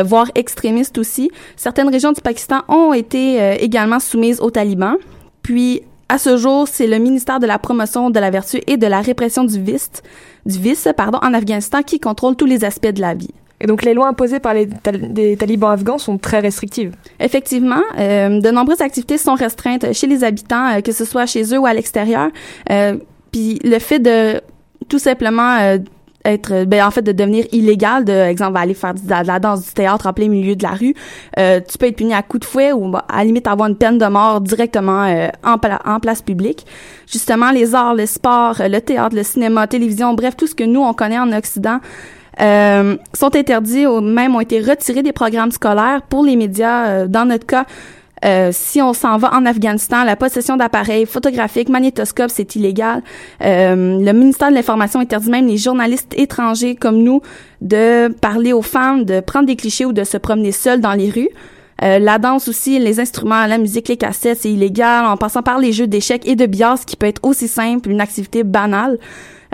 voire 0.05 0.31
extrémiste 0.37 0.97
aussi. 0.99 1.33
Certaines 1.57 1.89
régions 1.89 2.13
du 2.13 2.21
Pakistan 2.21 2.61
ont 2.69 2.93
été 2.93 3.41
euh, 3.41 3.57
également 3.77 4.01
soumises 4.01 4.41
aux 4.41 4.51
talibans. 4.51 4.97
Puis, 5.43 5.83
à 6.09 6.19
ce 6.19 6.37
jour, 6.37 6.67
c'est 6.67 6.87
le 6.87 6.99
ministère 6.99 7.41
de 7.41 7.47
la 7.47 7.59
promotion 7.59 8.11
de 8.11 8.19
la 8.19 8.31
vertu 8.31 8.61
et 8.67 8.77
de 8.77 8.87
la 8.87 9.01
répression 9.01 9.45
du 9.45 9.61
vice, 9.61 9.91
du 10.47 10.59
vice 10.59 10.89
pardon, 10.97 11.19
en 11.23 11.35
Afghanistan 11.35 11.83
qui 11.83 12.01
contrôle 12.01 12.37
tous 12.37 12.47
les 12.47 12.65
aspects 12.65 12.87
de 12.99 13.01
la 13.01 13.15
vie. 13.15 13.35
Et 13.61 13.67
donc, 13.67 13.83
les 13.85 13.95
lois 13.95 14.09
imposées 14.09 14.39
par 14.41 14.55
les 14.55 14.67
tal- 14.69 15.13
des 15.13 15.37
talibans 15.37 15.73
afghans 15.73 15.99
sont 15.99 16.19
très 16.19 16.41
restrictives. 16.41 16.93
Effectivement, 17.21 17.83
euh, 17.99 18.41
de 18.41 18.51
nombreuses 18.51 18.81
activités 18.81 19.19
sont 19.19 19.35
restreintes 19.35 19.93
chez 19.93 20.07
les 20.07 20.25
habitants, 20.25 20.67
euh, 20.77 20.81
que 20.81 20.93
ce 20.93 21.05
soit 21.05 21.27
chez 21.27 21.43
eux 21.55 21.59
ou 21.59 21.67
à 21.67 21.75
l'extérieur. 21.75 22.29
Euh, 22.71 22.97
Puis 23.33 23.59
le 23.65 23.79
fait 23.79 23.99
de 23.99 24.41
tout 24.89 24.99
simplement 24.99 25.57
être, 26.27 26.65
ben, 26.65 26.85
en 26.85 26.91
fait, 26.91 27.03
de 27.03 27.13
devenir 27.13 27.45
illégal, 27.53 28.05
de 28.05 28.13
exemple 28.13 28.59
aller 28.59 28.75
faire 28.75 28.95
de 28.95 29.01
la, 29.09 29.39
danse 29.39 29.67
du 29.67 29.73
théâtre 29.73 30.07
en 30.07 30.13
plein 30.13 30.29
milieu 30.29 30.57
de 30.57 30.63
la 30.63 30.71
rue, 30.71 30.95
euh, 31.39 31.61
tu 31.67 31.79
peux 31.79 31.87
être 31.87 31.97
puni 31.97 32.15
à 32.15 32.23
coups 32.23 32.41
de 32.41 32.45
fouet 32.45 32.73
ou 32.73 32.91
bah, 32.91 33.05
à 33.09 33.19
la 33.19 33.25
limite 33.25 33.47
avoir 33.47 33.69
une 33.69 33.77
peine 33.77 33.99
de 33.99 34.07
mort 34.07 34.41
directement 34.41 35.05
euh, 35.05 35.29
en, 35.45 35.57
en 35.85 36.01
place 36.01 36.23
publique. 36.23 36.67
Justement, 37.07 37.51
les 37.51 37.75
arts, 37.75 37.95
le 37.95 38.07
sport, 38.07 38.61
euh, 38.61 38.69
le 38.69 38.81
théâtre, 38.81 39.15
le 39.15 39.23
cinéma, 39.23 39.63
la 39.63 39.67
télévision, 39.67 40.15
bref, 40.15 40.37
tout 40.37 40.47
ce 40.47 40.55
que 40.55 40.65
nous 40.65 40.81
on 40.83 40.93
connaît 40.95 41.19
en 41.19 41.33
Occident. 41.33 41.81
euh, 42.41 42.97
sont 43.15 43.35
interdits 43.35 43.87
ou 43.87 44.01
même 44.01 44.35
ont 44.35 44.41
été 44.41 44.61
retirés 44.61 45.03
des 45.03 45.13
programmes 45.13 45.51
scolaires 45.51 46.03
pour 46.09 46.25
les 46.25 46.37
médias. 46.37 46.87
euh, 46.87 47.07
dans 47.07 47.25
notre 47.25 47.47
cas, 47.47 47.65
euh, 48.27 48.51
si 48.53 48.83
on 48.83 48.93
s'en 48.93 49.19
va 49.19 49.33
en 49.35 49.47
Afghanistan, 49.47 50.05
la 50.05 50.17
possession 50.17 50.57
d'appareils 50.57 51.07
photographiques, 51.07 51.69
magnétoscopes, 51.69 52.31
c'est 52.31 52.57
illégal. 52.57 53.03
Euh, 53.43 53.99
le 54.01 54.13
ministère 54.13 54.51
de 54.51 54.55
l'Information 54.55 55.01
interdit 55.01 55.31
même 55.31 55.47
les 55.47 55.59
journalistes 55.59 56.15
étrangers 56.19 56.75
comme 56.75 57.03
nous 57.03 57.21
de 57.61 58.09
parler 58.21 58.53
aux 58.53 58.63
femmes, 58.63 59.05
de 59.05 59.21
prendre 59.21 59.47
des 59.47 59.57
clichés 59.57 59.85
ou 59.85 59.93
de 59.93 60.05
se 60.05 60.17
promener 60.17 60.53
seuls 60.53 60.81
dans 60.81 60.95
les 60.95 61.11
rues. 61.11 61.31
Euh, 61.83 61.99
la 61.99 62.19
danse 62.19 62.49
aussi, 62.49 62.79
les 62.79 63.01
instruments, 63.01 63.47
la 63.47 63.59
musique, 63.59 63.89
les 63.89 63.97
cassettes, 63.97 64.39
c'est 64.41 64.51
illégal, 64.51 65.05
en 65.05 65.17
passant 65.17 65.43
par 65.43 65.59
les 65.59 65.73
jeux 65.73 65.87
d'échecs 65.87 66.27
et 66.27 66.35
de 66.35 66.47
billard, 66.47 66.79
ce 66.79 66.87
qui 66.87 66.97
peut 66.97 67.07
être 67.07 67.21
aussi 67.23 67.49
simple, 67.49 67.91
une 67.91 68.01
activité 68.01 68.45
banale. 68.45 68.99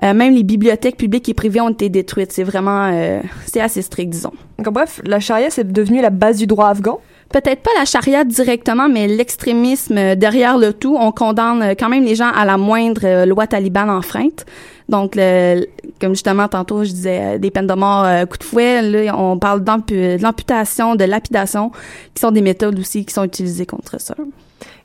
Euh, 0.05 0.15
même 0.15 0.35
les 0.35 0.43
bibliothèques 0.43 0.97
publiques 0.97 1.29
et 1.29 1.35
privées 1.35 1.61
ont 1.61 1.71
été 1.71 1.89
détruites. 1.89 2.33
C'est 2.33 2.43
vraiment, 2.45 2.91
euh, 2.93 3.21
c'est 3.47 3.61
assez 3.61 3.83
strict, 3.83 4.11
disons. 4.11 4.33
Donc, 4.59 4.73
bref, 4.73 5.01
la 5.05 5.21
charia, 5.21 5.51
c'est 5.51 5.71
devenu 5.71 6.01
la 6.01 6.11
base 6.11 6.39
du 6.39 6.47
droit 6.47 6.69
afghan. 6.69 7.01
Peut-être 7.33 7.63
pas 7.63 7.71
la 7.79 7.87
charia 7.87 8.25
directement, 8.25 8.89
mais 8.89 9.09
l'extrémisme 9.09 10.15
derrière 10.17 10.59
le 10.59 10.73
tout. 10.73 10.97
On 10.99 11.13
condamne 11.13 11.75
quand 11.79 11.89
même 11.89 12.05
les 12.05 12.15
gens 12.15 12.31
à 12.31 12.45
la 12.45 12.59
moindre 12.59 13.01
euh, 13.05 13.27
loi 13.27 13.47
talibane 13.47 13.89
enfreinte. 13.89 14.45
Donc, 14.89 15.15
le, 15.17 15.65
comme 16.01 16.13
justement 16.13 16.49
tantôt, 16.49 16.85
je 16.85 16.91
disais 16.91 17.21
euh, 17.23 17.39
des 17.39 17.51
peines 17.51 17.67
de 17.67 17.73
mort, 17.73 18.05
euh, 18.05 18.27
coup 18.27 18.37
de 18.37 18.45
fouet. 18.45 18.83
Là, 18.83 19.19
on 19.19 19.39
parle 19.39 19.65
de 19.65 20.23
l'amputation, 20.23 20.95
de 20.95 21.05
lapidation, 21.05 21.71
qui 22.15 22.21
sont 22.21 22.31
des 22.31 22.43
méthodes 22.43 22.79
aussi 22.79 23.05
qui 23.07 23.15
sont 23.15 23.25
utilisées 23.25 23.67
contre 23.67 23.99
ça. 23.99 24.15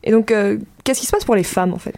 Et 0.03 0.11
donc, 0.11 0.33
qu'est-ce 0.83 1.01
qui 1.01 1.05
se 1.05 1.11
passe 1.11 1.25
pour 1.25 1.35
les 1.35 1.43
femmes, 1.43 1.73
en 1.73 1.77
fait? 1.77 1.95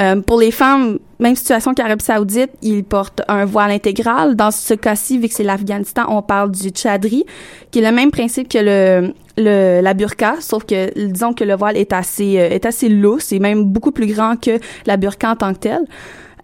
Euh, 0.00 0.20
pour 0.20 0.38
les 0.38 0.52
femmes, 0.52 0.98
même 1.18 1.34
situation 1.34 1.74
qu'Arabie 1.74 2.04
Saoudite, 2.04 2.50
ils 2.62 2.84
portent 2.84 3.22
un 3.26 3.44
voile 3.44 3.72
intégral. 3.72 4.36
Dans 4.36 4.52
ce 4.52 4.74
cas-ci, 4.74 5.18
vu 5.18 5.28
que 5.28 5.34
c'est 5.34 5.42
l'Afghanistan, 5.42 6.04
on 6.08 6.22
parle 6.22 6.52
du 6.52 6.68
tchadri, 6.68 7.24
qui 7.72 7.80
est 7.80 7.82
le 7.82 7.94
même 7.94 8.12
principe 8.12 8.48
que 8.48 8.58
le, 8.58 9.12
le 9.36 9.80
la 9.82 9.94
burqa, 9.94 10.36
sauf 10.40 10.64
que 10.64 11.06
disons 11.06 11.32
que 11.32 11.42
le 11.42 11.56
voile 11.56 11.76
est 11.76 11.92
assez 11.92 12.38
euh, 12.38 12.48
est 12.50 12.64
assez 12.64 12.88
lousse, 12.88 13.32
et 13.32 13.40
même 13.40 13.64
beaucoup 13.64 13.90
plus 13.90 14.06
grand 14.06 14.36
que 14.40 14.60
la 14.86 14.96
burqa 14.96 15.32
en 15.32 15.36
tant 15.36 15.52
que 15.52 15.58
telle. 15.58 15.84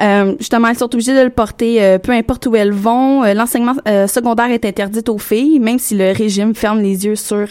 Euh, 0.02 0.34
justement, 0.40 0.66
elles 0.66 0.76
sont 0.76 0.92
obligées 0.92 1.14
de 1.14 1.22
le 1.22 1.30
porter 1.30 1.80
euh, 1.80 1.98
peu 1.98 2.10
importe 2.10 2.46
où 2.46 2.56
elles 2.56 2.72
vont. 2.72 3.22
L'enseignement 3.34 3.76
secondaire 4.08 4.50
est 4.50 4.64
interdit 4.64 5.08
aux 5.08 5.18
filles, 5.18 5.60
même 5.60 5.78
si 5.78 5.94
le 5.94 6.10
régime 6.10 6.56
ferme 6.56 6.80
les 6.80 7.06
yeux 7.06 7.14
sur 7.14 7.46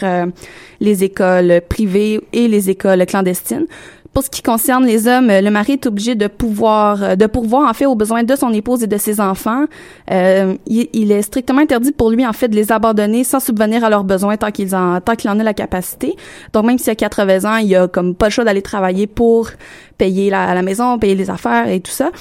les 0.82 1.04
écoles 1.06 1.62
privées 1.70 2.20
et 2.34 2.50
les 2.50 2.70
écoles 2.70 3.06
clandestines. 3.06 3.68
Pour 4.14 4.24
ce 4.24 4.30
qui 4.30 4.44
concerne 4.44 4.86
les 4.86 5.08
hommes, 5.08 5.32
euh, 5.32 5.42
le 5.42 5.50
mari 5.50 5.74
est 5.74 5.88
obligé 5.88 6.14
de 6.14 6.28
pouvoir, 6.28 7.02
euh, 7.02 7.16
de 7.16 7.26
pourvoir 7.26 7.68
en 7.68 7.74
fait 7.74 7.88
aux 7.88 7.96
besoins 7.96 8.24
de 8.24 8.36
son 8.36 8.54
épouse 8.54 8.84
et 8.84 8.88
de 8.88 8.98
ses 8.98 9.20
enfants. 9.20 9.66
Euh, 10.12 10.56
il, 10.68 11.12
est 11.12 11.24
strictement 11.24 11.62
interdit 11.62 11.92
pour 11.92 12.12
lui 12.12 12.26
en 12.26 12.34
fait 12.34 12.48
de 12.48 12.56
les 12.56 12.72
abandonner 12.72 13.24
sans 13.24 13.40
subvenir 13.40 13.84
à 13.84 13.90
leurs 13.90 14.04
besoins 14.04 14.38
tant 14.38 14.52
qu'ils 14.52 14.76
en, 14.76 15.02
tant 15.02 15.16
qu'il 15.16 15.32
en 15.32 15.40
a 15.40 15.44
la 15.44 15.56
capacité. 15.56 16.16
Donc 16.54 16.66
même 16.66 16.78
s'il 16.78 16.92
a 16.92 16.96
80 16.96 17.52
ans, 17.52 17.58
il 17.58 17.76
a 17.76 17.88
comme 17.88 18.14
pas 18.14 18.28
le 18.28 18.32
choix 18.32 18.44
d'aller 18.44 18.62
travailler 18.62 19.08
pour 19.08 19.50
payer 19.98 20.30
la, 20.30 20.54
la 20.54 20.62
maison, 20.62 21.00
payer 21.00 21.16
les 21.16 21.32
affaires 21.32 21.68
et 21.68 21.80
tout 21.80 21.92
ça. 21.92 22.12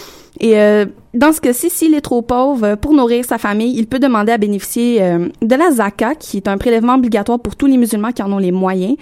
Et 0.40 0.58
euh, 0.58 0.86
dans 1.14 1.32
ce 1.32 1.40
cas-ci, 1.40 1.68
s'il 1.68 1.94
est 1.94 2.00
trop 2.00 2.22
pauvre 2.22 2.64
euh, 2.64 2.76
pour 2.76 2.94
nourrir 2.94 3.24
sa 3.24 3.38
famille, 3.38 3.76
il 3.76 3.86
peut 3.86 3.98
demander 3.98 4.32
à 4.32 4.38
bénéficier 4.38 5.02
euh, 5.02 5.28
de 5.42 5.54
la 5.54 5.70
zakat, 5.70 6.14
qui 6.14 6.38
est 6.38 6.48
un 6.48 6.58
prélèvement 6.58 6.94
obligatoire 6.94 7.38
pour 7.38 7.54
tous 7.54 7.66
les 7.66 7.76
musulmans 7.76 8.12
qui 8.12 8.22
en 8.22 8.32
ont 8.32 8.38
les 8.38 8.52
moyens, 8.52 8.96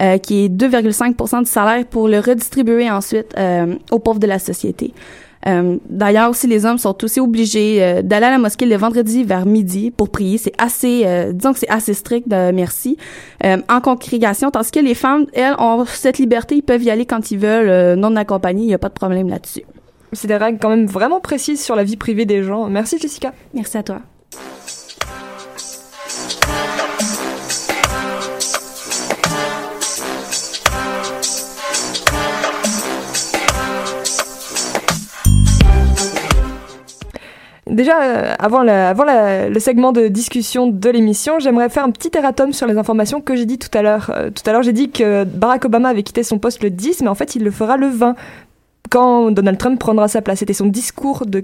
euh, 0.00 0.18
qui 0.18 0.44
est 0.44 0.48
2,5 0.48 1.42
du 1.44 1.50
salaire 1.50 1.84
pour 1.86 2.08
le 2.08 2.18
redistribuer 2.18 2.90
ensuite 2.90 3.34
euh, 3.36 3.74
aux 3.90 3.98
pauvres 3.98 4.20
de 4.20 4.26
la 4.26 4.38
société. 4.38 4.92
Euh, 5.46 5.78
D'ailleurs, 5.88 6.30
aussi, 6.30 6.46
les 6.46 6.66
hommes 6.66 6.78
sont 6.78 7.02
aussi 7.02 7.20
obligés 7.20 7.82
euh, 7.82 8.02
d'aller 8.02 8.26
à 8.26 8.30
la 8.30 8.38
mosquée 8.38 8.66
le 8.66 8.76
vendredi 8.76 9.24
vers 9.24 9.46
midi 9.46 9.90
pour 9.90 10.10
prier. 10.10 10.38
C'est 10.38 10.52
assez, 10.58 11.02
euh, 11.06 11.32
disons 11.32 11.52
que 11.52 11.58
c'est 11.58 11.70
assez 11.70 11.94
strict, 11.94 12.28
de, 12.28 12.52
merci, 12.52 12.96
euh, 13.44 13.58
en 13.68 13.80
congrégation. 13.80 14.50
Tandis 14.50 14.70
que 14.70 14.80
les 14.80 14.94
femmes, 14.94 15.26
elles, 15.32 15.54
ont 15.58 15.84
cette 15.86 16.18
liberté, 16.18 16.56
ils 16.56 16.62
peuvent 16.62 16.82
y 16.82 16.90
aller 16.90 17.06
quand 17.06 17.30
ils 17.30 17.38
veulent, 17.38 17.70
euh, 17.70 17.96
non 17.96 18.16
accompagnés, 18.16 18.62
il 18.62 18.68
n'y 18.68 18.74
a 18.74 18.78
pas 18.78 18.88
de 18.88 18.94
problème 18.94 19.28
là-dessus. 19.28 19.62
c'est 20.12 20.28
des 20.28 20.36
règles 20.36 20.58
quand 20.60 20.70
même 20.70 20.86
vraiment 20.86 21.20
précises 21.20 21.62
sur 21.62 21.76
la 21.76 21.84
vie 21.84 21.96
privée 21.96 22.26
des 22.26 22.42
gens. 22.42 22.68
Merci 22.68 22.98
Jessica. 22.98 23.32
Merci 23.54 23.78
à 23.78 23.82
toi. 23.82 24.00
Déjà, 37.70 38.02
euh, 38.02 38.34
avant, 38.40 38.62
le 38.64 39.58
segment 39.60 39.92
de 39.92 40.08
discussion 40.08 40.66
de 40.66 40.90
l'émission, 40.90 41.38
j'aimerais 41.38 41.68
faire 41.68 41.84
un 41.84 41.90
petit 41.90 42.10
erratum 42.16 42.52
sur 42.52 42.66
les 42.66 42.76
informations 42.76 43.20
que 43.20 43.36
j'ai 43.36 43.46
dit 43.46 43.58
tout 43.58 43.68
à 43.78 43.82
l'heure. 43.82 44.10
Euh, 44.12 44.30
tout 44.30 44.42
à 44.44 44.52
l'heure, 44.52 44.64
j'ai 44.64 44.72
dit 44.72 44.90
que 44.90 45.22
Barack 45.22 45.64
Obama 45.64 45.88
avait 45.88 46.02
quitté 46.02 46.24
son 46.24 46.38
poste 46.38 46.64
le 46.64 46.70
10, 46.70 47.02
mais 47.02 47.08
en 47.08 47.14
fait, 47.14 47.36
il 47.36 47.44
le 47.44 47.52
fera 47.52 47.76
le 47.76 47.86
20, 47.86 48.16
quand 48.90 49.30
Donald 49.30 49.56
Trump 49.56 49.78
prendra 49.78 50.08
sa 50.08 50.20
place. 50.20 50.40
C'était 50.40 50.52
son 50.52 50.66
discours 50.66 51.26
de, 51.26 51.42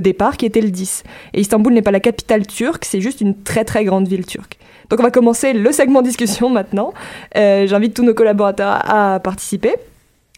départ 0.00 0.38
qui 0.38 0.46
était 0.46 0.62
le 0.62 0.70
10. 0.70 1.04
Et 1.34 1.40
Istanbul 1.42 1.74
n'est 1.74 1.82
pas 1.82 1.90
la 1.90 2.00
capitale 2.00 2.46
turque, 2.46 2.86
c'est 2.86 3.02
juste 3.02 3.20
une 3.20 3.36
très 3.36 3.64
très 3.64 3.84
grande 3.84 4.08
ville 4.08 4.24
turque. 4.24 4.58
Donc 4.88 5.00
on 5.00 5.02
va 5.02 5.10
commencer 5.10 5.52
le 5.52 5.70
segment 5.70 6.00
discussion 6.00 6.48
maintenant. 6.48 6.94
Euh, 7.36 7.66
J'invite 7.66 7.92
tous 7.92 8.04
nos 8.04 8.14
collaborateurs 8.14 8.80
à, 8.88 9.20
participer. 9.20 9.74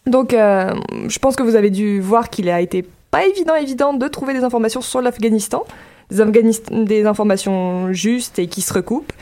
Donc 0.07 0.31
je 0.31 1.19
pense 1.19 1.35
que 1.35 1.43
vous 1.43 1.55
avez 1.55 1.69
dû 1.69 2.01
voir 2.01 2.29
qu'il 2.29 2.49
a 2.49 2.59
été 2.59 2.83
pas 3.11 3.25
évident 3.25 3.55
évident 3.55 3.93
de 3.93 4.07
trouver 4.07 4.33
des 4.33 4.43
informations 4.43 4.81
sur 4.81 5.01
l'Afghanistan, 5.01 5.65
des, 6.11 7.05
informations 7.05 7.93
justes 7.93 8.39
et 8.39 8.47
qui 8.47 8.61
se 8.61 8.73
recoupent. 8.73 9.13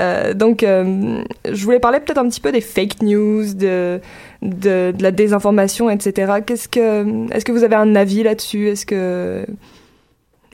Euh, 0.00 0.34
donc, 0.34 0.62
euh, 0.62 1.22
je 1.50 1.64
voulais 1.64 1.78
parler 1.78 2.00
peut-être 2.00 2.18
un 2.18 2.28
petit 2.28 2.40
peu 2.40 2.50
des 2.50 2.60
fake 2.60 3.02
news, 3.02 3.54
de, 3.54 4.00
de, 4.42 4.92
de 4.96 5.02
la 5.02 5.12
désinformation, 5.12 5.88
etc. 5.88 6.32
Qu'est-ce 6.44 6.68
que, 6.68 7.32
est-ce 7.32 7.44
que 7.44 7.52
vous 7.52 7.62
avez 7.64 7.76
un 7.76 7.94
avis 7.94 8.22
là-dessus? 8.24 8.68
Est-ce 8.68 8.86
que, 8.86 9.46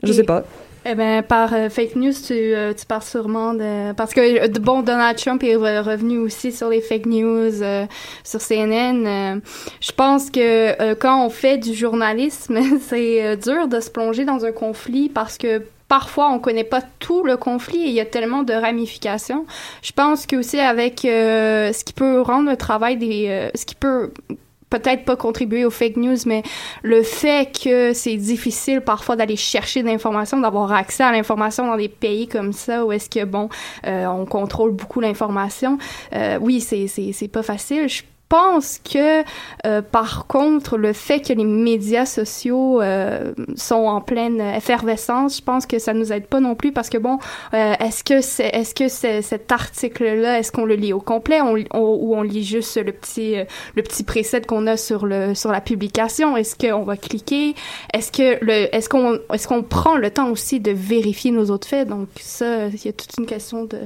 je 0.03 0.11
Et- 0.11 0.13
sais 0.13 0.23
pas. 0.23 0.43
Eh 0.83 0.95
ben, 0.95 1.21
par 1.21 1.53
euh, 1.53 1.69
fake 1.69 1.95
news, 1.95 2.11
tu, 2.11 2.33
euh, 2.33 2.73
tu 2.73 2.87
parles 2.87 3.03
sûrement 3.03 3.53
de... 3.53 3.93
Parce 3.93 4.15
que, 4.15 4.45
euh, 4.45 4.47
bon, 4.59 4.81
Donald 4.81 5.15
Trump 5.15 5.43
est 5.43 5.55
re- 5.55 5.81
revenu 5.83 6.17
aussi 6.17 6.51
sur 6.51 6.69
les 6.69 6.81
fake 6.81 7.05
news 7.05 7.61
euh, 7.61 7.85
sur 8.23 8.39
CNN. 8.41 9.39
je 9.79 9.91
pense 9.91 10.31
que 10.31 10.93
quand 10.95 11.23
on 11.23 11.29
fait 11.29 11.59
du 11.59 11.75
journalisme, 11.75 12.57
c'est 12.81 13.37
dur 13.37 13.67
de 13.67 13.79
se 13.79 13.91
plonger 13.91 14.25
dans 14.25 14.43
un 14.43 14.51
conflit 14.51 15.07
parce 15.09 15.37
que 15.37 15.61
parfois 15.87 16.29
on 16.31 16.39
connaît 16.39 16.63
pas 16.63 16.81
tout 16.97 17.23
le 17.23 17.37
conflit 17.37 17.83
et 17.83 17.87
il 17.87 17.93
y 17.93 17.99
a 17.99 18.05
tellement 18.05 18.41
de 18.41 18.53
ramifications. 18.53 19.45
Je 19.83 19.91
pense 19.91 20.25
que 20.25 20.35
aussi 20.37 20.59
avec 20.59 21.01
ce 21.01 21.83
qui 21.83 21.93
peut 21.93 22.21
rendre 22.21 22.49
le 22.49 22.57
travail 22.57 22.97
des... 22.97 23.51
ce 23.53 23.65
qui 23.67 23.75
peut 23.75 24.11
peut-être 24.71 25.05
pas 25.05 25.15
contribuer 25.15 25.65
aux 25.65 25.69
fake 25.69 25.97
news, 25.97 26.17
mais 26.25 26.41
le 26.81 27.03
fait 27.03 27.51
que 27.63 27.93
c'est 27.93 28.15
difficile 28.15 28.81
parfois 28.81 29.15
d'aller 29.15 29.35
chercher 29.35 29.83
l'information, 29.83 30.39
d'avoir 30.39 30.71
accès 30.71 31.03
à 31.03 31.11
l'information 31.11 31.67
dans 31.67 31.77
des 31.77 31.89
pays 31.89 32.27
comme 32.27 32.53
ça, 32.53 32.83
où 32.83 32.91
est-ce 32.91 33.09
que, 33.09 33.23
bon, 33.25 33.49
euh, 33.85 34.07
on 34.07 34.25
contrôle 34.25 34.71
beaucoup 34.71 35.01
l'information, 35.01 35.77
euh, 36.13 36.39
oui, 36.41 36.61
c'est, 36.61 37.27
pas 37.27 37.43
facile. 37.43 37.87
Pense 38.31 38.79
que, 38.79 39.23
euh, 39.65 39.81
par 39.81 40.25
contre, 40.27 40.77
le 40.77 40.93
fait 40.93 41.19
que 41.19 41.33
les 41.33 41.43
médias 41.43 42.05
sociaux 42.05 42.81
euh, 42.81 43.33
sont 43.57 43.75
en 43.75 43.99
pleine 43.99 44.39
effervescence, 44.39 45.37
je 45.37 45.41
pense 45.43 45.65
que 45.65 45.79
ça 45.79 45.93
nous 45.93 46.13
aide 46.13 46.27
pas 46.27 46.39
non 46.39 46.55
plus 46.55 46.71
parce 46.71 46.89
que 46.89 46.97
bon, 46.97 47.19
euh, 47.53 47.73
est-ce 47.79 48.05
que 48.05 48.21
c'est, 48.21 48.47
est-ce 48.47 48.73
que 48.73 48.87
c'est, 48.87 49.21
cet 49.21 49.51
article-là, 49.51 50.39
est-ce 50.39 50.53
qu'on 50.53 50.63
le 50.63 50.75
lit 50.75 50.93
au 50.93 51.01
complet? 51.01 51.41
On, 51.41 51.55
on- 51.73 51.97
ou 52.01 52.15
on 52.15 52.21
lit 52.21 52.45
juste 52.45 52.77
le 52.77 52.93
petit, 52.93 53.37
euh, 53.37 53.43
le 53.75 53.83
petit 53.83 54.03
preset 54.03 54.41
qu'on 54.41 54.65
a 54.65 54.77
sur 54.77 55.05
le 55.05 55.35
sur 55.35 55.51
la 55.51 55.59
publication? 55.61 56.37
Est-ce 56.37 56.55
qu'on 56.55 56.83
va 56.83 56.95
cliquer? 56.95 57.53
Est-ce 57.93 58.11
que 58.13 58.43
le, 58.43 58.73
est-ce 58.73 58.87
qu'on, 58.87 59.19
est-ce 59.33 59.47
qu'on 59.47 59.61
prend 59.63 59.97
le 59.97 60.09
temps 60.09 60.29
aussi 60.29 60.59
de 60.61 60.71
vérifier 60.71 61.31
nos 61.31 61.49
autres 61.51 61.67
faits? 61.67 61.89
Donc 61.89 62.07
ça, 62.21 62.67
il 62.67 62.85
y 62.85 62.87
a 62.87 62.93
toute 62.93 63.11
une 63.19 63.25
question 63.25 63.65
de 63.65 63.79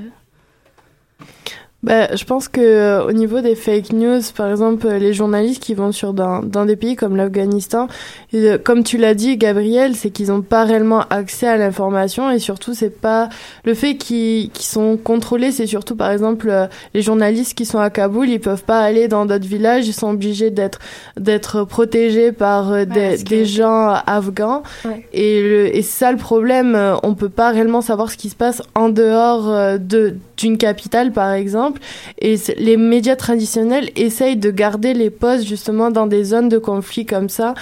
Ben, 1.85 2.09
je 2.17 2.25
pense 2.25 2.47
que 2.47 2.59
euh, 2.61 3.05
au 3.05 3.11
niveau 3.11 3.41
des 3.41 3.53
fake 3.53 3.93
news, 3.93 4.19
par 4.35 4.49
exemple, 4.49 4.87
euh, 4.87 4.97
les 4.97 5.13
journalistes 5.13 5.61
qui 5.61 5.75
vont 5.75 5.91
sur 5.91 6.13
dans, 6.13 6.41
dans 6.41 6.65
des 6.65 6.75
pays 6.75 6.95
comme 6.95 7.15
l'Afghanistan, 7.15 7.87
euh, 8.33 8.57
comme 8.57 8.83
tu 8.83 8.97
l'as 8.97 9.13
dit, 9.13 9.37
Gabriel, 9.37 9.95
c'est 9.95 10.09
qu'ils 10.09 10.29
n'ont 10.29 10.41
pas 10.41 10.63
réellement 10.65 11.01
accès 11.11 11.47
à 11.47 11.57
l'information 11.57 12.31
et 12.31 12.39
surtout 12.39 12.73
c'est 12.73 12.89
pas 12.89 13.29
le 13.65 13.75
fait 13.75 13.95
qu'ils 13.97 14.49
qu'ils 14.49 14.65
sont 14.65 14.97
contrôlés, 14.97 15.51
c'est 15.51 15.67
surtout 15.67 15.95
par 15.95 16.09
exemple 16.11 16.49
euh, 16.49 16.65
les 16.95 17.03
journalistes 17.03 17.53
qui 17.55 17.65
sont 17.65 17.77
à 17.79 17.91
Kaboul, 17.91 18.29
ils 18.29 18.39
peuvent 18.39 18.63
pas 18.63 18.79
aller 18.79 19.07
dans 19.07 19.27
d'autres 19.27 19.45
villages, 19.47 19.87
ils 19.87 19.93
sont 19.93 20.09
obligés 20.09 20.49
d'être 20.49 20.79
d'être 21.19 21.65
protégés 21.65 22.31
par 22.31 22.71
euh, 22.71 22.85
des, 22.85 23.17
que- 23.23 23.29
des 23.29 23.45
gens 23.45 23.93
afghans 24.07 24.63
Ouais. 24.85 25.05
et, 25.13 25.41
le, 25.41 25.75
et 25.75 25.81
c'est 25.83 25.99
ça 26.05 26.11
le 26.11 26.17
problème, 26.17 26.73
euh, 26.75 26.95
on 27.03 27.13
peut 27.13 27.29
pas 27.29 27.51
réellement 27.51 27.81
savoir 27.81 28.09
ce 28.09 28.17
qui 28.17 28.29
se 28.29 28.35
passe 28.35 28.63
en 28.73 28.89
dehors 28.89 29.47
euh, 29.49 29.77
de 29.77 30.15
d'une 30.37 30.57
capitale 30.57 31.11
par 31.13 31.31
exemple 31.31 31.74
et 32.19 32.35
les 32.57 32.77
médias 32.77 33.15
traditionnels 33.15 33.89
essayent 33.95 34.37
de 34.37 34.51
garder 34.51 34.93
les 34.93 35.09
postes 35.09 35.45
justement 35.45 35.91
dans 35.91 36.07
des 36.07 36.23
zones 36.23 36.49
de 36.49 36.57
conflit 36.57 37.05
comme 37.05 37.29
ça. 37.29 37.53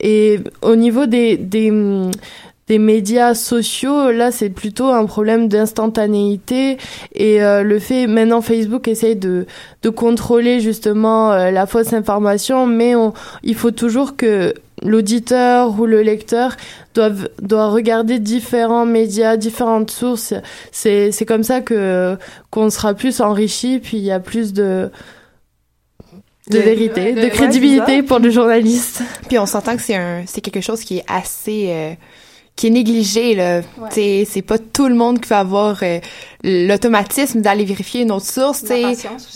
Et 0.00 0.40
au 0.62 0.76
niveau 0.76 1.06
des 1.06 1.36
des 2.70 2.78
médias 2.78 3.34
sociaux, 3.34 4.12
là, 4.12 4.30
c'est 4.30 4.48
plutôt 4.48 4.90
un 4.90 5.04
problème 5.04 5.48
d'instantanéité. 5.48 6.78
Et 7.16 7.42
euh, 7.42 7.64
le 7.64 7.80
fait 7.80 8.06
maintenant 8.06 8.42
Facebook 8.42 8.86
essaye 8.86 9.16
de 9.16 9.46
de 9.82 9.88
contrôler 9.90 10.60
justement 10.60 11.32
euh, 11.32 11.50
la 11.50 11.66
fausse 11.66 11.92
information, 11.92 12.66
mais 12.66 12.94
il 13.42 13.56
faut 13.56 13.72
toujours 13.72 14.14
que 14.14 14.54
l'auditeur 14.82 15.78
ou 15.78 15.86
le 15.86 16.02
lecteur 16.02 16.56
doivent 16.94 17.28
doit 17.42 17.68
regarder 17.70 18.18
différents 18.18 18.86
médias, 18.86 19.36
différentes 19.36 19.90
sources. 19.90 20.34
C'est 20.72 21.12
c'est 21.12 21.26
comme 21.26 21.42
ça 21.44 21.60
que 21.60 22.16
qu'on 22.50 22.70
sera 22.70 22.94
plus 22.94 23.20
enrichi, 23.20 23.78
puis 23.78 23.98
il 23.98 24.04
y 24.04 24.10
a 24.10 24.20
plus 24.20 24.52
de 24.52 24.90
de 26.50 26.56
De- 26.56 26.62
vérité, 26.62 27.12
de- 27.12 27.28
crédibilité 27.28 28.02
pour 28.02 28.18
le 28.18 28.30
journaliste. 28.30 29.02
Puis 29.28 29.38
on 29.38 29.46
s'entend 29.46 29.76
que 29.76 29.82
c'est 29.82 29.94
un, 29.94 30.24
c'est 30.26 30.40
quelque 30.40 30.60
chose 30.62 30.82
qui 30.82 30.98
est 30.98 31.04
assez, 31.06 31.66
euh, 31.68 31.92
qui 32.56 32.66
est 32.66 32.70
négligé 32.70 33.34
là. 33.34 33.62
T'sais, 33.88 34.26
c'est 34.28 34.42
pas 34.42 34.58
tout 34.58 34.86
le 34.88 34.94
monde 34.94 35.20
qui 35.20 35.28
va 35.30 35.38
avoir 35.38 35.78
euh, 35.82 35.98
l'automatisme 36.44 37.40
d'aller 37.40 37.64
vérifier 37.64 38.02
une 38.02 38.12
autre 38.12 38.26
source. 38.26 38.64
T'sais, 38.64 38.82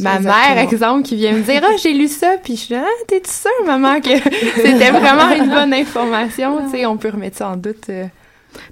ma 0.00 0.18
mère, 0.20 0.58
exemple, 0.58 1.02
qui 1.04 1.16
vient 1.16 1.32
me 1.32 1.40
dire 1.42 1.62
ah 1.64 1.74
j'ai 1.82 1.92
lu 1.94 2.08
ça, 2.08 2.36
puis 2.42 2.56
je 2.56 2.60
suis 2.60 2.74
ah 2.74 2.84
t'es-tu 3.08 3.30
sûre 3.30 3.50
maman 3.66 4.00
que 4.00 4.10
c'était 4.56 4.90
vraiment 4.90 5.30
une 5.34 5.48
bonne 5.50 5.72
information? 5.72 6.68
T'sais, 6.68 6.86
on 6.86 6.96
peut 6.96 7.10
remettre 7.10 7.38
ça 7.38 7.48
en 7.50 7.56
doute. 7.56 7.88
euh. 7.88 8.04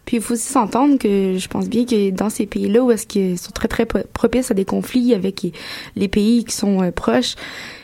Puis 0.04 0.18
il 0.18 0.22
faut 0.22 0.34
aussi 0.34 0.46
s'entendre 0.52 0.96
que 0.96 1.36
je 1.38 1.48
pense 1.48 1.68
bien 1.68 1.84
que 1.84 2.10
dans 2.10 2.30
ces 2.30 2.46
pays-là 2.46 2.82
où 2.84 2.92
est-ce 2.92 3.04
qu'ils 3.06 3.36
sont 3.36 3.50
très 3.50 3.66
très 3.66 3.84
pro- 3.84 3.98
propices 4.12 4.50
à 4.52 4.54
des 4.54 4.64
conflits 4.64 5.12
avec 5.12 5.44
les- 5.96 6.08
pays 6.08 6.44
qui 6.44 6.54
sont 6.54 6.82
euh, 6.82 6.92
proches, 6.92 7.34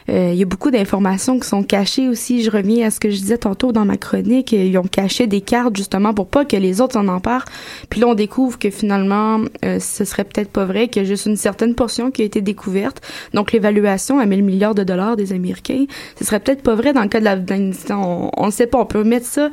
il 0.08 0.34
y 0.34 0.42
a 0.42 0.46
beaucoup 0.46 0.70
d'informations 0.70 1.38
qui 1.38 1.46
sont 1.46 1.62
cachées 1.62 2.08
aussi. 2.08 2.42
Je 2.42 2.50
reviens 2.50 2.86
à 2.86 2.90
ce 2.90 2.98
que 2.98 3.10
je 3.10 3.16
disais 3.16 3.38
tantôt 3.38 3.72
dans 3.72 3.84
ma 3.84 3.96
chronique. 3.96 4.54
euh, 4.54 4.64
Ils 4.64 4.78
ont 4.78 4.82
caché 4.82 5.26
des 5.26 5.40
cartes 5.40 5.76
justement 5.76 6.14
pour 6.14 6.26
pas 6.26 6.44
que 6.44 6.56
les 6.56 6.80
autres 6.80 6.94
s'en 6.94 7.08
emparent. 7.08 7.44
Puis 7.90 8.00
là, 8.00 8.08
on 8.08 8.14
découvre 8.14 8.58
que 8.58 8.70
finalement, 8.70 9.40
euh, 9.64 9.78
ce 9.80 10.04
serait 10.04 10.24
peut-être 10.24 10.50
pas 10.50 10.64
vrai, 10.64 10.88
qu'il 10.88 11.02
y 11.02 11.04
a 11.04 11.08
juste 11.08 11.26
une 11.26 11.36
certaine 11.36 11.74
portion 11.74 12.10
qui 12.10 12.22
a 12.22 12.24
été 12.24 12.40
découverte. 12.40 13.02
Donc 13.34 13.52
l'évaluation 13.52 14.18
à 14.18 14.26
1000 14.26 14.42
milliards 14.42 14.74
de 14.74 14.84
dollars 14.84 15.16
des 15.16 15.32
Américains, 15.32 15.84
ce 16.18 16.24
serait 16.24 16.40
peut-être 16.40 16.62
pas 16.62 16.74
vrai 16.74 16.92
dans 16.92 17.02
le 17.02 17.08
cas 17.08 17.20
de 17.20 17.24
l'Afghanistan. 17.24 18.30
On, 18.36 18.46
le 18.46 18.52
sait 18.52 18.66
pas. 18.66 18.78
On 18.78 18.86
peut 18.86 19.04
mettre 19.04 19.26
ça, 19.26 19.50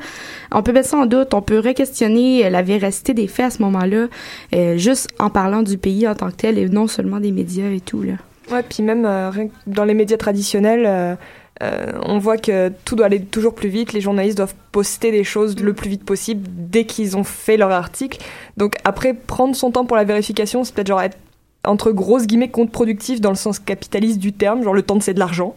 on 0.52 0.62
peut 0.62 0.72
mettre 0.72 0.88
ça 0.88 0.98
en 0.98 1.06
doute. 1.06 1.34
On 1.34 1.42
peut 1.42 1.58
re-questionner 1.58 2.46
euh, 2.46 2.50
la 2.50 2.62
véracité 2.62 3.14
des 3.14 3.26
faits 3.26 3.46
à 3.46 3.50
ce 3.50 3.62
moment-là, 3.62 4.06
euh, 4.54 4.76
juste 4.76 5.08
en 5.18 5.30
parlant 5.30 5.62
du 5.62 5.78
pays 5.78 6.08
en 6.08 6.14
tant 6.14 6.30
que 6.30 6.36
tel 6.36 6.58
et 6.58 6.68
non 6.68 6.86
seulement 6.86 7.20
des 7.20 7.32
médias 7.32 7.70
et 7.70 7.80
tout 7.80 8.02
là. 8.02 8.14
Ouais, 8.50 8.62
puis 8.62 8.82
même 8.82 9.04
euh, 9.04 9.30
dans 9.66 9.84
les 9.84 9.94
médias 9.94 10.16
traditionnels, 10.16 10.84
euh, 10.86 11.16
euh, 11.62 11.92
on 12.02 12.18
voit 12.18 12.36
que 12.36 12.70
tout 12.84 12.94
doit 12.94 13.06
aller 13.06 13.20
toujours 13.20 13.54
plus 13.54 13.68
vite. 13.68 13.92
Les 13.92 14.00
journalistes 14.00 14.36
doivent 14.36 14.54
poster 14.72 15.10
des 15.10 15.24
choses 15.24 15.60
le 15.60 15.72
plus 15.72 15.90
vite 15.90 16.04
possible 16.04 16.46
dès 16.48 16.84
qu'ils 16.84 17.16
ont 17.16 17.24
fait 17.24 17.56
leur 17.56 17.72
article. 17.72 18.18
Donc 18.56 18.76
après, 18.84 19.14
prendre 19.14 19.56
son 19.56 19.70
temps 19.72 19.84
pour 19.84 19.96
la 19.96 20.04
vérification, 20.04 20.62
c'est 20.62 20.74
peut-être 20.74 20.88
genre 20.88 21.02
être 21.02 21.18
entre 21.64 21.90
grosses 21.90 22.26
guillemets 22.26 22.50
contre-productif 22.50 23.20
dans 23.20 23.30
le 23.30 23.36
sens 23.36 23.58
capitaliste 23.58 24.20
du 24.20 24.32
terme, 24.32 24.62
genre 24.62 24.74
le 24.74 24.82
temps 24.82 25.00
c'est 25.00 25.14
de 25.14 25.18
l'argent. 25.18 25.56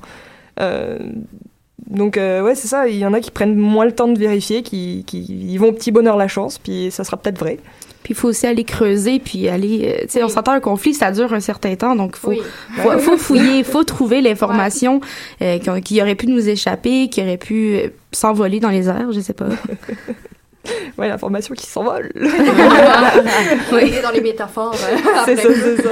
Donc 1.88 2.16
ouais, 2.18 2.56
c'est 2.56 2.68
ça, 2.68 2.88
il 2.88 2.98
y 2.98 3.06
en 3.06 3.14
a 3.14 3.20
qui 3.20 3.30
prennent 3.32 3.56
moins 3.56 3.86
le 3.86 3.92
temps 3.94 4.08
de 4.08 4.18
vérifier, 4.18 4.64
qui, 4.64 5.04
qui 5.06 5.22
ils 5.22 5.58
vont 5.58 5.68
au 5.68 5.72
petit 5.72 5.92
bonheur 5.92 6.18
la 6.18 6.28
chance, 6.28 6.58
puis 6.58 6.90
ça 6.92 7.04
sera 7.04 7.18
peut-être 7.18 7.38
vrai. 7.38 7.60
Puis 8.10 8.16
il 8.16 8.20
faut 8.22 8.30
aussi 8.30 8.48
aller 8.48 8.64
creuser, 8.64 9.20
puis 9.20 9.48
aller... 9.50 9.82
euh, 9.86 10.02
tu 10.06 10.14
sais, 10.14 10.24
on 10.24 10.26
Oui. 10.26 10.32
s'entend 10.32 10.54
un 10.54 10.60
conflit, 10.60 10.96
ça 10.96 11.12
dure 11.12 11.32
un 11.32 11.40
certain 11.40 11.76
temps, 11.76 11.96
donc 11.96 12.16
il 12.16 12.20
faut, 12.20 12.30
Oui. 12.30 12.42
faut, 12.78 12.98
faut 12.98 13.18
fouiller, 13.18 13.64
faut 13.64 13.84
trouver 13.84 14.22
l'information 14.22 15.00
euh, 15.44 15.60
qui, 15.60 15.70
qui 15.84 16.02
aurait 16.02 16.16
pu 16.16 16.26
nous 16.26 16.50
échapper, 16.50 17.08
qui 17.10 17.22
aurait 17.22 17.38
pu 17.38 17.76
euh, 17.76 17.90
s'envoler 18.12 18.60
dans 18.60 18.70
les 18.72 18.88
airs, 18.90 19.12
je 19.12 19.20
sais 19.20 19.34
pas. 19.34 19.46
Ouais, 20.98 21.08
l'information 21.08 21.54
qui 21.56 21.66
s'envole. 21.68 22.12
Est 22.16 24.02
dans 24.02 24.12
les 24.12 24.22
métaphores. 24.22 24.74
euh, 24.76 24.98
c'est 25.26 25.32
après. 25.32 25.36
ça, 25.38 25.50
c'est 25.54 25.82
ça. 25.82 25.90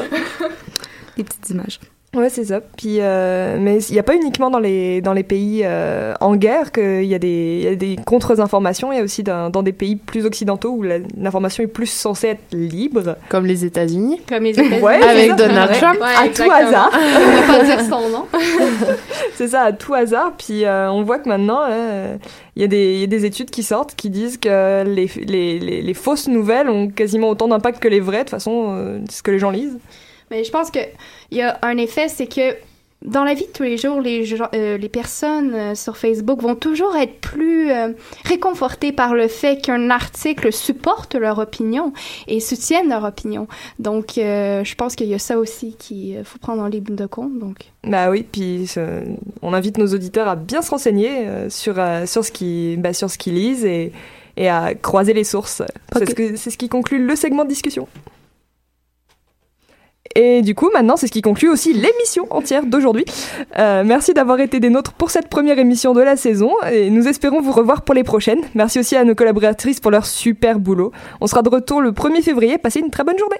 Des 1.16 1.24
petites 1.24 1.50
images. 1.52 1.80
Ouais, 2.18 2.30
c'est 2.30 2.46
ça. 2.46 2.62
Puis, 2.62 2.98
euh, 3.00 3.58
mais 3.60 3.78
il 3.84 3.94
n'y 3.94 4.00
a 4.00 4.04
pas 4.04 4.16
uniquement 4.16 4.50
dans 4.50 4.58
les, 4.60 5.02
dans 5.02 5.14
les 5.14 5.22
pays 5.24 5.62
euh, 5.64 6.14
en 6.20 6.36
guerre 6.36 6.72
qu'il 6.72 7.04
y 7.06 7.14
a 7.14 7.20
des, 7.20 7.60
il 7.62 7.64
y 7.64 7.68
a 7.68 7.76
des 7.76 7.96
contre-informations. 8.06 8.92
Il 8.92 8.98
y 8.98 9.00
a 9.00 9.04
aussi 9.04 9.22
dans, 9.24 9.50
dans 9.52 9.62
des 9.62 9.72
pays 9.72 9.96
plus 9.98 10.26
occidentaux 10.26 10.72
où 10.72 10.82
l'information 10.82 11.64
est 11.64 11.68
plus 11.68 11.86
censée 11.90 12.30
être 12.30 12.42
libre. 12.54 13.18
Comme 13.30 13.46
les 13.46 13.66
États-Unis. 13.66 14.20
Comme 14.28 14.44
les 14.44 14.52
États-Unis. 14.52 14.82
Ouais, 14.82 15.00
c'est 15.02 15.08
Avec. 15.10 15.36
Donald 15.36 15.72
Ouais. 15.72 15.78
Trump. 15.78 16.00
Ouais, 16.02 16.26
à 16.26 16.28
tout 16.30 16.52
hasard. 16.52 16.92
On 16.94 17.42
va 17.48 17.58
pas 17.58 17.64
dire 17.64 17.82
son 17.82 18.10
nom. 18.10 18.26
C'est 19.36 19.50
ça, 19.50 19.62
à 19.62 19.72
tout 19.72 19.94
hasard. 19.94 20.34
Puis 20.38 20.66
euh, 20.66 20.90
on 20.92 21.04
voit 21.04 21.20
que 21.20 21.30
maintenant, 21.30 21.62
euh, 21.70 22.16
il 22.56 22.62
y, 22.64 22.66
a 22.66 22.68
des- 22.68 22.94
il 22.96 23.00
y 23.02 23.04
a 23.04 23.08
des 23.08 23.26
études 23.26 23.52
qui 23.52 23.62
sortent 23.64 23.94
qui 23.96 24.10
disent 24.10 24.38
que 24.38 24.84
les, 24.84 25.10
les, 25.28 25.60
les, 25.60 25.82
les 25.82 25.94
fausses 25.94 26.28
nouvelles 26.28 26.70
ont 26.70 26.88
quasiment 26.88 27.30
autant 27.30 27.48
d'impact 27.48 27.80
que 27.82 27.88
les 27.88 28.00
vraies, 28.00 28.20
de 28.20 28.24
toute 28.24 28.30
façon, 28.32 28.70
euh, 28.76 29.00
ce 29.12 29.22
que 29.22 29.30
les 29.32 29.40
gens 29.40 29.52
lisent. 29.52 29.78
Mais 30.32 30.44
je 30.44 30.52
pense 30.52 30.72
que 30.72 30.80
il 31.32 31.38
y 31.38 31.42
a 31.42 31.58
un 31.62 31.78
effet, 31.78 32.08
c'est 32.10 32.28
que 32.28 32.56
dans 33.06 33.24
la 33.24 33.36
vie 33.36 33.46
de 33.46 33.52
tous 33.52 33.62
les 33.62 33.78
jours, 33.78 34.02
les, 34.02 34.26
gens- 34.26 34.50
euh, 34.56 34.76
les 34.78 34.90
personnes 34.90 35.54
euh, 35.54 35.76
sur 35.76 35.98
Facebook 35.98 36.42
vont 36.42 36.56
toujours 36.56 36.96
être 36.98 37.22
plus 37.22 37.72
euh, 37.72 37.90
réconfortées 38.26 38.92
par 38.92 39.14
le 39.14 39.28
fait 39.28 39.62
qu'un 39.62 39.92
article 39.92 40.52
supporte 40.52 41.14
leur 41.14 41.38
opinion 41.38 41.94
et 42.28 42.40
soutienne 42.40 42.90
leur 42.90 43.04
opinion. 43.04 43.48
Donc, 43.78 44.18
euh, 44.18 44.64
je 44.64 44.74
pense 44.74 44.96
qu'il 44.96 45.08
y 45.08 45.14
a 45.14 45.20
ça 45.20 45.38
aussi 45.38 45.76
qu'il 45.78 46.24
faut 46.26 46.40
prendre 46.40 46.64
en 46.64 46.68
ligne 46.68 46.84
de 46.96 47.06
compte. 47.06 47.38
Donc, 47.38 47.58
Bah 47.84 48.10
oui, 48.10 48.26
puis 48.30 48.68
euh, 48.78 49.04
on 49.44 49.54
invite 49.54 49.78
nos 49.78 49.94
auditeurs 49.94 50.28
à 50.28 50.36
bien 50.36 50.64
se 50.64 50.72
renseigner 50.72 51.28
euh, 51.28 51.50
sur, 51.52 51.76
euh, 51.78 52.08
sur 52.08 52.26
ce 52.26 52.32
qu'ils 52.32 52.82
bah, 52.82 52.94
sur 52.94 53.12
ce 53.12 53.20
qu'ils 53.20 53.36
lisent 53.36 53.64
et, 53.64 53.92
et 54.38 54.50
à 54.50 54.74
croiser 54.74 55.14
les 55.14 55.24
sources. 55.24 55.62
C'est 55.94 56.02
Ok. 56.02 56.10
ce, 56.10 56.16
que- 56.16 56.36
c'est 56.36 56.50
ce 56.50 56.58
qui 56.58 56.68
conclut 56.68 57.06
le 57.06 57.16
segment 57.16 57.44
de 57.44 57.50
discussion. 57.50 57.88
Et 60.20 60.42
du 60.42 60.56
coup, 60.56 60.72
maintenant, 60.74 60.98
c'est 60.98 61.06
ce 61.06 61.12
qui 61.12 61.22
conclut 61.22 61.48
aussi 61.48 61.74
l'émission 61.74 62.26
entière 62.32 62.66
d'aujourd'hui. 62.66 63.06
Euh, 63.60 63.84
merci 63.86 64.16
d'avoir 64.16 64.40
été 64.40 64.60
des 64.60 64.72
nôtres 64.72 64.94
pour 64.94 65.12
cette 65.12 65.30
première 65.30 65.60
émission 65.60 65.94
de 65.94 66.02
la 66.02 66.16
saison 66.16 66.52
et 66.72 66.90
nous 66.90 67.08
espérons 67.08 67.40
vous 67.40 67.52
revoir 67.52 67.84
pour 67.84 67.94
les 67.94 68.04
prochaines. 68.04 68.42
Merci 68.56 68.80
aussi 68.80 68.96
à 68.96 69.04
nos 69.04 69.14
collaboratrices 69.14 69.80
pour 69.80 69.92
leur 69.92 70.08
super 70.08 70.58
boulot. 70.58 70.92
On 71.22 71.28
sera 71.28 71.44
de 71.44 71.50
retour 71.50 71.82
le 71.82 71.92
1er 71.92 72.24
février. 72.24 72.58
Passez 72.58 72.80
une 72.80 72.90
très 72.90 73.04
bonne 73.04 73.20
journée. 73.20 73.38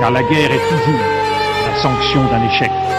car 0.00 0.10
la 0.10 0.22
guerre 0.22 0.50
est 0.50 0.68
toujours 0.70 1.00
la 1.66 1.82
sanction 1.82 2.24
d'un 2.30 2.42
échec. 2.48 2.89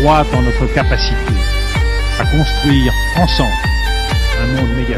croit 0.00 0.24
en 0.34 0.42
notre 0.42 0.66
capacité 0.72 1.14
à 2.18 2.24
construire 2.24 2.92
ensemble 3.16 3.52
un 4.42 4.46
monde 4.46 4.74
méga 4.74 4.96